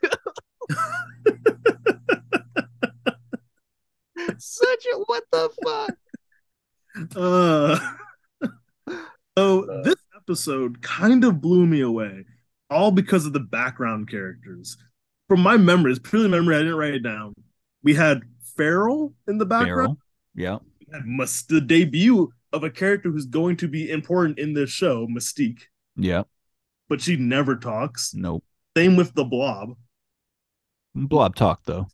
such 4.38 4.86
a 4.92 4.98
what 5.06 5.24
the 5.32 5.50
fuck 5.64 7.16
uh 7.16 7.78
so 9.38 9.82
this 9.84 9.96
episode 10.16 10.82
kind 10.82 11.24
of 11.24 11.40
blew 11.40 11.66
me 11.66 11.80
away 11.80 12.24
all 12.68 12.90
because 12.90 13.26
of 13.26 13.32
the 13.32 13.40
background 13.40 14.08
characters 14.10 14.76
from 15.28 15.40
my 15.40 15.56
memories 15.56 15.98
purely 15.98 16.28
memory 16.28 16.56
i 16.56 16.58
didn't 16.58 16.74
write 16.74 16.94
it 16.94 17.02
down 17.02 17.34
we 17.82 17.94
had 17.94 18.22
Feral 18.56 19.14
in 19.26 19.38
the 19.38 19.46
background 19.46 19.96
yeah 20.34 20.58
We 20.80 20.86
had 20.92 21.06
must 21.06 21.48
the 21.48 21.60
debut 21.60 22.32
of 22.52 22.64
a 22.64 22.70
character 22.70 23.10
who's 23.10 23.26
going 23.26 23.56
to 23.58 23.68
be 23.68 23.90
important 23.90 24.38
in 24.38 24.54
this 24.54 24.70
show, 24.70 25.06
Mystique. 25.06 25.62
Yeah. 25.96 26.24
But 26.88 27.00
she 27.00 27.16
never 27.16 27.56
talks. 27.56 28.12
Nope. 28.14 28.44
Same 28.76 28.96
with 28.96 29.14
the 29.14 29.24
Blob. 29.24 29.76
Blob 30.94 31.36
talked 31.36 31.66
though. 31.66 31.86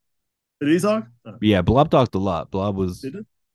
Did 0.61 0.71
he 0.71 0.79
talk? 0.79 1.07
Oh. 1.27 1.35
Yeah, 1.41 1.63
Blob 1.63 1.91
talked 1.91 2.15
a 2.15 2.19
lot. 2.19 2.51
Blob 2.51 2.77
was 2.77 3.05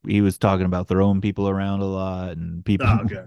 he 0.06 0.20
was 0.20 0.38
talking 0.38 0.66
about 0.66 0.88
throwing 0.88 1.20
people 1.20 1.48
around 1.48 1.80
a 1.80 1.86
lot 1.86 2.36
and 2.36 2.64
people. 2.64 2.86
Oh, 2.88 3.00
okay. 3.04 3.24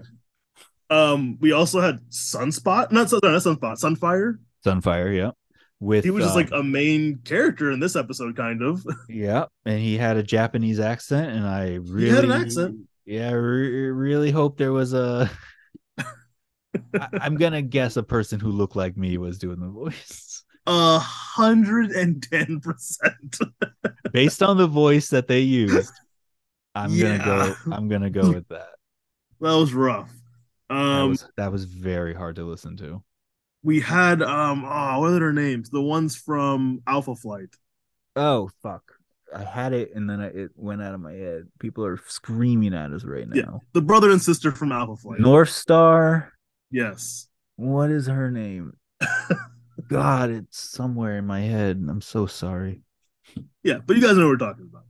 um, 0.90 1.38
we 1.40 1.52
also 1.52 1.80
had 1.80 2.00
Sunspot, 2.10 2.92
not, 2.92 3.10
not 3.12 3.22
Sunspot, 3.22 3.80
Sunfire. 3.80 4.38
Sunfire, 4.64 5.16
yeah 5.16 5.30
with 5.80 6.04
he 6.04 6.10
was 6.10 6.24
just 6.24 6.36
like 6.36 6.52
um, 6.52 6.60
a 6.60 6.62
main 6.62 7.18
character 7.24 7.70
in 7.70 7.80
this 7.80 7.96
episode 7.96 8.34
kind 8.36 8.62
of 8.62 8.84
yeah 9.08 9.44
and 9.64 9.78
he 9.78 9.96
had 9.96 10.16
a 10.16 10.22
japanese 10.22 10.80
accent 10.80 11.30
and 11.36 11.46
i 11.46 11.74
really 11.74 12.06
he 12.06 12.14
had 12.14 12.24
an 12.24 12.32
accent 12.32 12.76
yeah 13.04 13.30
re- 13.30 13.90
really 13.90 14.30
hope 14.30 14.56
there 14.56 14.72
was 14.72 14.94
a 14.94 15.30
I, 15.98 17.08
i'm 17.20 17.36
gonna 17.36 17.62
guess 17.62 17.96
a 17.96 18.02
person 18.02 18.40
who 18.40 18.50
looked 18.50 18.76
like 18.76 18.96
me 18.96 19.18
was 19.18 19.38
doing 19.38 19.60
the 19.60 19.68
voice 19.68 20.44
a 20.66 20.98
hundred 20.98 21.90
and 21.90 22.22
ten 22.22 22.60
percent 22.60 23.38
based 24.12 24.42
on 24.42 24.56
the 24.56 24.66
voice 24.66 25.08
that 25.08 25.28
they 25.28 25.40
used 25.40 25.92
i'm 26.74 26.90
yeah. 26.90 27.18
gonna 27.18 27.24
go 27.24 27.56
i'm 27.72 27.88
gonna 27.88 28.10
go 28.10 28.32
with 28.32 28.48
that 28.48 28.70
that 29.40 29.54
was 29.54 29.72
rough 29.72 30.10
um 30.70 30.78
that 30.78 31.08
was, 31.08 31.28
that 31.36 31.52
was 31.52 31.64
very 31.64 32.14
hard 32.14 32.36
to 32.36 32.44
listen 32.44 32.76
to 32.76 33.02
we 33.66 33.80
had 33.80 34.22
um 34.22 34.64
oh 34.64 35.00
what 35.00 35.10
are 35.10 35.18
their 35.18 35.32
names? 35.32 35.70
The 35.70 35.82
ones 35.82 36.14
from 36.16 36.82
Alpha 36.86 37.16
Flight. 37.16 37.48
Oh 38.14 38.48
fuck. 38.62 38.92
I 39.34 39.42
had 39.42 39.72
it 39.72 39.90
and 39.92 40.08
then 40.08 40.20
I, 40.20 40.28
it 40.28 40.50
went 40.54 40.82
out 40.82 40.94
of 40.94 41.00
my 41.00 41.12
head. 41.12 41.48
People 41.58 41.84
are 41.84 42.00
screaming 42.06 42.74
at 42.74 42.92
us 42.92 43.04
right 43.04 43.28
now. 43.28 43.34
Yeah, 43.34 43.58
the 43.72 43.82
brother 43.82 44.12
and 44.12 44.22
sister 44.22 44.52
from 44.52 44.70
Alpha 44.70 44.94
Flight. 44.94 45.18
North 45.18 45.48
Star. 45.48 46.32
Yes. 46.70 47.26
What 47.56 47.90
is 47.90 48.06
her 48.06 48.30
name? 48.30 48.74
God, 49.88 50.30
it's 50.30 50.58
somewhere 50.58 51.18
in 51.18 51.26
my 51.26 51.40
head. 51.40 51.84
I'm 51.88 52.00
so 52.00 52.26
sorry. 52.26 52.82
Yeah, 53.62 53.78
but 53.84 53.96
you 53.96 54.02
guys 54.02 54.16
know 54.16 54.24
what 54.24 54.40
we're 54.40 54.46
talking 54.48 54.68
about. 54.70 54.84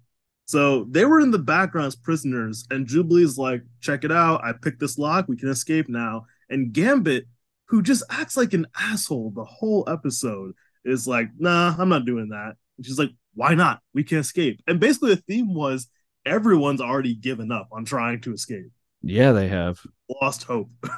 So 0.46 0.84
they 0.84 1.04
were 1.04 1.20
in 1.20 1.30
the 1.32 1.38
background 1.38 1.88
as 1.88 1.96
prisoners, 1.96 2.66
and 2.70 2.86
Jubilee's 2.86 3.36
like, 3.36 3.62
check 3.80 4.04
it 4.04 4.12
out. 4.12 4.44
I 4.44 4.52
picked 4.52 4.80
this 4.80 4.98
lock. 4.98 5.26
We 5.28 5.36
can 5.36 5.48
escape 5.48 5.88
now. 5.88 6.26
And 6.48 6.72
Gambit 6.72 7.26
who 7.66 7.82
just 7.82 8.04
acts 8.10 8.36
like 8.36 8.52
an 8.54 8.66
asshole 8.78 9.32
the 9.34 9.44
whole 9.44 9.84
episode, 9.88 10.54
is 10.84 11.06
like, 11.06 11.28
nah, 11.38 11.74
I'm 11.78 11.88
not 11.88 12.04
doing 12.04 12.28
that. 12.28 12.54
And 12.76 12.86
she's 12.86 12.98
like, 12.98 13.10
why 13.34 13.54
not? 13.54 13.80
We 13.92 14.04
can 14.04 14.18
escape. 14.18 14.62
And 14.66 14.80
basically, 14.80 15.14
the 15.14 15.22
theme 15.22 15.52
was 15.52 15.88
everyone's 16.24 16.80
already 16.80 17.14
given 17.14 17.50
up 17.50 17.68
on 17.72 17.84
trying 17.84 18.20
to 18.22 18.32
escape. 18.32 18.70
Yeah, 19.02 19.32
they 19.32 19.48
have 19.48 19.80
lost 20.22 20.44
hope. 20.44 20.70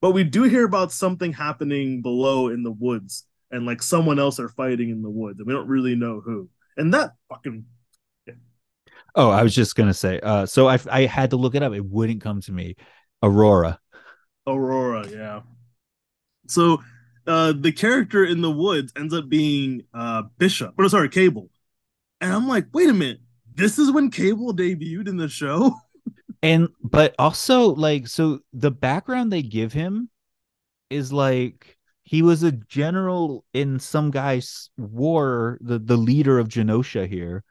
but 0.00 0.12
we 0.12 0.24
do 0.24 0.44
hear 0.44 0.64
about 0.64 0.92
something 0.92 1.32
happening 1.32 2.02
below 2.02 2.48
in 2.48 2.62
the 2.62 2.72
woods, 2.72 3.26
and 3.50 3.66
like 3.66 3.82
someone 3.82 4.18
else 4.18 4.38
are 4.40 4.48
fighting 4.48 4.90
in 4.90 5.02
the 5.02 5.10
woods, 5.10 5.38
and 5.38 5.46
we 5.46 5.54
don't 5.54 5.68
really 5.68 5.94
know 5.94 6.20
who. 6.20 6.48
And 6.76 6.92
that 6.94 7.12
fucking. 7.28 7.64
Yeah. 8.26 8.34
Oh, 9.14 9.30
I 9.30 9.42
was 9.42 9.54
just 9.54 9.76
gonna 9.76 9.94
say. 9.94 10.20
Uh, 10.20 10.46
so 10.46 10.68
I 10.68 10.78
I 10.90 11.06
had 11.06 11.30
to 11.30 11.36
look 11.36 11.54
it 11.54 11.62
up. 11.62 11.72
It 11.72 11.84
wouldn't 11.84 12.22
come 12.22 12.40
to 12.42 12.52
me. 12.52 12.76
Aurora. 13.22 13.80
Aurora, 14.46 15.08
yeah. 15.08 15.40
So 16.48 16.82
uh 17.26 17.52
the 17.58 17.72
character 17.72 18.24
in 18.24 18.40
the 18.40 18.50
woods 18.50 18.92
ends 18.96 19.12
up 19.14 19.28
being 19.28 19.82
uh 19.94 20.22
Bishop. 20.38 20.74
Oh, 20.78 20.88
sorry, 20.88 21.08
Cable. 21.08 21.50
And 22.20 22.32
I'm 22.32 22.48
like, 22.48 22.66
wait 22.72 22.88
a 22.88 22.94
minute, 22.94 23.20
this 23.54 23.78
is 23.78 23.90
when 23.90 24.10
Cable 24.10 24.54
debuted 24.54 25.08
in 25.08 25.16
the 25.16 25.28
show. 25.28 25.74
and 26.42 26.68
but 26.82 27.14
also 27.18 27.74
like 27.74 28.08
so 28.08 28.40
the 28.52 28.70
background 28.70 29.32
they 29.32 29.42
give 29.42 29.72
him 29.72 30.10
is 30.90 31.12
like 31.12 31.76
he 32.04 32.22
was 32.22 32.44
a 32.44 32.52
general 32.52 33.44
in 33.52 33.80
some 33.80 34.10
guy's 34.10 34.70
war, 34.76 35.58
the 35.60 35.78
the 35.78 35.96
leader 35.96 36.38
of 36.38 36.48
Genosha 36.48 37.08
here, 37.08 37.42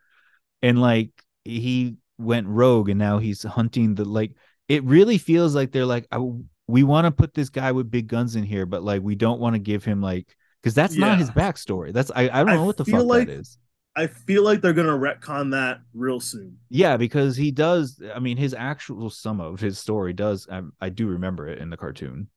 and 0.61 0.79
like 0.79 1.11
he 1.43 1.97
went 2.17 2.47
rogue 2.47 2.89
and 2.89 2.97
now 2.97 3.17
he's 3.17 3.43
hunting 3.43 3.95
the 3.95 4.05
like. 4.05 4.31
It 4.67 4.83
really 4.83 5.19
feels 5.19 5.53
like 5.53 5.71
they're 5.71 5.85
like, 5.85 6.07
oh, 6.11 6.43
we 6.67 6.83
want 6.83 7.05
to 7.05 7.11
put 7.11 7.33
this 7.33 7.49
guy 7.49 7.71
with 7.71 7.91
big 7.91 8.07
guns 8.07 8.35
in 8.35 8.43
here, 8.43 8.65
but 8.65 8.81
like 8.81 9.01
we 9.01 9.15
don't 9.15 9.39
want 9.39 9.55
to 9.55 9.59
give 9.59 9.83
him 9.83 10.01
like 10.01 10.35
because 10.63 10.73
that's 10.73 10.95
yeah. 10.95 11.07
not 11.07 11.19
his 11.19 11.29
backstory. 11.29 11.93
That's 11.93 12.09
I, 12.15 12.23
I 12.23 12.43
don't 12.43 12.55
know 12.55 12.63
what 12.63 12.77
the 12.77 12.85
fuck 12.85 13.03
like, 13.03 13.27
that 13.27 13.33
is. 13.33 13.57
I 13.95 14.07
feel 14.07 14.43
like 14.43 14.61
they're 14.61 14.73
gonna 14.73 14.89
retcon 14.89 15.51
that 15.51 15.79
real 15.93 16.19
soon. 16.19 16.57
Yeah, 16.69 16.97
because 16.97 17.37
he 17.37 17.51
does. 17.51 18.01
I 18.13 18.19
mean, 18.19 18.37
his 18.37 18.53
actual 18.53 19.09
some 19.09 19.39
of 19.39 19.59
his 19.59 19.79
story 19.79 20.13
does. 20.13 20.47
I, 20.51 20.61
I 20.81 20.89
do 20.89 21.07
remember 21.07 21.47
it 21.47 21.59
in 21.59 21.69
the 21.69 21.77
cartoon. 21.77 22.27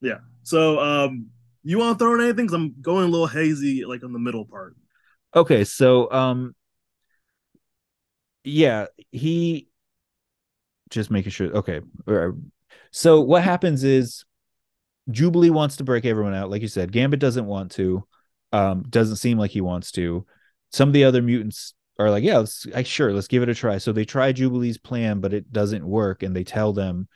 Yeah. 0.00 0.18
So, 0.42 0.80
um, 0.80 1.26
you 1.62 1.78
want 1.78 1.98
to 1.98 2.02
throw 2.02 2.14
in 2.14 2.22
anything? 2.22 2.46
Cause 2.46 2.54
I'm 2.54 2.74
going 2.80 3.04
a 3.04 3.08
little 3.08 3.26
hazy, 3.26 3.84
like 3.84 4.02
on 4.02 4.12
the 4.12 4.18
middle 4.18 4.46
part. 4.46 4.74
Okay, 5.36 5.64
so 5.64 6.10
um, 6.10 6.54
yeah, 8.42 8.86
he 9.12 9.68
just 10.88 11.10
making 11.10 11.30
sure. 11.32 11.54
Okay, 11.58 11.80
so 12.90 13.20
what 13.20 13.42
happens 13.42 13.84
is 13.84 14.24
Jubilee 15.10 15.50
wants 15.50 15.76
to 15.76 15.84
break 15.84 16.04
everyone 16.04 16.34
out, 16.34 16.50
like 16.50 16.62
you 16.62 16.68
said. 16.68 16.92
Gambit 16.92 17.20
doesn't 17.20 17.46
want 17.46 17.72
to. 17.72 18.04
Um, 18.52 18.84
doesn't 18.88 19.16
seem 19.16 19.38
like 19.38 19.50
he 19.52 19.60
wants 19.60 19.92
to. 19.92 20.26
Some 20.70 20.88
of 20.88 20.92
the 20.92 21.04
other 21.04 21.22
mutants 21.22 21.74
are 21.98 22.10
like, 22.10 22.24
yeah, 22.24 22.38
let's 22.38 22.66
I, 22.74 22.82
sure, 22.82 23.12
let's 23.12 23.28
give 23.28 23.42
it 23.42 23.48
a 23.48 23.54
try. 23.54 23.78
So 23.78 23.92
they 23.92 24.04
try 24.04 24.32
Jubilee's 24.32 24.78
plan, 24.78 25.20
but 25.20 25.32
it 25.32 25.52
doesn't 25.52 25.84
work, 25.86 26.22
and 26.22 26.34
they 26.34 26.44
tell 26.44 26.72
them, 26.72 27.08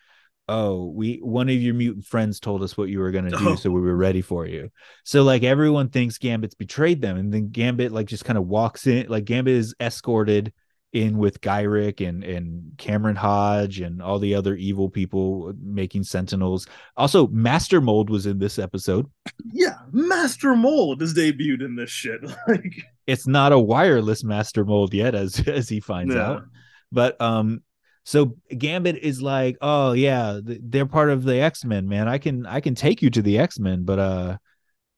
"Oh, 0.49 0.87
we 0.87 1.19
one 1.23 1.49
of 1.49 1.55
your 1.55 1.75
mutant 1.75 2.07
friends 2.07 2.41
told 2.41 2.63
us 2.63 2.77
what 2.77 2.89
you 2.89 2.99
were 2.99 3.11
gonna 3.11 3.31
do, 3.31 3.51
oh. 3.51 3.55
so 3.57 3.71
we 3.71 3.81
were 3.81 3.97
ready 3.97 4.21
for 4.21 4.47
you." 4.47 4.71
So 5.05 5.23
like 5.23 5.43
everyone 5.43 5.89
thinks 5.89 6.19
Gambit's 6.19 6.55
betrayed 6.55 7.01
them, 7.01 7.17
and 7.17 7.33
then 7.33 7.49
Gambit 7.51 7.93
like 7.93 8.07
just 8.07 8.25
kind 8.25 8.39
of 8.39 8.47
walks 8.47 8.87
in, 8.87 9.09
like 9.09 9.25
Gambit 9.25 9.55
is 9.55 9.75
escorted 9.81 10.53
in 10.95 11.19
with 11.19 11.41
Gyrich 11.41 12.07
and 12.07 12.23
and 12.23 12.73
Cameron 12.79 13.17
Hodge 13.17 13.81
and 13.81 14.01
all 14.01 14.19
the 14.19 14.35
other 14.35 14.55
evil 14.55 14.89
people 14.89 15.53
making 15.61 16.05
Sentinels. 16.05 16.67
Also, 16.97 17.27
Master 17.29 17.81
Mold 17.81 18.11
was 18.11 18.27
in 18.27 18.39
this 18.39 18.59
episode. 18.59 19.07
Yeah, 19.53 19.79
Master 19.93 20.55
Mold 20.55 21.03
is 21.03 21.15
debuted 21.15 21.65
in 21.65 21.75
this 21.75 21.91
shit. 21.91 22.23
like 22.49 22.85
it's 23.07 23.27
not 23.27 23.53
a 23.53 23.59
wireless 23.59 24.25
Master 24.25 24.65
Mold 24.65 24.95
yet, 24.95 25.15
as 25.15 25.39
as 25.49 25.69
he 25.69 25.81
finds 25.81 26.15
yeah. 26.15 26.23
out. 26.23 26.45
But 26.93 27.21
um, 27.21 27.63
so 28.05 28.37
Gambit 28.57 28.99
is 28.99 29.23
like, 29.23 29.57
oh 29.61 29.93
yeah, 29.93 30.41
they're 30.43 30.87
part 30.87 31.11
of 31.11 31.25
the 31.25 31.41
X 31.41 31.65
Men, 31.65 31.89
man. 31.89 32.09
I 32.09 32.19
can 32.19 32.47
I 32.47 32.61
can 32.61 32.75
take 32.75 33.03
you 33.03 33.11
to 33.11 33.23
the 33.23 33.39
X 33.39 33.59
Men, 33.59 33.85
but 33.85 33.99
uh, 33.99 34.39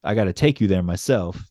I 0.02 0.14
got 0.14 0.24
to 0.24 0.32
take 0.32 0.60
you 0.60 0.68
there 0.68 0.82
myself. 0.82 1.42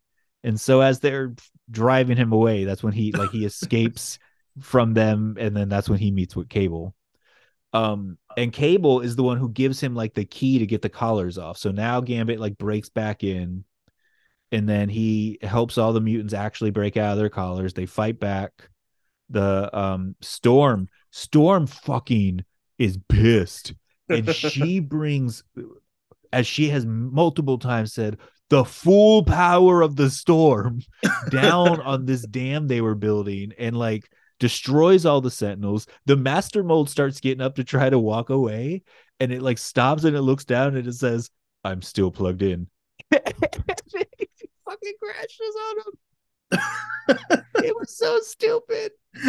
And 0.44 0.60
so 0.60 0.82
as 0.82 1.00
they're 1.00 1.34
driving 1.72 2.18
him 2.18 2.32
away, 2.32 2.66
that's 2.66 2.84
when 2.84 2.94
he 2.94 3.12
like 3.12 3.32
he 3.32 3.46
escapes 3.46 4.20
from 4.62 4.94
them 4.94 5.36
and 5.40 5.56
then 5.56 5.70
that's 5.70 5.90
when 5.90 6.00
he 6.00 6.12
meets 6.12 6.36
with 6.36 6.48
cable 6.48 6.96
um 7.74 8.18
and 8.38 8.54
cable 8.54 9.02
is 9.02 9.16
the 9.16 9.24
one 9.24 9.38
who 9.38 9.50
gives 9.50 9.82
him 9.82 9.94
like 9.94 10.14
the 10.14 10.26
key 10.26 10.60
to 10.60 10.66
get 10.66 10.82
the 10.82 10.90
collars 10.90 11.38
off 11.38 11.58
so 11.58 11.72
now 11.72 12.00
gambit 12.00 12.40
like 12.40 12.58
breaks 12.58 12.90
back 12.90 13.24
in 13.24 13.66
and 14.56 14.70
then 14.70 14.90
he 14.90 15.38
helps 15.42 15.78
all 15.78 15.94
the 15.94 16.02
mutants 16.02 16.34
actually 16.34 16.72
break 16.72 16.98
out 16.98 17.12
of 17.12 17.18
their 17.18 17.30
collars 17.30 17.74
they 17.74 17.86
fight 17.86 18.20
back 18.20 18.70
the 19.30 19.70
um 19.78 20.16
Storm. 20.22 20.88
Storm 21.12 21.68
fucking 21.68 22.44
is 22.78 22.98
pissed, 23.10 23.74
and 24.10 24.34
she 24.36 24.80
brings, 24.82 25.44
as 26.34 26.46
she 26.46 26.70
has 26.70 26.86
multiple 26.86 27.58
times 27.58 27.94
said, 27.94 28.18
the 28.50 28.66
full 28.66 29.24
power 29.24 29.82
of 29.82 29.96
the 29.96 30.10
storm 30.10 30.82
down 31.30 31.82
on 31.82 32.06
this 32.06 32.22
dam 32.22 32.68
they 32.68 32.82
were 32.82 32.96
building, 32.96 33.54
and 33.58 33.78
like 33.78 34.10
destroys 34.40 35.06
all 35.06 35.22
the 35.22 35.32
sentinels. 35.32 35.88
The 36.06 36.18
master 36.18 36.64
mold 36.64 36.90
starts 36.90 37.20
getting 37.20 37.42
up 37.42 37.56
to 37.56 37.64
try 37.64 37.90
to 37.90 38.00
walk 38.00 38.30
away, 38.30 38.84
and 39.20 39.32
it 39.32 39.42
like 39.42 39.58
stops 39.58 40.04
and 40.04 40.16
it 40.16 40.22
looks 40.22 40.46
down 40.46 40.76
and 40.76 40.88
it 40.88 40.94
says, 40.94 41.30
"I'm 41.64 41.82
still 41.82 42.12
plugged 42.12 42.42
in." 42.42 42.68
fucking 44.86 44.98
crashes 45.02 45.56
on 45.70 45.78
him. 45.78 47.40
it 47.64 47.76
was 47.76 47.98
so 47.98 48.20
stupid. 48.22 48.92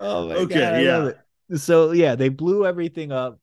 oh 0.00 0.28
my 0.28 0.34
Okay, 0.34 0.54
god! 0.60 0.74
I 0.74 0.80
yeah. 0.82 0.96
love 0.98 1.08
it. 1.08 1.58
So 1.58 1.92
yeah, 1.92 2.14
they 2.14 2.28
blew 2.28 2.66
everything 2.66 3.12
up. 3.12 3.38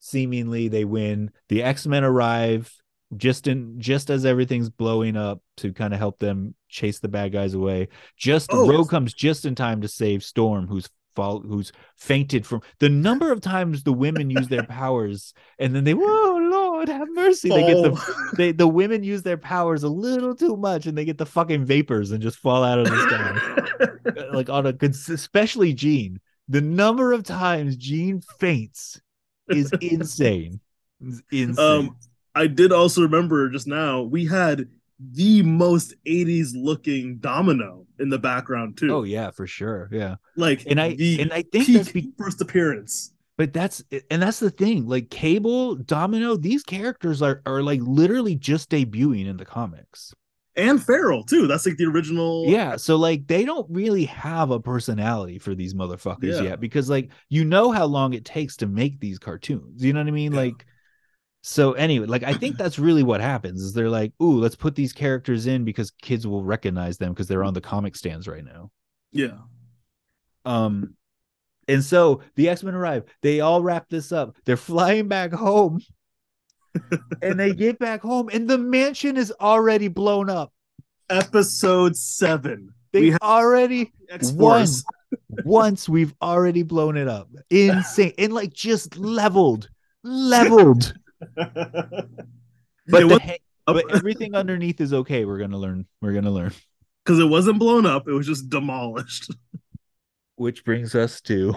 Seemingly, 0.00 0.68
they 0.68 0.84
win. 0.84 1.30
The 1.48 1.62
X 1.62 1.86
Men 1.86 2.04
arrive 2.04 2.72
just 3.16 3.46
in 3.46 3.78
just 3.80 4.10
as 4.10 4.24
everything's 4.24 4.70
blowing 4.70 5.16
up 5.16 5.40
to 5.58 5.72
kind 5.72 5.92
of 5.92 5.98
help 6.00 6.18
them 6.18 6.54
chase 6.68 6.98
the 6.98 7.08
bad 7.08 7.32
guys 7.32 7.54
away. 7.54 7.88
Just 8.16 8.50
Oh. 8.52 8.68
Rogue 8.68 8.88
comes 8.90 9.12
just 9.14 9.44
in 9.44 9.54
time 9.54 9.80
to 9.82 9.88
save 9.88 10.24
Storm, 10.24 10.66
who's 10.66 10.88
fall 11.14 11.40
who's 11.40 11.72
fainted 11.98 12.46
from 12.46 12.62
the 12.78 12.88
number 12.88 13.30
of 13.30 13.42
times 13.42 13.82
the 13.82 13.92
women 13.92 14.30
use 14.30 14.48
their 14.48 14.62
powers 14.66 15.34
and 15.58 15.74
then 15.76 15.84
they 15.84 15.92
whoa 15.92 16.02
lord 16.38 16.42
have 16.88 17.08
mercy 17.12 17.48
they 17.48 17.66
get 17.66 17.82
the 17.82 18.32
they 18.36 18.52
the 18.52 18.66
women 18.68 19.02
use 19.02 19.22
their 19.22 19.36
powers 19.36 19.82
a 19.82 19.88
little 19.88 20.34
too 20.34 20.56
much 20.56 20.86
and 20.86 20.96
they 20.96 21.04
get 21.04 21.18
the 21.18 21.26
fucking 21.26 21.64
vapors 21.64 22.10
and 22.10 22.22
just 22.22 22.38
fall 22.38 22.64
out 22.64 22.78
of 22.78 22.86
the 22.86 24.00
sky 24.16 24.22
like 24.32 24.48
on 24.48 24.66
a 24.66 24.72
cons- 24.72 25.08
especially 25.08 25.72
Jean. 25.72 26.20
The 26.48 26.60
number 26.60 27.12
of 27.12 27.22
times 27.22 27.76
Jean 27.76 28.20
faints 28.38 29.00
is 29.48 29.70
insane. 29.80 30.60
It's 31.00 31.22
insane. 31.30 31.58
um, 31.64 31.96
I 32.34 32.46
did 32.46 32.72
also 32.72 33.02
remember 33.02 33.48
just 33.50 33.66
now 33.66 34.02
we 34.02 34.26
had 34.26 34.68
the 34.98 35.42
most 35.42 35.94
80s 36.06 36.52
looking 36.54 37.18
domino 37.18 37.86
in 37.98 38.08
the 38.08 38.18
background 38.18 38.76
too. 38.76 38.94
oh 38.94 39.02
yeah, 39.04 39.30
for 39.30 39.46
sure. 39.46 39.88
Yeah. 39.92 40.16
like 40.36 40.64
And 40.66 40.80
I 40.80 40.96
and 41.20 41.32
I 41.32 41.42
think 41.42 41.68
that's 41.68 41.92
be, 41.92 42.12
first 42.18 42.40
appearance. 42.40 43.12
But 43.38 43.52
that's 43.52 43.82
and 44.10 44.22
that's 44.22 44.40
the 44.40 44.50
thing. 44.50 44.86
Like 44.86 45.10
Cable, 45.10 45.76
Domino, 45.76 46.36
these 46.36 46.62
characters 46.62 47.22
are 47.22 47.42
are 47.46 47.62
like 47.62 47.80
literally 47.82 48.34
just 48.34 48.70
debuting 48.70 49.26
in 49.26 49.36
the 49.36 49.44
comics. 49.44 50.14
And 50.54 50.82
Feral 50.84 51.24
too. 51.24 51.46
That's 51.46 51.64
like 51.64 51.78
the 51.78 51.86
original. 51.86 52.44
Yeah, 52.46 52.76
so 52.76 52.96
like 52.96 53.26
they 53.26 53.46
don't 53.46 53.66
really 53.70 54.04
have 54.04 54.50
a 54.50 54.60
personality 54.60 55.38
for 55.38 55.54
these 55.54 55.72
motherfuckers 55.72 56.36
Yeah. 56.36 56.42
yet 56.42 56.60
because 56.60 56.90
like 56.90 57.10
you 57.30 57.44
know 57.44 57.72
how 57.72 57.86
long 57.86 58.12
it 58.12 58.26
takes 58.26 58.56
to 58.58 58.66
make 58.66 59.00
these 59.00 59.18
cartoons. 59.18 59.82
You 59.82 59.94
know 59.94 60.00
what 60.00 60.08
I 60.08 60.12
mean? 60.12 60.32
Yeah. 60.32 60.38
Like 60.40 60.66
so 61.42 61.72
anyway, 61.72 62.06
like 62.06 62.22
I 62.22 62.34
think 62.34 62.58
that's 62.58 62.78
really 62.78 63.02
what 63.02 63.20
happens 63.22 63.62
is 63.62 63.72
they're 63.72 63.88
like, 63.88 64.12
"Ooh, 64.22 64.38
let's 64.40 64.54
put 64.54 64.74
these 64.74 64.92
characters 64.92 65.46
in 65.46 65.64
because 65.64 65.90
kids 65.90 66.26
will 66.26 66.44
recognize 66.44 66.98
them 66.98 67.12
because 67.12 67.26
they're 67.28 67.44
on 67.44 67.54
the 67.54 67.60
comic 67.62 67.96
stands 67.96 68.28
right 68.28 68.44
now." 68.44 68.70
Yeah. 69.10 69.38
Um 70.44 70.96
and 71.68 71.82
so 71.84 72.20
the 72.36 72.48
X-Men 72.48 72.74
arrive. 72.74 73.04
They 73.22 73.40
all 73.40 73.62
wrap 73.62 73.88
this 73.88 74.12
up. 74.12 74.36
They're 74.44 74.56
flying 74.56 75.08
back 75.08 75.32
home. 75.32 75.80
and 77.22 77.38
they 77.38 77.52
get 77.54 77.78
back 77.78 78.00
home 78.00 78.30
and 78.32 78.48
the 78.48 78.56
mansion 78.58 79.16
is 79.16 79.32
already 79.40 79.88
blown 79.88 80.30
up. 80.30 80.52
Episode 81.10 81.94
seven. 81.96 82.70
They 82.92 83.00
We 83.02 83.16
already 83.18 83.92
X. 84.08 84.30
Force. 84.30 84.84
once 85.44 85.88
we've 85.88 86.14
already 86.22 86.62
blown 86.62 86.96
it 86.96 87.08
up. 87.08 87.28
Insane. 87.50 88.14
and 88.16 88.32
like 88.32 88.52
just 88.52 88.96
leveled. 88.96 89.68
Leveled. 90.02 90.94
But, 92.88 93.08
the 93.08 93.20
ha- 93.22 93.36
but 93.66 93.94
everything 93.94 94.34
underneath 94.34 94.80
is 94.80 94.92
okay. 94.92 95.24
We're 95.24 95.38
gonna 95.38 95.58
learn. 95.58 95.86
We're 96.00 96.12
gonna 96.12 96.30
learn. 96.30 96.52
Because 97.04 97.18
it 97.18 97.24
wasn't 97.24 97.58
blown 97.58 97.84
up, 97.84 98.06
it 98.06 98.12
was 98.12 98.28
just 98.28 98.48
demolished. 98.48 99.34
Which 100.36 100.64
brings 100.64 100.94
us 100.94 101.20
to 101.22 101.54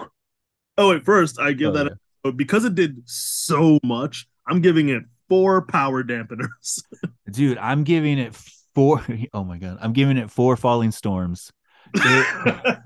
Oh, 0.78 0.90
wait, 0.90 1.04
first 1.04 1.40
I 1.40 1.52
give 1.52 1.70
Oh, 1.74 1.84
that 1.84 1.92
but 2.22 2.36
because 2.36 2.64
it 2.64 2.74
did 2.74 3.02
so 3.08 3.78
much, 3.84 4.26
I'm 4.48 4.60
giving 4.60 4.88
it 4.88 5.04
four 5.28 5.62
power 5.62 6.02
dampeners. 6.04 6.82
dude. 7.30 7.58
I'm 7.58 7.84
giving 7.84 8.18
it 8.18 8.34
four. 8.74 9.04
Oh 9.32 9.44
my 9.44 9.58
god, 9.58 9.78
I'm 9.80 9.92
giving 9.92 10.16
it 10.18 10.30
four 10.30 10.56
falling 10.56 10.90
storms. 10.90 11.50
It- 11.94 12.78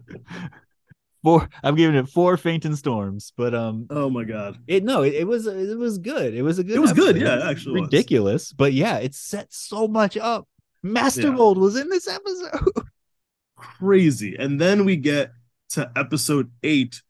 four. 1.24 1.48
I'm 1.62 1.74
giving 1.74 1.96
it 1.96 2.08
four 2.08 2.36
fainting 2.36 2.76
storms. 2.76 3.32
But 3.36 3.54
um, 3.54 3.86
oh 3.90 4.08
my 4.10 4.24
god. 4.24 4.58
it 4.66 4.84
no, 4.84 5.02
it, 5.02 5.14
it 5.14 5.26
was 5.26 5.46
it 5.46 5.76
was 5.78 5.98
good. 5.98 6.34
It 6.34 6.42
was 6.42 6.58
a 6.58 6.64
good. 6.64 6.76
It 6.76 6.80
was 6.80 6.92
good, 6.92 7.16
episode. 7.16 7.26
yeah, 7.26 7.34
was 7.36 7.44
it 7.44 7.48
actually 7.50 7.80
was. 7.80 7.88
ridiculous. 7.88 8.52
But 8.52 8.72
yeah, 8.72 8.98
it 8.98 9.14
set 9.14 9.52
so 9.52 9.86
much 9.88 10.16
up. 10.16 10.48
Master 10.82 11.22
Yeah. 11.28 11.30
Mold 11.30 11.58
was 11.58 11.76
in 11.76 11.88
this 11.90 12.08
episode. 12.08 12.84
Crazy. 13.60 14.36
And 14.38 14.60
then 14.60 14.84
we 14.84 14.96
get 14.96 15.32
to 15.70 15.90
episode 15.96 16.50
eight, 16.62 17.02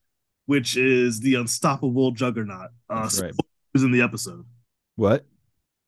which 0.46 0.76
is 0.76 1.20
the 1.20 1.36
unstoppable 1.36 2.10
juggernaut. 2.10 2.70
Uh 2.88 3.08
right. 3.20 3.32
who's 3.72 3.82
in 3.82 3.92
the 3.92 4.02
episode. 4.02 4.44
What? 4.96 5.24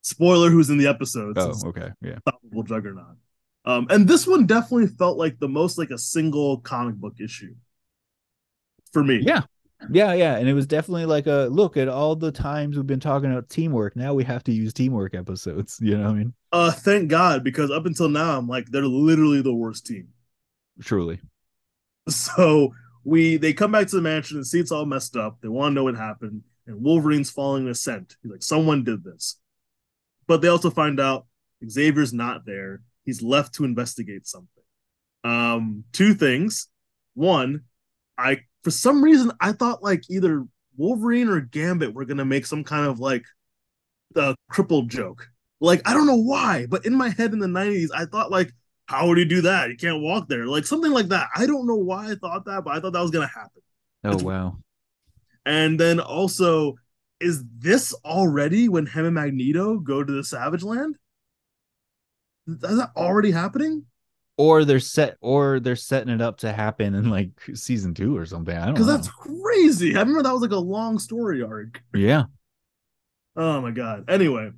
Spoiler 0.03 0.51
who's 0.51 0.71
in 0.71 0.79
the 0.79 0.87
episode. 0.87 1.37
Oh, 1.39 1.51
It's 1.51 1.65
okay, 1.65 1.91
yeah. 2.01 2.17
unstoppable 2.27 2.63
juggernaut. 2.63 3.17
Um, 3.65 3.87
and 3.91 4.09
this 4.09 4.27
one 4.27 4.47
definitely 4.47 4.89
felt 4.89 5.19
like 5.19 5.39
the 5.39 5.49
most 5.49 5.79
like 5.79 5.91
a 5.91 5.99
single 5.99 6.59
comic 6.59 6.97
book 6.97 7.15
issue 7.21 7.55
for 8.93 9.05
me. 9.05 9.21
Yeah. 9.23 9.43
Yeah, 9.91 10.13
yeah. 10.13 10.37
And 10.37 10.49
it 10.49 10.55
was 10.55 10.67
definitely 10.67 11.07
like 11.07 11.27
a 11.27 11.49
look 11.51 11.77
at 11.77 11.89
all 11.89 12.15
the 12.15 12.31
times 12.31 12.77
we've 12.77 12.87
been 12.87 13.01
talking 13.01 13.31
about 13.33 13.49
teamwork. 13.49 13.97
Now 13.97 14.15
we 14.15 14.23
have 14.25 14.45
to 14.45 14.53
use 14.53 14.73
teamwork 14.73 15.15
episodes. 15.15 15.79
You 15.83 15.99
know 15.99 16.05
what 16.05 16.11
I 16.11 16.15
mean? 16.15 16.35
Uh, 16.53 16.71
thank 16.71 17.09
God, 17.09 17.43
because 17.43 17.71
up 17.71 17.87
until 17.87 18.09
now, 18.09 18.39
I'm 18.39 18.47
like, 18.47 18.67
they're 18.67 18.83
literally 18.87 19.43
the 19.43 19.55
worst 19.55 19.87
team. 19.87 20.09
Truly. 20.81 21.21
So 22.09 22.75
we 23.05 23.37
they 23.37 23.53
come 23.53 23.73
back 23.73 23.87
to 23.89 23.97
the 23.97 24.03
mansion 24.03 24.37
and 24.37 24.47
see 24.47 24.61
it's 24.61 24.73
all 24.73 24.87
messed 24.87 25.17
up. 25.17 25.39
They 25.41 25.49
want 25.49 25.73
to 25.73 25.75
know 25.75 25.85
what 25.85 25.97
happened, 25.97 26.43
and 26.67 26.83
Wolverine's 26.83 27.31
following 27.31 27.69
a 27.69 27.75
scent. 27.75 28.17
He's 28.23 28.33
like, 28.33 28.43
someone 28.43 28.85
did 28.85 29.05
this. 29.05 29.39
But 30.27 30.41
they 30.41 30.49
also 30.49 30.71
find 30.71 31.01
out 31.01 31.27
Xavier's 31.69 32.13
not 32.13 32.47
there. 32.47 32.83
He's 33.05 33.23
left 33.23 33.55
to 33.55 33.65
investigate 33.65 34.27
something. 34.27 34.49
Um, 35.25 35.85
two 35.93 36.15
things. 36.15 36.69
One, 37.15 37.63
I 38.17 38.41
for 38.63 38.71
some 38.71 39.03
reason 39.03 39.33
I 39.41 39.53
thought 39.53 39.83
like 39.83 40.03
either 40.09 40.47
Wolverine 40.77 41.29
or 41.29 41.41
Gambit 41.41 41.95
were 41.95 42.05
gonna 42.05 42.25
make 42.25 42.47
some 42.47 42.65
kind 42.65 42.87
of 42.87 43.01
like 43.01 43.25
uh 44.17 44.35
crippled 44.49 44.89
joke. 44.89 45.29
Like 45.61 45.83
I 45.87 45.95
don't 45.95 46.07
know 46.07 46.17
why, 46.17 46.67
but 46.69 46.87
in 46.87 46.95
my 46.95 47.11
head 47.11 47.33
in 47.33 47.39
the 47.39 47.47
90s, 47.47 47.89
I 47.95 48.07
thought 48.07 48.31
like 48.31 48.53
how 48.87 49.09
would 49.09 49.19
he 49.19 49.25
do 49.25 49.43
that? 49.43 49.71
He 49.71 49.77
can't 49.77 50.03
walk 50.03 50.29
there. 50.29 50.47
Like 50.47 50.67
something 50.67 50.93
like 50.93 51.09
that. 51.09 51.29
I 51.35 51.47
don't 51.47 51.67
know 51.67 51.77
why 51.77 52.11
I 52.11 52.15
thought 52.15 52.45
that, 52.47 52.65
but 52.65 52.75
I 52.77 52.81
thought 52.81 52.93
that 52.93 53.01
was 53.03 53.11
gonna 53.11 53.27
happen. 53.27 53.63
Oh 54.05 54.09
It's- 54.11 54.23
wow. 54.23 54.59
And 55.45 55.79
then 55.81 55.99
also, 55.99 56.77
is 57.21 57.43
this 57.59 57.93
already 58.05 58.69
when 58.69 58.87
him 58.87 59.07
and 59.07 59.15
Magneto 59.15 59.79
go 59.79 60.05
to 60.05 60.13
the 60.13 60.23
Savage 60.25 60.63
Land? 60.63 60.97
Is 62.47 62.59
that 62.59 62.91
already 62.97 63.31
happening? 63.31 63.87
Or 64.37 64.65
they're 64.65 64.81
set 64.81 65.17
or 65.21 65.61
they're 65.61 65.77
setting 65.77 66.13
it 66.13 66.21
up 66.21 66.39
to 66.39 66.53
happen 66.53 66.95
in 66.95 67.11
like 67.11 67.31
season 67.55 67.95
two 67.95 68.17
or 68.17 68.25
something. 68.27 68.57
I 68.57 68.61
don't 68.67 68.69
know. 68.69 68.73
Because 68.75 68.87
that's 68.87 69.09
crazy. 69.09 69.95
I 69.97 70.01
remember 70.01 70.23
that 70.23 70.33
was 70.33 70.43
like 70.43 70.51
a 70.53 70.57
long 70.57 70.99
story 70.99 71.43
arc. 71.43 71.83
yeah. 71.95 72.25
Oh 73.37 73.61
my 73.61 73.71
god. 73.71 74.05
Anyway, 74.09 74.51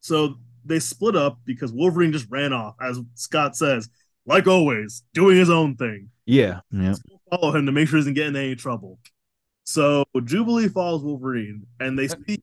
so 0.00 0.36
they 0.66 0.78
split 0.78 1.16
up 1.16 1.40
because 1.44 1.72
Wolverine 1.72 2.12
just 2.12 2.30
ran 2.30 2.52
off, 2.52 2.74
as 2.80 3.00
Scott 3.14 3.56
says, 3.56 3.88
like 4.26 4.46
always, 4.46 5.02
doing 5.14 5.36
his 5.36 5.50
own 5.50 5.76
thing. 5.76 6.10
Yeah. 6.26 6.60
Yeah. 6.70 6.94
Follow 7.30 7.54
him 7.54 7.66
to 7.66 7.72
make 7.72 7.88
sure 7.88 7.98
he 7.98 8.00
doesn't 8.00 8.14
get 8.14 8.26
in 8.26 8.36
any 8.36 8.56
trouble. 8.56 8.98
So 9.64 10.04
Jubilee 10.24 10.68
follows 10.68 11.02
Wolverine, 11.02 11.66
and 11.80 11.98
they 11.98 12.08
see 12.08 12.40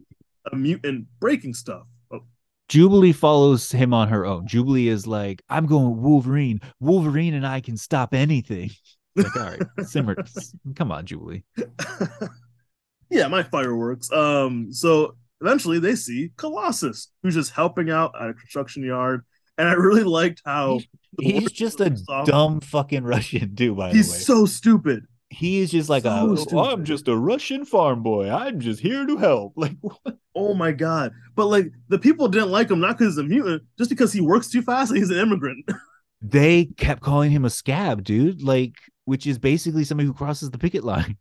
a 0.51 0.55
mutant 0.55 1.07
breaking 1.19 1.53
stuff. 1.53 1.83
Oh, 2.11 2.21
Jubilee 2.67 3.13
follows 3.13 3.71
him 3.71 3.93
on 3.93 4.09
her 4.09 4.25
own. 4.25 4.47
Jubilee 4.47 4.89
is 4.89 5.07
like, 5.07 5.41
I'm 5.49 5.65
going 5.65 6.01
Wolverine. 6.01 6.59
Wolverine 6.79 7.33
and 7.33 7.47
I 7.47 7.61
can 7.61 7.77
stop 7.77 8.13
anything. 8.13 8.71
Like, 9.15 9.35
all 9.35 9.43
right, 9.43 9.61
simmer. 9.85 10.15
Come 10.75 10.91
on, 10.91 11.05
Jubilee. 11.05 11.43
yeah, 13.11 13.27
my 13.27 13.43
fireworks. 13.43 14.11
Um, 14.11 14.73
so 14.73 15.17
eventually 15.41 15.79
they 15.79 15.95
see 15.95 16.31
Colossus, 16.37 17.09
who's 17.21 17.35
just 17.35 17.51
helping 17.51 17.89
out 17.89 18.13
at 18.19 18.29
a 18.29 18.33
construction 18.33 18.83
yard. 18.83 19.23
And 19.57 19.67
I 19.67 19.73
really 19.73 20.03
liked 20.03 20.41
how 20.45 20.79
the 21.17 21.23
He's 21.31 21.51
just 21.51 21.79
a 21.79 21.91
dumb 22.25 22.59
fucking 22.59 23.03
Russian 23.13 23.53
dude, 23.53 23.77
by 23.77 23.91
He's 23.91 24.07
the 24.07 24.11
way. 24.11 24.17
he's 24.17 24.25
so 24.25 24.45
stupid. 24.45 25.05
he 25.29 25.59
is 25.59 25.69
just 25.71 25.89
like 25.89 26.03
so 26.03 26.09
a 26.09 26.21
"Oh, 26.31 26.35
stupid." 26.35 26.57
I'm 26.59 26.83
just 26.85 27.07
a 27.07 27.15
Russian 27.15 27.65
farm 27.65 28.01
boy. 28.01 28.29
I'm 28.31 28.59
just 28.59 28.79
here 28.79 29.05
to 29.05 29.17
help. 29.17 29.53
Like 29.57 29.77
what? 29.81 30.17
Oh 30.35 30.55
my 30.55 30.71
god! 30.71 31.11
But 31.35 31.45
like 31.47 31.67
the 31.89 31.99
people 31.99 32.27
didn't 32.27 32.49
like 32.49 32.71
him 32.71 32.79
not 32.79 32.97
because 32.97 33.13
he's 33.13 33.23
a 33.23 33.27
mutant, 33.27 33.61
just 33.77 33.91
because 33.91 34.11
he 34.11 34.21
works 34.21 34.49
too 34.49 34.63
fast 34.63 34.89
and 34.89 34.97
he's 34.99 35.11
an 35.11 35.17
immigrant. 35.19 35.63
they 36.23 36.65
kept 36.77 37.03
calling 37.03 37.29
him 37.29 37.45
a 37.45 37.49
scab, 37.51 38.03
dude. 38.03 38.41
Like, 38.41 38.73
which 39.05 39.27
is 39.27 39.37
basically 39.37 39.83
somebody 39.83 40.07
who 40.07 40.13
crosses 40.15 40.49
the 40.49 40.57
picket 40.57 40.83
line. 40.83 41.17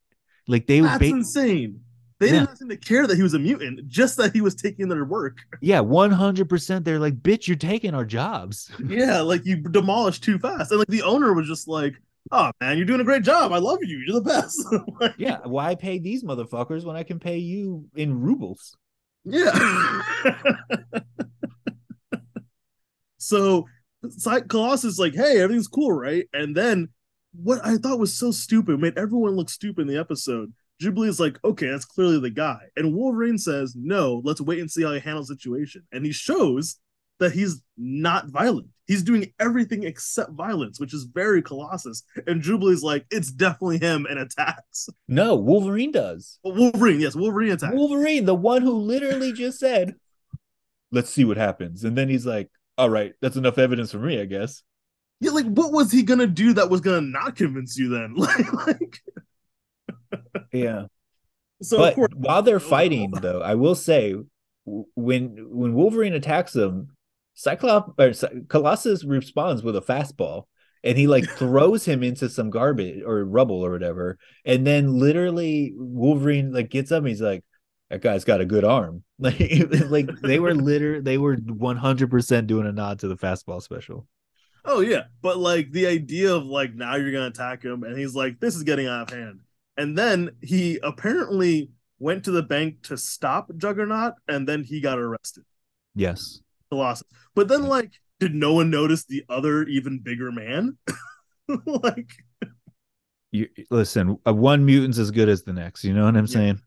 Like 0.48 0.66
they 0.66 0.80
That's 0.80 0.98
ba- 1.00 1.04
insane. 1.04 1.80
They 2.22 2.28
Yeah. 2.32 2.40
didn't 2.46 2.56
seem 2.58 2.68
to 2.68 2.76
care 2.76 3.06
that 3.08 3.16
he 3.16 3.22
was 3.22 3.34
a 3.34 3.38
mutant, 3.40 3.88
just 3.88 4.16
that 4.18 4.32
he 4.32 4.40
was 4.40 4.54
taking 4.54 4.88
their 4.88 5.04
work. 5.04 5.38
yeah, 5.60 5.80
one 5.80 6.12
hundred 6.12 6.48
percent. 6.48 6.84
They're 6.84 7.00
like, 7.00 7.16
bitch, 7.20 7.48
you're 7.48 7.56
taking 7.56 7.94
our 7.94 8.04
jobs. 8.04 8.70
yeah, 8.86 9.20
like 9.20 9.44
you 9.44 9.56
demolished 9.56 10.22
too 10.22 10.38
fast. 10.38 10.70
And 10.70 10.78
like 10.78 10.86
the 10.88 11.02
owner 11.02 11.32
was 11.32 11.48
just 11.48 11.66
like, 11.66 11.94
Oh 12.30 12.52
man, 12.60 12.76
you're 12.76 12.86
doing 12.86 13.00
a 13.00 13.04
great 13.04 13.24
job. 13.24 13.50
I 13.52 13.58
love 13.58 13.78
you. 13.82 13.98
You're 14.06 14.20
the 14.20 14.24
best. 14.30 14.64
Like, 15.00 15.14
yeah, 15.18 15.38
why 15.44 15.74
pay 15.74 15.98
these 15.98 16.22
motherfuckers 16.22 16.84
when 16.84 16.94
I 16.94 17.02
can 17.02 17.18
pay 17.18 17.38
you 17.38 17.86
in 17.96 18.20
rubles? 18.20 18.76
Yeah. 19.24 19.50
so 23.18 23.66
Colossus 24.48 24.92
is 24.94 24.98
like, 24.98 25.14
hey, 25.14 25.40
everything's 25.40 25.68
cool, 25.68 25.92
right? 25.92 26.26
And 26.32 26.56
then 26.56 26.88
what 27.34 27.60
I 27.64 27.76
thought 27.76 27.98
was 27.98 28.14
so 28.16 28.30
stupid 28.30 28.80
made 28.80 28.98
everyone 28.98 29.32
look 29.36 29.48
stupid 29.50 29.82
in 29.82 29.88
the 29.88 29.98
episode. 29.98 30.52
Jubilee 30.82 31.08
is 31.08 31.20
like, 31.20 31.38
okay, 31.44 31.68
that's 31.70 31.84
clearly 31.84 32.18
the 32.18 32.30
guy. 32.30 32.58
And 32.76 32.92
Wolverine 32.92 33.38
says, 33.38 33.74
no, 33.76 34.20
let's 34.24 34.40
wait 34.40 34.58
and 34.58 34.70
see 34.70 34.82
how 34.82 34.92
he 34.92 34.98
handles 34.98 35.28
the 35.28 35.36
situation. 35.36 35.84
And 35.92 36.04
he 36.04 36.12
shows 36.12 36.80
that 37.20 37.32
he's 37.32 37.62
not 37.78 38.26
violent. 38.26 38.66
He's 38.88 39.04
doing 39.04 39.32
everything 39.38 39.84
except 39.84 40.32
violence, 40.32 40.80
which 40.80 40.92
is 40.92 41.04
very 41.04 41.40
Colossus. 41.40 42.02
And 42.26 42.42
Jubilee's 42.42 42.82
like, 42.82 43.06
it's 43.10 43.30
definitely 43.30 43.78
him 43.78 44.06
and 44.10 44.18
attacks. 44.18 44.88
No, 45.06 45.36
Wolverine 45.36 45.92
does. 45.92 46.40
Wolverine, 46.42 46.98
yes, 46.98 47.14
Wolverine 47.14 47.52
attacks. 47.52 47.76
Wolverine, 47.76 48.24
the 48.24 48.34
one 48.34 48.62
who 48.62 48.72
literally 48.72 49.32
just 49.32 49.60
said, 49.60 49.94
"Let's 50.90 51.10
see 51.10 51.24
what 51.24 51.36
happens," 51.36 51.84
and 51.84 51.96
then 51.96 52.08
he's 52.08 52.26
like, 52.26 52.50
"All 52.76 52.90
right, 52.90 53.14
that's 53.22 53.36
enough 53.36 53.56
evidence 53.56 53.92
for 53.92 53.98
me, 53.98 54.20
I 54.20 54.24
guess." 54.24 54.64
Yeah, 55.20 55.30
like 55.30 55.46
what 55.46 55.72
was 55.72 55.92
he 55.92 56.02
gonna 56.02 56.26
do 56.26 56.52
that 56.54 56.68
was 56.68 56.80
gonna 56.80 57.02
not 57.02 57.36
convince 57.36 57.78
you 57.78 57.88
then? 57.88 58.14
like, 58.16 58.66
like 58.66 59.00
Yeah. 60.52 60.86
so 61.62 61.78
but 61.78 61.94
course 61.94 62.12
while 62.14 62.42
they're 62.42 62.60
fighting, 62.76 63.10
though, 63.10 63.40
I 63.42 63.54
will 63.54 63.74
say, 63.74 64.14
when 64.64 65.36
when 65.50 65.74
Wolverine 65.74 66.14
attacks 66.14 66.52
them, 66.52 66.88
Cyclops 67.34 67.92
or 67.98 68.42
Colossus 68.48 69.04
responds 69.04 69.62
with 69.62 69.76
a 69.76 69.80
fastball, 69.80 70.44
and 70.84 70.96
he 70.98 71.06
like 71.06 71.28
throws 71.28 71.84
him 71.84 72.02
into 72.02 72.28
some 72.28 72.50
garbage 72.50 73.02
or 73.04 73.24
rubble 73.24 73.64
or 73.64 73.70
whatever, 73.70 74.18
and 74.44 74.66
then 74.66 74.98
literally 74.98 75.72
Wolverine 75.76 76.52
like 76.52 76.70
gets 76.70 76.92
up, 76.92 76.98
and 76.98 77.08
he's 77.08 77.20
like, 77.22 77.44
"That 77.90 78.02
guy's 78.02 78.24
got 78.24 78.40
a 78.40 78.46
good 78.46 78.64
arm." 78.64 79.04
Like, 79.22 79.38
like 79.88 80.10
they 80.20 80.40
were 80.40 80.54
literally 80.54 81.00
they 81.00 81.16
were 81.16 81.36
one 81.36 81.76
hundred 81.76 82.10
percent 82.10 82.48
doing 82.48 82.66
a 82.66 82.72
nod 82.72 82.98
to 83.00 83.08
the 83.08 83.16
fastball 83.16 83.62
special. 83.62 84.06
Oh 84.64 84.80
yeah, 84.80 85.04
but 85.22 85.38
like 85.38 85.70
the 85.70 85.86
idea 85.86 86.34
of 86.34 86.44
like 86.44 86.74
now 86.74 86.96
you're 86.96 87.12
gonna 87.12 87.26
attack 87.26 87.62
him, 87.62 87.84
and 87.84 87.96
he's 87.96 88.14
like, 88.14 88.40
this 88.40 88.56
is 88.56 88.64
getting 88.64 88.86
out 88.86 89.10
of 89.12 89.16
hand. 89.16 89.40
And 89.76 89.96
then 89.96 90.30
he 90.42 90.78
apparently 90.82 91.70
went 91.98 92.24
to 92.24 92.30
the 92.30 92.42
bank 92.42 92.82
to 92.84 92.96
stop 92.96 93.50
Juggernaut, 93.56 94.14
and 94.28 94.46
then 94.46 94.64
he 94.64 94.80
got 94.80 94.98
arrested. 94.98 95.44
Yes. 95.94 96.40
Colossus. 96.70 97.06
But 97.34 97.48
then 97.48 97.64
like, 97.64 97.92
did 98.20 98.34
no 98.34 98.54
one 98.54 98.70
notice 98.70 99.04
the 99.04 99.24
other 99.28 99.64
even 99.64 100.00
bigger 100.00 100.30
man? 100.32 100.76
like, 101.66 102.10
You 103.30 103.48
listen, 103.70 104.18
uh, 104.26 104.34
one 104.34 104.64
mutant's 104.64 104.98
as 104.98 105.10
good 105.10 105.28
as 105.28 105.42
the 105.42 105.52
next. 105.52 105.84
You 105.84 105.94
know 105.94 106.04
what 106.04 106.16
I'm 106.16 106.26
Yeah. 106.26 106.32
saying? 106.32 106.60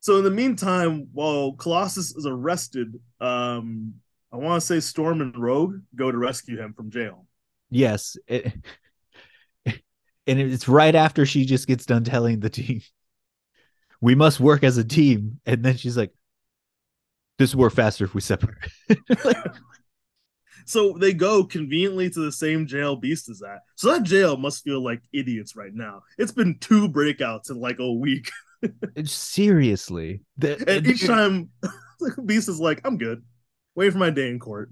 so 0.00 0.16
in 0.18 0.24
the 0.24 0.30
meantime, 0.30 1.08
while 1.12 1.52
Colossus 1.52 2.16
is 2.16 2.26
arrested, 2.26 2.98
um, 3.20 3.94
I 4.32 4.36
want 4.36 4.60
to 4.60 4.66
say 4.66 4.80
Storm 4.80 5.20
and 5.20 5.36
Rogue 5.36 5.80
go 5.94 6.10
to 6.10 6.16
rescue 6.16 6.56
him 6.58 6.72
from 6.72 6.90
jail. 6.90 7.26
Yes. 7.70 8.16
It, 8.26 8.52
and 10.26 10.38
it's 10.40 10.68
right 10.68 10.94
after 10.94 11.26
she 11.26 11.44
just 11.44 11.66
gets 11.66 11.86
done 11.86 12.04
telling 12.04 12.40
the 12.40 12.50
team, 12.50 12.80
we 14.00 14.14
must 14.14 14.40
work 14.40 14.64
as 14.64 14.78
a 14.78 14.84
team. 14.84 15.40
And 15.46 15.62
then 15.62 15.76
she's 15.76 15.96
like, 15.96 16.12
this 17.38 17.54
will 17.54 17.62
work 17.62 17.74
faster 17.74 18.04
if 18.04 18.14
we 18.14 18.20
separate. 18.20 18.58
So 20.66 20.96
they 20.98 21.12
go 21.12 21.44
conveniently 21.44 22.10
to 22.10 22.20
the 22.20 22.32
same 22.32 22.66
jail 22.66 22.94
Beast 22.96 23.28
is 23.30 23.42
at. 23.42 23.60
So 23.76 23.88
that 23.92 24.04
jail 24.04 24.36
must 24.36 24.62
feel 24.62 24.82
like 24.82 25.02
idiots 25.12 25.56
right 25.56 25.74
now. 25.74 26.02
It's 26.18 26.32
been 26.32 26.58
two 26.58 26.88
breakouts 26.88 27.50
in 27.50 27.58
like 27.58 27.78
a 27.78 27.92
week, 27.92 28.30
Seriously. 29.04 30.22
The- 30.38 30.62
and 30.68 30.86
each 30.86 31.06
time 31.06 31.50
Beast 32.26 32.48
is 32.48 32.60
like, 32.60 32.80
"I'm 32.84 32.98
good, 32.98 33.24
waiting 33.74 33.92
for 33.92 33.98
my 33.98 34.10
day 34.10 34.28
in 34.28 34.38
court." 34.38 34.70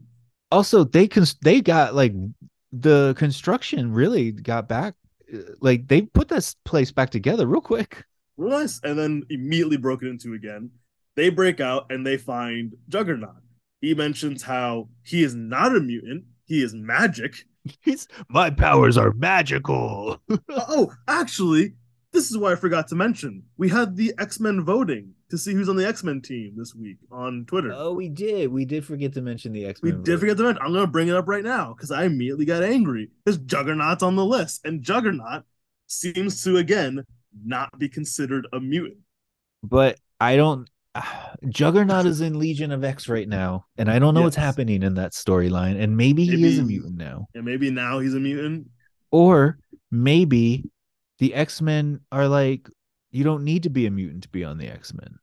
also, 0.50 0.84
they 0.84 1.08
cons- 1.08 1.36
they 1.42 1.60
got 1.60 1.94
like 1.94 2.12
the 2.72 3.14
construction 3.18 3.92
really 3.92 4.32
got 4.32 4.68
back. 4.68 4.94
Like 5.60 5.88
they 5.88 6.02
put 6.02 6.28
this 6.28 6.54
place 6.64 6.92
back 6.92 7.10
together 7.10 7.46
real 7.46 7.60
quick. 7.60 8.04
Real 8.36 8.50
nice, 8.50 8.80
and 8.82 8.98
then 8.98 9.24
immediately 9.30 9.76
broke 9.76 10.02
it 10.02 10.08
into 10.08 10.34
again. 10.34 10.70
They 11.16 11.28
break 11.28 11.60
out 11.60 11.90
and 11.90 12.06
they 12.06 12.16
find 12.16 12.76
Juggernaut. 12.88 13.42
He 13.80 13.94
mentions 13.94 14.42
how 14.42 14.88
he 15.02 15.22
is 15.22 15.34
not 15.34 15.76
a 15.76 15.80
mutant; 15.80 16.24
he 16.46 16.62
is 16.62 16.74
magic. 16.74 17.34
He's, 17.82 18.08
my 18.28 18.50
powers 18.50 18.96
are 18.96 19.12
magical. 19.12 20.20
oh, 20.48 20.92
actually, 21.06 21.74
this 22.12 22.30
is 22.30 22.38
why 22.38 22.52
I 22.52 22.56
forgot 22.56 22.88
to 22.88 22.94
mention. 22.94 23.42
We 23.56 23.68
had 23.68 23.96
the 23.96 24.14
X 24.18 24.40
Men 24.40 24.64
voting 24.64 25.14
to 25.30 25.38
see 25.38 25.52
who's 25.52 25.68
on 25.68 25.76
the 25.76 25.86
X 25.86 26.02
Men 26.04 26.20
team 26.22 26.54
this 26.56 26.74
week 26.74 26.96
on 27.10 27.44
Twitter. 27.46 27.72
oh, 27.74 27.92
we 27.92 28.08
did. 28.08 28.50
We 28.50 28.64
did 28.64 28.84
forget 28.84 29.12
to 29.14 29.20
mention 29.22 29.52
the 29.52 29.66
X 29.66 29.82
Men. 29.82 29.92
We 29.92 29.96
Men. 29.96 30.04
did 30.04 30.20
forget 30.20 30.36
to 30.38 30.42
mention. 30.42 30.62
I'm 30.62 30.72
going 30.72 30.84
to 30.86 30.90
bring 30.90 31.08
it 31.08 31.16
up 31.16 31.28
right 31.28 31.44
now 31.44 31.74
because 31.74 31.90
I 31.90 32.04
immediately 32.04 32.44
got 32.44 32.62
angry 32.62 33.10
because 33.24 33.38
Juggernaut's 33.38 34.02
on 34.02 34.16
the 34.16 34.24
list, 34.24 34.64
and 34.64 34.82
Juggernaut 34.82 35.42
seems 35.86 36.42
to 36.44 36.56
again 36.56 37.04
not 37.44 37.78
be 37.78 37.88
considered 37.88 38.46
a 38.52 38.60
mutant. 38.60 38.98
but 39.62 39.98
I 40.20 40.36
don't. 40.36 40.68
Juggernaut 41.48 42.06
is 42.06 42.20
in 42.20 42.38
Legion 42.38 42.72
of 42.72 42.82
X 42.82 43.08
right 43.08 43.28
now, 43.28 43.66
and 43.76 43.90
I 43.90 43.98
don't 43.98 44.14
know 44.14 44.22
what's 44.22 44.34
happening 44.36 44.82
in 44.82 44.94
that 44.94 45.12
storyline. 45.12 45.80
And 45.80 45.96
maybe 45.96 46.24
he 46.24 46.44
is 46.44 46.58
a 46.58 46.62
mutant 46.62 46.96
now, 46.96 47.26
And 47.34 47.44
maybe 47.44 47.70
now 47.70 47.98
he's 48.00 48.14
a 48.14 48.20
mutant. 48.20 48.66
or 49.12 49.58
maybe 49.90 50.64
the 51.18 51.34
X 51.34 51.60
Men 51.62 52.00
are 52.10 52.26
like, 52.28 52.68
you 53.10 53.24
don't 53.24 53.44
need 53.44 53.62
to 53.64 53.70
be 53.70 53.86
a 53.86 53.90
mutant 53.90 54.24
to 54.24 54.28
be 54.28 54.44
on 54.44 54.58
the 54.58 54.68
X 54.68 54.92
Men. 54.94 55.18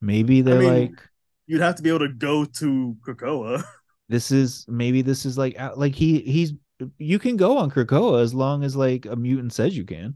Maybe 0.00 0.42
they're 0.42 0.60
mean, 0.60 0.90
like, 0.90 1.08
You'd 1.46 1.60
have 1.60 1.76
to 1.76 1.82
be 1.82 1.88
able 1.88 2.00
to 2.00 2.08
go 2.08 2.44
to 2.44 2.96
Krakoa. 3.06 3.62
this 4.08 4.30
is 4.30 4.64
maybe 4.68 5.02
this 5.02 5.24
is 5.26 5.38
like 5.38 5.56
like 5.76 5.94
he 5.94 6.20
he's 6.20 6.52
you 6.98 7.18
can 7.18 7.36
go 7.36 7.56
on 7.58 7.70
Krakoa 7.70 8.22
as 8.22 8.34
long 8.34 8.64
as 8.64 8.76
like 8.76 9.06
a 9.06 9.16
mutant 9.16 9.52
says 9.52 9.76
you 9.76 9.84
can. 9.84 10.14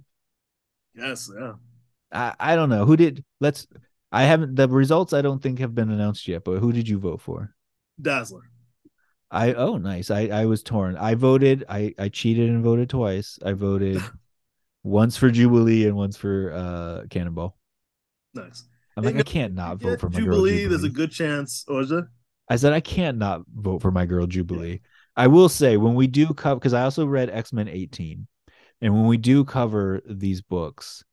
yes, 0.94 1.30
yeah. 1.38 1.54
I, 2.12 2.34
I 2.40 2.56
don't 2.56 2.68
know 2.68 2.84
who 2.84 2.96
did. 2.96 3.24
Let's. 3.40 3.66
I 4.12 4.24
haven't 4.24 4.56
the 4.56 4.68
results. 4.68 5.12
I 5.12 5.22
don't 5.22 5.40
think 5.40 5.60
have 5.60 5.74
been 5.74 5.90
announced 5.90 6.26
yet. 6.26 6.42
But 6.44 6.58
who 6.58 6.72
did 6.72 6.88
you 6.88 6.98
vote 6.98 7.20
for? 7.20 7.54
Dazzler. 8.00 8.42
I 9.30 9.52
oh 9.54 9.78
nice. 9.78 10.10
I 10.10 10.26
I 10.26 10.46
was 10.46 10.62
torn. 10.62 10.96
I 10.96 11.14
voted. 11.14 11.64
I 11.68 11.94
I 11.98 12.08
cheated 12.08 12.50
and 12.50 12.64
voted 12.64 12.90
twice. 12.90 13.38
I 13.44 13.52
voted 13.52 14.02
once 14.82 15.16
for 15.16 15.30
Jubilee 15.30 15.86
and 15.86 15.96
once 15.96 16.16
for 16.16 16.52
uh 16.52 17.06
Cannonball. 17.10 17.56
Nice. 18.34 18.64
I'm 18.96 19.04
like 19.04 19.14
Yeah, 19.14 19.20
I 19.20 19.24
can't 19.24 19.54
not 19.54 19.78
vote 19.78 20.00
for 20.00 20.08
my 20.10 20.18
Jubilee, 20.18 20.26
girl 20.26 20.46
Jubilee. 20.46 20.66
there's 20.66 20.84
a 20.84 20.88
good 20.88 21.10
chance. 21.10 21.64
What 21.66 21.76
was 21.76 21.92
it? 21.92 22.04
I 22.48 22.56
said 22.56 22.72
I 22.72 22.80
can't 22.80 23.18
not 23.18 23.42
vote 23.54 23.80
for 23.82 23.90
my 23.90 24.06
girl 24.06 24.26
Jubilee. 24.26 24.80
I 25.16 25.26
will 25.26 25.48
say 25.48 25.76
when 25.76 25.94
we 25.94 26.06
do 26.06 26.32
cover 26.34 26.56
because 26.56 26.74
I 26.74 26.82
also 26.82 27.06
read 27.06 27.30
X 27.30 27.52
Men 27.52 27.68
18, 27.68 28.26
and 28.80 28.94
when 28.94 29.06
we 29.06 29.16
do 29.16 29.44
cover 29.44 30.00
these 30.08 30.40
books, 30.42 31.04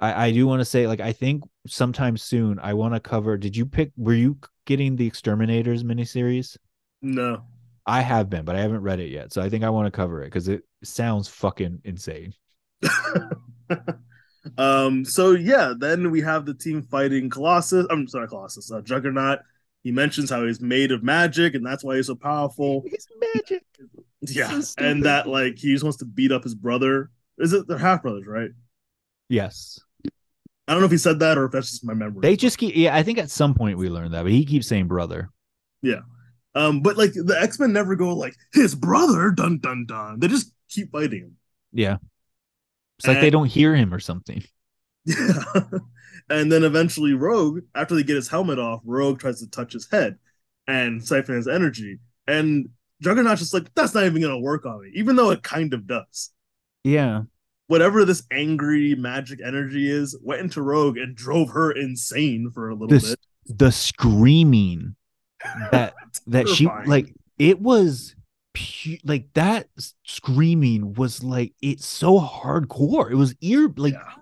I 0.00 0.26
I 0.26 0.32
do 0.32 0.46
want 0.46 0.60
to 0.60 0.64
say 0.64 0.86
like 0.86 1.00
I 1.00 1.12
think 1.12 1.44
sometime 1.66 2.16
soon 2.16 2.58
I 2.58 2.74
want 2.74 2.94
to 2.94 3.00
cover. 3.00 3.36
Did 3.36 3.56
you 3.56 3.66
pick? 3.66 3.92
Were 3.96 4.14
you 4.14 4.38
getting 4.66 4.96
the 4.96 5.06
X-Terminators 5.06 5.82
miniseries? 5.82 6.56
No. 7.02 7.42
I 7.86 8.00
have 8.00 8.30
been, 8.30 8.46
but 8.46 8.56
I 8.56 8.60
haven't 8.60 8.80
read 8.80 8.98
it 9.00 9.10
yet. 9.10 9.32
So 9.32 9.42
I 9.42 9.50
think 9.50 9.62
I 9.62 9.68
want 9.70 9.86
to 9.86 9.90
cover 9.90 10.22
it 10.22 10.26
because 10.26 10.48
it 10.48 10.62
sounds 10.82 11.28
fucking 11.28 11.80
insane. 11.84 12.32
um. 14.58 15.04
So 15.04 15.32
yeah, 15.32 15.72
then 15.76 16.10
we 16.10 16.20
have 16.20 16.46
the 16.46 16.54
team 16.54 16.82
fighting 16.82 17.30
Colossus. 17.30 17.86
I'm 17.90 18.08
sorry, 18.08 18.28
Colossus. 18.28 18.70
Uh, 18.70 18.80
Juggernaut. 18.80 19.40
He 19.82 19.92
mentions 19.92 20.30
how 20.30 20.46
he's 20.46 20.62
made 20.62 20.92
of 20.92 21.02
magic, 21.02 21.54
and 21.54 21.64
that's 21.64 21.84
why 21.84 21.96
he's 21.96 22.06
so 22.06 22.14
powerful. 22.14 22.84
He's 22.88 23.06
magic. 23.34 23.64
Yeah, 24.26 24.60
So 24.60 24.82
and 24.82 25.04
that 25.04 25.28
like 25.28 25.58
he 25.58 25.70
just 25.74 25.84
wants 25.84 25.98
to 25.98 26.06
beat 26.06 26.32
up 26.32 26.44
his 26.44 26.54
brother. 26.54 27.10
Is 27.36 27.52
it 27.52 27.68
they're 27.68 27.76
half 27.76 28.00
brothers, 28.00 28.26
right? 28.26 28.48
Yes. 29.28 29.78
I 30.66 30.72
don't 30.72 30.80
know 30.80 30.86
if 30.86 30.92
he 30.92 30.96
said 30.96 31.18
that 31.18 31.36
or 31.36 31.44
if 31.44 31.52
that's 31.52 31.70
just 31.70 31.84
my 31.84 31.92
memory. 31.92 32.20
They 32.22 32.36
just 32.36 32.56
keep 32.56 32.74
yeah, 32.74 32.96
I 32.96 33.02
think 33.02 33.18
at 33.18 33.30
some 33.30 33.52
point 33.54 33.76
we 33.76 33.90
learned 33.90 34.14
that, 34.14 34.22
but 34.22 34.32
he 34.32 34.46
keeps 34.46 34.66
saying 34.66 34.88
brother. 34.88 35.28
Yeah. 35.82 36.00
Um, 36.54 36.80
but 36.80 36.96
like 36.96 37.12
the 37.12 37.36
X 37.38 37.58
Men 37.58 37.72
never 37.72 37.96
go 37.96 38.14
like 38.14 38.34
his 38.52 38.74
brother, 38.74 39.30
dun 39.30 39.58
dun 39.58 39.84
dun. 39.86 40.20
They 40.20 40.28
just 40.28 40.52
keep 40.70 40.90
fighting 40.92 41.20
him. 41.20 41.36
Yeah. 41.72 41.98
It's 42.98 43.08
like 43.08 43.20
they 43.20 43.30
don't 43.30 43.46
hear 43.46 43.74
him 43.74 43.92
or 43.92 44.00
something. 44.00 44.42
Yeah. 45.04 45.42
and 46.30 46.50
then 46.50 46.64
eventually 46.64 47.14
Rogue, 47.14 47.60
after 47.74 47.94
they 47.94 48.02
get 48.02 48.16
his 48.16 48.28
helmet 48.28 48.58
off, 48.58 48.80
Rogue 48.84 49.18
tries 49.18 49.40
to 49.40 49.50
touch 49.50 49.72
his 49.72 49.88
head 49.90 50.18
and 50.66 51.04
siphon 51.04 51.36
his 51.36 51.48
energy. 51.48 51.98
And 52.26 52.68
Juggernaut's 53.02 53.40
just 53.40 53.54
like, 53.54 53.72
that's 53.74 53.94
not 53.94 54.04
even 54.04 54.22
gonna 54.22 54.38
work 54.38 54.64
on 54.64 54.82
me, 54.82 54.90
even 54.94 55.16
though 55.16 55.30
it 55.30 55.42
kind 55.42 55.74
of 55.74 55.86
does. 55.86 56.30
Yeah. 56.84 57.22
Whatever 57.66 58.04
this 58.04 58.22
angry 58.30 58.94
magic 58.94 59.40
energy 59.44 59.90
is, 59.90 60.16
went 60.22 60.42
into 60.42 60.62
Rogue 60.62 60.98
and 60.98 61.16
drove 61.16 61.50
her 61.50 61.72
insane 61.72 62.50
for 62.52 62.68
a 62.68 62.74
little 62.74 62.88
This 62.88 63.10
bit. 63.10 63.18
the 63.46 63.72
screaming 63.72 64.96
that 65.70 65.94
that 66.26 66.48
she 66.48 66.68
like 66.86 67.14
it 67.38 67.60
was 67.60 68.14
pu- 68.54 68.98
like 69.04 69.26
that 69.34 69.68
screaming 70.04 70.94
was 70.94 71.22
like 71.22 71.54
it's 71.60 71.86
so 71.86 72.18
hardcore. 72.20 73.10
It 73.10 73.16
was 73.16 73.34
ear 73.40 73.68
like 73.76 73.94
Yeah. 73.94 74.14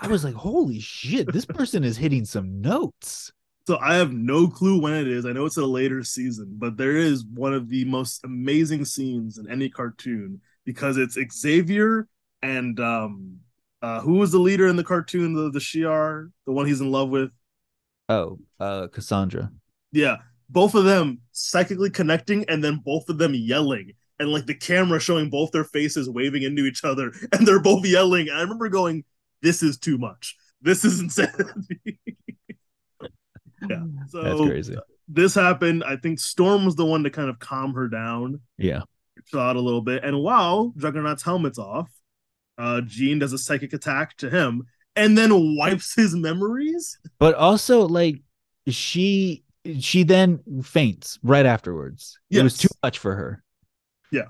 I 0.00 0.08
was 0.08 0.24
like, 0.24 0.34
holy 0.34 0.80
shit, 0.80 1.32
this 1.32 1.44
person 1.46 1.84
is 1.84 1.96
hitting 1.96 2.24
some 2.24 2.60
notes. 2.60 3.32
So 3.66 3.78
I 3.78 3.94
have 3.96 4.12
no 4.12 4.48
clue 4.48 4.80
when 4.80 4.94
it 4.94 5.06
is. 5.06 5.26
I 5.26 5.32
know 5.32 5.44
it's 5.44 5.56
a 5.58 5.64
later 5.66 6.02
season, 6.02 6.56
but 6.58 6.76
there 6.76 6.96
is 6.96 7.24
one 7.24 7.54
of 7.54 7.68
the 7.68 7.84
most 7.84 8.24
amazing 8.24 8.84
scenes 8.84 9.38
in 9.38 9.48
any 9.50 9.68
cartoon 9.68 10.40
because 10.64 10.96
it's 10.96 11.18
Xavier 11.32 12.08
and 12.42 12.80
um 12.80 13.36
uh 13.82 14.00
who 14.00 14.14
was 14.14 14.32
the 14.32 14.38
leader 14.38 14.66
in 14.66 14.76
the 14.76 14.84
cartoon, 14.84 15.34
the 15.34 15.50
the 15.50 15.58
Shi'ar, 15.60 16.30
the 16.46 16.52
one 16.52 16.66
he's 16.66 16.80
in 16.80 16.90
love 16.90 17.10
with. 17.10 17.30
Oh, 18.08 18.38
uh 18.58 18.88
Cassandra. 18.88 19.52
Yeah, 19.92 20.16
both 20.50 20.74
of 20.74 20.84
them 20.84 21.20
psychically 21.32 21.90
connecting 21.90 22.44
and 22.48 22.62
then 22.62 22.80
both 22.84 23.08
of 23.08 23.18
them 23.18 23.34
yelling 23.34 23.92
and 24.18 24.30
like 24.30 24.46
the 24.46 24.54
camera 24.54 25.00
showing 25.00 25.30
both 25.30 25.50
their 25.52 25.64
faces 25.64 26.08
waving 26.10 26.42
into 26.42 26.64
each 26.66 26.84
other 26.84 27.12
and 27.32 27.46
they're 27.46 27.60
both 27.62 27.86
yelling. 27.86 28.28
And 28.28 28.36
I 28.36 28.42
remember 28.42 28.68
going, 28.68 29.04
"This 29.42 29.62
is 29.62 29.78
too 29.78 29.96
much. 29.98 30.36
This 30.60 30.84
is 30.84 31.00
insanity." 31.04 31.98
yeah. 33.68 33.82
So 34.08 34.22
That's 34.22 34.40
crazy. 34.40 34.76
this 35.08 35.34
happened. 35.34 35.84
I 35.84 35.96
think 35.96 36.18
Storm 36.18 36.64
was 36.64 36.76
the 36.76 36.84
one 36.84 37.04
to 37.04 37.10
kind 37.10 37.30
of 37.30 37.38
calm 37.38 37.74
her 37.74 37.88
down, 37.88 38.40
Yeah. 38.58 38.82
chill 39.26 39.40
out 39.40 39.56
a 39.56 39.60
little 39.60 39.82
bit. 39.82 40.04
And 40.04 40.20
while 40.20 40.72
Juggernaut's 40.76 41.22
helmet's 41.22 41.58
off, 41.58 41.90
uh, 42.58 42.80
Jean 42.82 43.18
does 43.18 43.32
a 43.32 43.38
psychic 43.38 43.72
attack 43.72 44.16
to 44.18 44.28
him 44.30 44.64
and 44.96 45.16
then 45.16 45.56
wipes 45.56 45.94
his 45.94 46.14
memories. 46.14 46.98
But 47.18 47.34
also 47.34 47.86
like 47.86 48.20
she 48.68 49.44
she 49.78 50.02
then 50.02 50.40
faints 50.62 51.18
right 51.22 51.46
afterwards. 51.46 52.18
It 52.30 52.42
was 52.42 52.56
too 52.56 52.68
much 52.82 52.98
for 52.98 53.14
her. 53.14 53.42
Yeah. 54.10 54.26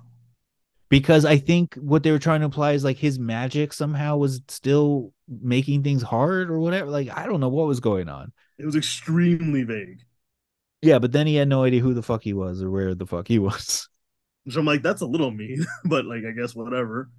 Because 0.88 1.24
I 1.24 1.38
think 1.38 1.74
what 1.76 2.02
they 2.02 2.10
were 2.10 2.18
trying 2.18 2.40
to 2.40 2.46
imply 2.46 2.72
is 2.72 2.82
like 2.82 2.96
his 2.96 3.18
magic 3.18 3.72
somehow 3.72 4.16
was 4.16 4.40
still 4.48 5.12
making 5.28 5.84
things 5.84 6.02
hard 6.02 6.50
or 6.50 6.58
whatever. 6.58 6.90
Like 6.90 7.16
I 7.16 7.26
don't 7.26 7.40
know 7.40 7.48
what 7.48 7.68
was 7.68 7.80
going 7.80 8.08
on. 8.08 8.32
It 8.58 8.66
was 8.66 8.76
extremely 8.76 9.62
vague. 9.62 10.00
Yeah, 10.82 10.98
but 10.98 11.12
then 11.12 11.26
he 11.26 11.36
had 11.36 11.48
no 11.48 11.62
idea 11.62 11.80
who 11.80 11.94
the 11.94 12.02
fuck 12.02 12.22
he 12.22 12.32
was 12.32 12.62
or 12.62 12.70
where 12.70 12.94
the 12.94 13.06
fuck 13.06 13.28
he 13.28 13.38
was. 13.38 13.88
Which 14.44 14.56
I'm 14.56 14.64
like, 14.64 14.82
that's 14.82 15.02
a 15.02 15.06
little 15.06 15.30
mean, 15.30 15.64
but 15.84 16.06
like, 16.06 16.22
I 16.26 16.32
guess 16.32 16.54
whatever. 16.54 17.10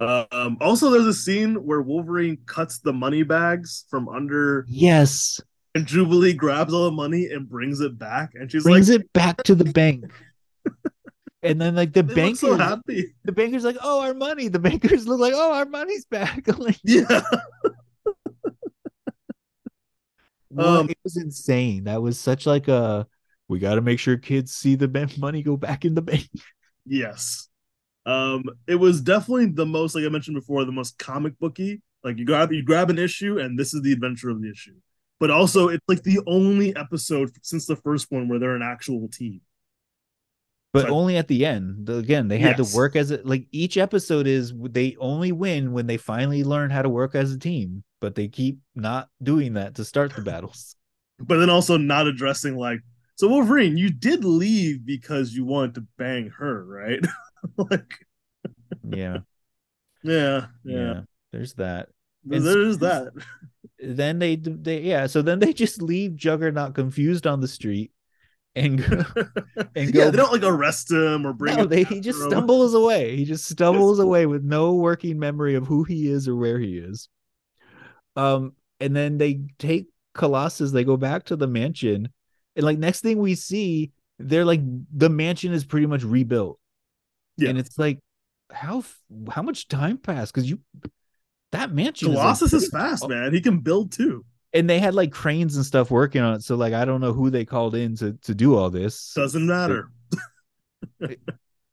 Um, 0.00 0.56
also, 0.60 0.90
there's 0.90 1.06
a 1.06 1.14
scene 1.14 1.54
where 1.66 1.80
Wolverine 1.80 2.38
cuts 2.46 2.78
the 2.80 2.92
money 2.92 3.22
bags 3.22 3.84
from 3.88 4.08
under, 4.08 4.64
Yes. 4.68 5.40
And 5.74 5.86
Jubilee 5.86 6.34
grabs 6.34 6.74
all 6.74 6.84
the 6.84 6.90
money 6.90 7.26
and 7.26 7.48
brings 7.48 7.80
it 7.80 7.98
back, 7.98 8.32
and 8.34 8.50
she's 8.50 8.64
like 8.64 8.72
Brings 8.72 8.90
like, 8.90 9.00
it 9.00 9.12
back 9.12 9.42
to 9.44 9.54
the 9.54 9.64
bank. 9.64 10.04
And 11.44 11.60
then 11.60 11.74
like 11.74 11.92
the 11.92 12.04
they 12.04 12.34
so 12.34 12.56
happy. 12.56 13.14
the 13.24 13.32
bankers 13.32 13.64
like, 13.64 13.76
oh, 13.82 14.00
our 14.00 14.14
money. 14.14 14.46
The 14.46 14.60
bankers 14.60 15.08
look 15.08 15.18
like, 15.18 15.32
oh, 15.34 15.52
our 15.52 15.64
money's 15.64 16.04
back. 16.04 16.46
like, 16.58 16.78
Yeah, 16.84 17.20
What? 20.50 20.66
Um, 20.66 20.90
it 20.90 20.98
was 21.02 21.16
insane. 21.16 21.84
That 21.84 22.02
was 22.02 22.20
such 22.20 22.46
like 22.46 22.68
a 22.68 23.06
we 23.48 23.58
got 23.58 23.74
to 23.74 23.80
make 23.80 23.98
sure 23.98 24.16
kids 24.16 24.52
see 24.52 24.76
the 24.76 25.10
money 25.18 25.42
go 25.42 25.56
back 25.56 25.84
in 25.84 25.94
the 25.94 26.02
bank. 26.02 26.28
yes. 26.86 27.48
Um, 28.04 28.44
it 28.66 28.74
was 28.74 29.00
definitely 29.00 29.46
the 29.46 29.66
most, 29.66 29.94
like 29.94 30.04
I 30.04 30.08
mentioned 30.08 30.34
before, 30.34 30.64
the 30.64 30.72
most 30.72 30.98
comic 30.98 31.38
booky. 31.38 31.82
Like 32.04 32.18
you 32.18 32.24
grab, 32.24 32.52
you 32.52 32.64
grab 32.64 32.90
an 32.90 32.98
issue, 32.98 33.38
and 33.38 33.58
this 33.58 33.74
is 33.74 33.82
the 33.82 33.92
adventure 33.92 34.30
of 34.30 34.42
the 34.42 34.50
issue. 34.50 34.74
But 35.22 35.30
also, 35.30 35.68
it's 35.68 35.84
like 35.86 36.02
the 36.02 36.18
only 36.26 36.74
episode 36.74 37.30
since 37.42 37.66
the 37.66 37.76
first 37.76 38.10
one 38.10 38.26
where 38.28 38.40
they're 38.40 38.56
an 38.56 38.62
actual 38.62 39.06
team. 39.08 39.40
But 40.72 40.86
So- 40.86 40.94
only 40.96 41.16
at 41.16 41.28
the 41.28 41.46
end. 41.46 41.88
Again, 41.88 42.26
they 42.26 42.38
had 42.40 42.58
Yes. 42.58 42.72
to 42.72 42.76
work 42.76 42.96
as 42.96 43.12
a 43.12 43.18
like 43.22 43.46
each 43.52 43.76
episode 43.76 44.26
is 44.26 44.52
they 44.52 44.96
only 44.98 45.30
win 45.30 45.70
when 45.72 45.86
they 45.86 45.96
finally 45.96 46.42
learn 46.42 46.70
how 46.70 46.82
to 46.82 46.88
work 46.88 47.14
as 47.14 47.30
a 47.32 47.38
team, 47.38 47.84
but 48.00 48.16
they 48.16 48.26
keep 48.26 48.58
not 48.74 49.10
doing 49.22 49.52
that 49.52 49.76
to 49.76 49.84
start 49.84 50.12
the 50.16 50.22
battles. 50.22 50.74
but 51.20 51.38
then 51.38 51.48
also 51.50 51.76
not 51.76 52.08
addressing 52.08 52.56
like 52.56 52.80
so 53.14 53.28
Wolverine, 53.28 53.76
you 53.76 53.90
did 53.90 54.24
leave 54.24 54.84
because 54.84 55.34
you 55.34 55.44
wanted 55.44 55.76
to 55.76 55.86
bang 55.98 56.30
her, 56.30 56.64
right? 56.64 56.98
like 57.56 58.08
Yeah, 58.90 59.18
yeah, 60.02 60.46
yeah. 60.64 60.76
yeah. 60.76 61.00
There's 61.30 61.54
that. 61.54 61.90
There 62.24 62.62
is 62.62 62.78
that. 62.78 63.12
Then 63.82 64.18
they 64.18 64.36
they 64.36 64.80
yeah, 64.80 65.06
so 65.06 65.22
then 65.22 65.38
they 65.38 65.52
just 65.64 65.82
leave 65.82 66.16
Juggernaut 66.16 66.74
confused 66.74 67.26
on 67.26 67.40
the 67.40 67.48
street 67.48 67.92
and 68.54 68.78
go, 68.78 69.04
and 69.74 69.94
yeah, 69.94 70.04
go 70.04 70.10
they 70.10 70.16
don't 70.16 70.32
like 70.32 70.42
arrest 70.42 70.90
him 70.90 71.26
or 71.26 71.32
bring 71.32 71.56
no, 71.56 71.62
him. 71.62 71.68
they, 71.68 71.84
he 71.84 72.00
just 72.00 72.20
him. 72.20 72.30
stumbles 72.30 72.74
away. 72.74 73.16
He 73.16 73.24
just 73.24 73.46
stumbles 73.46 73.98
away 73.98 74.26
with 74.26 74.44
no 74.44 74.74
working 74.74 75.18
memory 75.18 75.54
of 75.54 75.66
who 75.66 75.84
he 75.84 76.08
is 76.08 76.28
or 76.28 76.36
where 76.36 76.58
he 76.58 76.78
is. 76.78 77.08
Um, 78.14 78.52
and 78.78 78.94
then 78.94 79.18
they 79.18 79.40
take 79.58 79.86
Colossus, 80.14 80.72
they 80.72 80.84
go 80.84 80.96
back 80.96 81.24
to 81.24 81.36
the 81.36 81.46
mansion, 81.46 82.08
and 82.54 82.64
like 82.64 82.78
next 82.78 83.00
thing 83.00 83.18
we 83.18 83.34
see, 83.34 83.92
they're 84.18 84.44
like 84.44 84.60
the 84.94 85.08
mansion 85.08 85.52
is 85.52 85.64
pretty 85.64 85.86
much 85.86 86.04
rebuilt. 86.04 86.58
Yeah. 87.36 87.50
And 87.50 87.58
it's 87.58 87.78
like 87.78 87.98
how 88.52 88.84
how 89.30 89.42
much 89.42 89.68
time 89.68 89.96
passed? 89.96 90.34
Because 90.34 90.48
you 90.48 90.60
that 91.52 91.72
mansion 91.72 92.08
is, 92.08 92.14
like, 92.14 92.22
Colossus 92.22 92.52
is 92.52 92.68
pretty- 92.68 92.84
fast, 92.84 93.08
man. 93.08 93.32
He 93.32 93.40
can 93.40 93.58
build 93.60 93.92
too. 93.92 94.24
and 94.54 94.68
they 94.68 94.78
had 94.78 94.94
like 94.94 95.12
cranes 95.12 95.56
and 95.56 95.64
stuff 95.64 95.90
working 95.90 96.20
on 96.22 96.34
it. 96.34 96.42
So 96.42 96.56
like 96.56 96.74
I 96.74 96.84
don't 96.84 97.00
know 97.00 97.12
who 97.12 97.30
they 97.30 97.44
called 97.44 97.74
in 97.74 97.96
to 97.96 98.12
to 98.22 98.34
do 98.34 98.56
all 98.56 98.68
this. 98.70 99.12
Doesn't 99.14 99.46
matter. 99.46 99.90
It, 101.00 101.20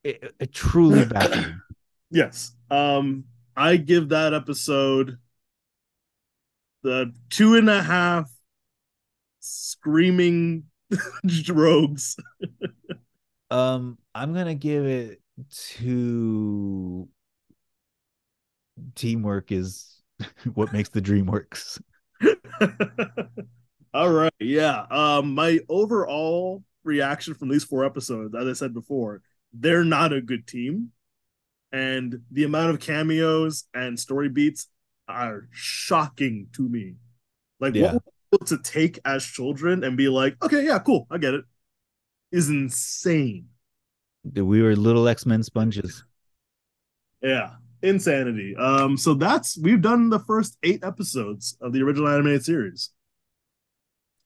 it, 0.03 0.35
it 0.39 0.53
truly 0.53 1.05
baffling. 1.05 1.59
Yes. 2.11 2.53
Um, 2.71 3.25
I 3.55 3.77
give 3.77 4.09
that 4.09 4.33
episode 4.33 5.17
the 6.81 7.13
two 7.29 7.55
and 7.55 7.69
a 7.69 7.83
half 7.83 8.31
screaming 9.39 10.63
rogues. 11.49 12.15
Um, 13.51 13.97
I'm 14.13 14.35
gonna 14.35 14.53
give 14.53 14.85
it 14.85 15.21
to 15.79 17.09
teamwork 18.95 19.51
is 19.51 20.01
what 20.53 20.73
makes 20.73 20.89
the 20.89 21.01
dream 21.01 21.25
works. 21.25 21.79
All 23.93 24.09
right, 24.11 24.33
yeah. 24.39 24.85
Um, 24.91 25.33
my 25.33 25.59
overall 25.67 26.63
reaction 26.83 27.33
from 27.33 27.49
these 27.49 27.63
four 27.63 27.85
episodes, 27.85 28.35
as 28.35 28.47
I 28.47 28.53
said 28.53 28.73
before, 28.73 29.21
they're 29.53 29.83
not 29.83 30.13
a 30.13 30.21
good 30.21 30.45
team, 30.47 30.91
and 31.71 32.21
the 32.31 32.43
amount 32.43 32.71
of 32.71 32.79
cameos 32.79 33.65
and 33.73 33.99
story 33.99 34.29
beats 34.29 34.67
are 35.07 35.47
shocking 35.51 36.47
to 36.53 36.63
me. 36.69 36.95
Like 37.59 37.75
Yeah. 37.75 37.93
what 37.93 37.93
we're 37.93 38.37
able 38.37 38.45
to 38.47 38.57
take 38.59 38.99
as 39.05 39.25
children 39.25 39.83
and 39.83 39.97
be 39.97 40.09
like, 40.09 40.35
okay, 40.43 40.65
yeah, 40.65 40.79
cool, 40.79 41.07
I 41.09 41.17
get 41.17 41.33
it, 41.33 41.45
is 42.31 42.49
insane. 42.49 43.49
We 44.23 44.61
were 44.61 44.75
little 44.75 45.07
X 45.07 45.25
Men 45.25 45.43
sponges. 45.43 46.03
Yeah, 47.21 47.55
insanity. 47.81 48.55
Um, 48.55 48.97
so 48.97 49.13
that's 49.13 49.57
we've 49.57 49.81
done 49.81 50.09
the 50.09 50.19
first 50.19 50.57
eight 50.63 50.83
episodes 50.83 51.57
of 51.61 51.73
the 51.73 51.81
original 51.81 52.09
animated 52.09 52.43
series. 52.45 52.91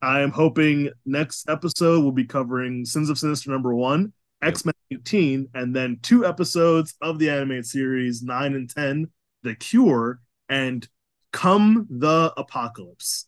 I 0.01 0.21
am 0.21 0.31
hoping 0.31 0.89
next 1.05 1.49
episode 1.49 2.01
we'll 2.01 2.11
be 2.11 2.25
covering 2.25 2.85
Sins 2.85 3.09
of 3.09 3.17
Sinister 3.17 3.51
number 3.51 3.73
one. 3.73 4.13
X 4.43 4.65
Men 4.65 4.73
18, 4.91 5.49
and 5.53 5.75
then 5.75 5.99
two 6.01 6.25
episodes 6.25 6.95
of 7.01 7.17
the 7.17 7.29
animated 7.29 7.65
series, 7.65 8.21
nine 8.21 8.53
and 8.53 8.69
10, 8.69 9.09
The 9.43 9.55
Cure, 9.55 10.19
and 10.49 10.87
Come 11.31 11.87
the 11.89 12.33
Apocalypse. 12.37 13.27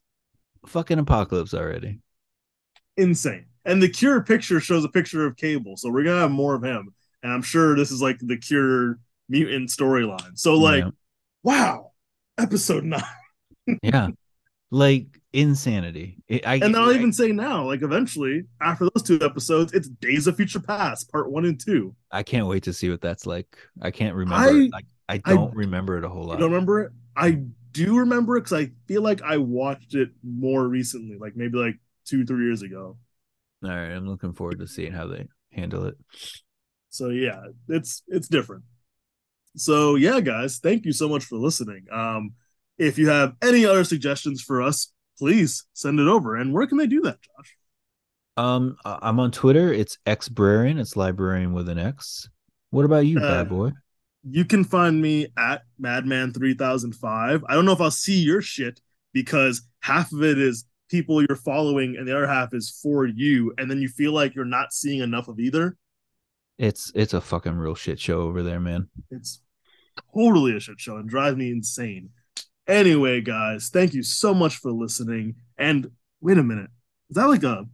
Fucking 0.68 1.00
apocalypse 1.00 1.54
already. 1.54 2.00
Insane. 2.98 3.46
And 3.64 3.82
the 3.82 3.90
Cure 3.90 4.22
picture 4.22 4.60
shows 4.60 4.84
a 4.84 4.90
picture 4.90 5.26
of 5.26 5.38
Cable, 5.38 5.78
so 5.78 5.90
we're 5.90 6.04
gonna 6.04 6.22
have 6.22 6.32
more 6.32 6.56
of 6.56 6.64
him. 6.64 6.94
And 7.24 7.32
I'm 7.32 7.42
sure 7.42 7.76
this 7.76 7.92
is 7.92 8.02
like 8.02 8.20
the 8.20 8.38
Cure 8.38 9.00
mutant 9.30 9.70
storyline. 9.70 10.38
So, 10.38 10.56
like, 10.56 10.84
Yeah. 10.84 10.90
wow, 11.44 11.92
episode 12.38 12.84
nine. 12.84 13.02
yeah, 13.84 14.10
like 14.72 15.08
insanity. 15.34 16.18
It- 16.28 16.46
I, 16.48 16.56
And 16.56 16.76
I'll 16.76 16.90
I- 16.92 16.94
even 16.96 17.12
say 17.14 17.32
now, 17.32 17.66
like 17.66 17.82
eventually, 17.82 18.44
after 18.62 18.90
those 18.94 19.04
two 19.04 19.20
episodes, 19.22 19.74
it's 19.74 19.88
Days 19.90 20.28
of 20.28 20.36
Future 20.36 20.60
Past, 20.60 21.12
part 21.12 21.32
one 21.32 21.46
and 21.46 21.60
two. 21.60 21.96
I 22.12 22.24
can't 22.24 22.48
wait 22.48 22.64
to 22.64 22.74
see 22.74 22.90
what 22.90 23.02
that's 23.02 23.26
like. 23.26 23.58
I 23.82 23.92
can't 23.92 24.16
remember. 24.16 24.48
I- 24.48 24.70
Like, 24.72 24.86
I 25.10 25.16
I- 25.26 25.34
don't 25.34 25.56
remember 25.56 25.98
it 25.98 26.04
a 26.04 26.10
whole 26.10 26.24
lot. 26.24 26.26
You 26.26 26.32
lot. 26.34 26.40
don't 26.40 26.52
remember 26.52 26.82
it? 26.84 26.92
I 27.16 27.42
do 27.72 27.98
remember 28.00 28.38
it 28.38 28.42
because 28.42 28.54
I 28.66 28.72
feel 28.88 29.02
like 29.02 29.22
I 29.22 29.38
watched 29.38 29.96
it 29.96 30.10
more 30.24 30.68
recently, 30.68 31.18
like 31.18 31.36
maybe 31.36 31.58
like 31.58 31.78
two, 32.06 32.26
three 32.26 32.46
years 32.46 32.62
ago. 32.62 32.98
All 33.64 33.70
right, 33.70 33.92
I'm 33.92 34.08
looking 34.08 34.34
forward 34.34 34.60
to 34.60 34.68
seeing 34.68 34.92
how 34.92 35.08
they 35.08 35.28
handle 35.52 35.86
it. 35.86 35.96
So 36.90 37.10
yeah, 37.10 37.42
it's 37.68 38.04
it's 38.08 38.28
different. 38.28 38.64
So 39.56 39.96
yeah, 39.96 40.20
guys, 40.20 40.60
thank 40.60 40.86
you 40.86 40.92
so 40.92 41.08
much 41.08 41.26
for 41.26 41.38
listening. 41.38 41.86
Um, 41.92 42.34
if 42.78 42.98
you 42.98 43.10
have 43.10 43.36
any 43.42 43.66
other 43.66 43.84
suggestions 43.84 44.42
for 44.42 44.62
us, 44.62 44.92
please 45.18 45.66
send 45.74 46.00
it 46.00 46.08
over. 46.08 46.36
And 46.36 46.54
where 46.54 46.68
can 46.68 46.78
they 46.78 46.88
do 46.88 47.02
that, 47.02 47.18
Josh? 47.22 47.58
Um, 48.38 48.78
I'm 48.84 49.20
on 49.20 49.32
Twitter. 49.32 49.72
It's 49.72 49.98
xbrarian. 50.06 50.80
It's 50.80 50.98
librarian 50.98 51.54
with 51.54 51.70
an 51.70 51.80
X. 51.80 52.30
What 52.72 52.84
about 52.84 53.06
you, 53.06 53.18
uh, 53.20 53.22
bad 53.22 53.50
boy? 53.50 53.72
You 54.30 54.44
can 54.44 54.66
find 54.66 55.02
me 55.02 55.28
at 55.38 55.64
Madman3005. 55.82 57.44
I 57.48 57.54
don't 57.54 57.66
know 57.66 57.72
if 57.72 57.80
I'll 57.80 57.92
see 57.92 58.20
your 58.20 58.42
shit 58.42 58.82
because 59.14 59.62
half 59.80 60.12
of 60.12 60.22
it 60.24 60.38
is 60.38 60.66
people 60.90 61.22
you're 61.22 61.38
following 61.38 61.96
and 61.96 62.08
the 62.08 62.16
other 62.16 62.28
half 62.28 62.54
is 62.54 62.78
for 62.82 63.06
you, 63.06 63.54
and 63.58 63.72
then 63.72 63.80
you 63.80 63.88
feel 63.88 64.12
like 64.12 64.36
you're 64.36 64.44
not 64.44 64.74
seeing 64.74 65.00
enough 65.00 65.30
of 65.30 65.40
either. 65.40 65.78
It's 66.58 66.92
it's 66.96 67.14
a 67.14 67.22
fucking 67.22 67.56
real 67.56 67.76
shit 67.76 68.00
show 68.00 68.22
over 68.22 68.44
there, 68.44 68.60
man. 68.60 68.90
It's 69.12 69.42
totally 70.14 70.56
a 70.56 70.60
shit 70.60 70.80
show 70.80 70.98
and 70.98 71.10
drives 71.10 71.38
me 71.38 71.52
insane. 71.52 72.10
Anyway, 72.68 73.22
guys, 73.22 73.70
thank 73.70 73.94
you 73.94 74.04
so 74.04 74.34
much 74.34 74.58
for 74.58 74.72
listening. 74.72 75.36
And 75.58 75.92
wait 76.22 76.38
a 76.38 76.44
minute, 76.44 76.70
is 77.10 77.16
that 77.16 77.28
like 77.28 77.44
a 77.44 77.66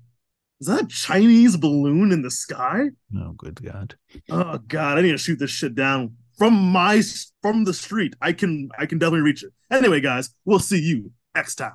is 0.59 0.67
that 0.67 0.83
a 0.83 0.87
Chinese 0.87 1.57
balloon 1.57 2.11
in 2.11 2.21
the 2.21 2.29
sky? 2.29 2.89
Oh, 3.15 3.31
good 3.31 3.63
God! 3.63 3.95
Oh 4.29 4.59
God, 4.59 4.97
I 4.97 5.01
need 5.01 5.11
to 5.11 5.17
shoot 5.17 5.39
this 5.39 5.49
shit 5.49 5.73
down 5.73 6.15
from 6.37 6.53
my 6.53 7.01
from 7.41 7.63
the 7.63 7.73
street. 7.73 8.15
I 8.21 8.33
can 8.33 8.69
I 8.77 8.85
can 8.85 8.99
definitely 8.99 9.21
reach 9.21 9.43
it. 9.43 9.51
Anyway, 9.71 10.01
guys, 10.01 10.29
we'll 10.45 10.59
see 10.59 10.79
you 10.79 11.11
next 11.33 11.55
time. 11.55 11.73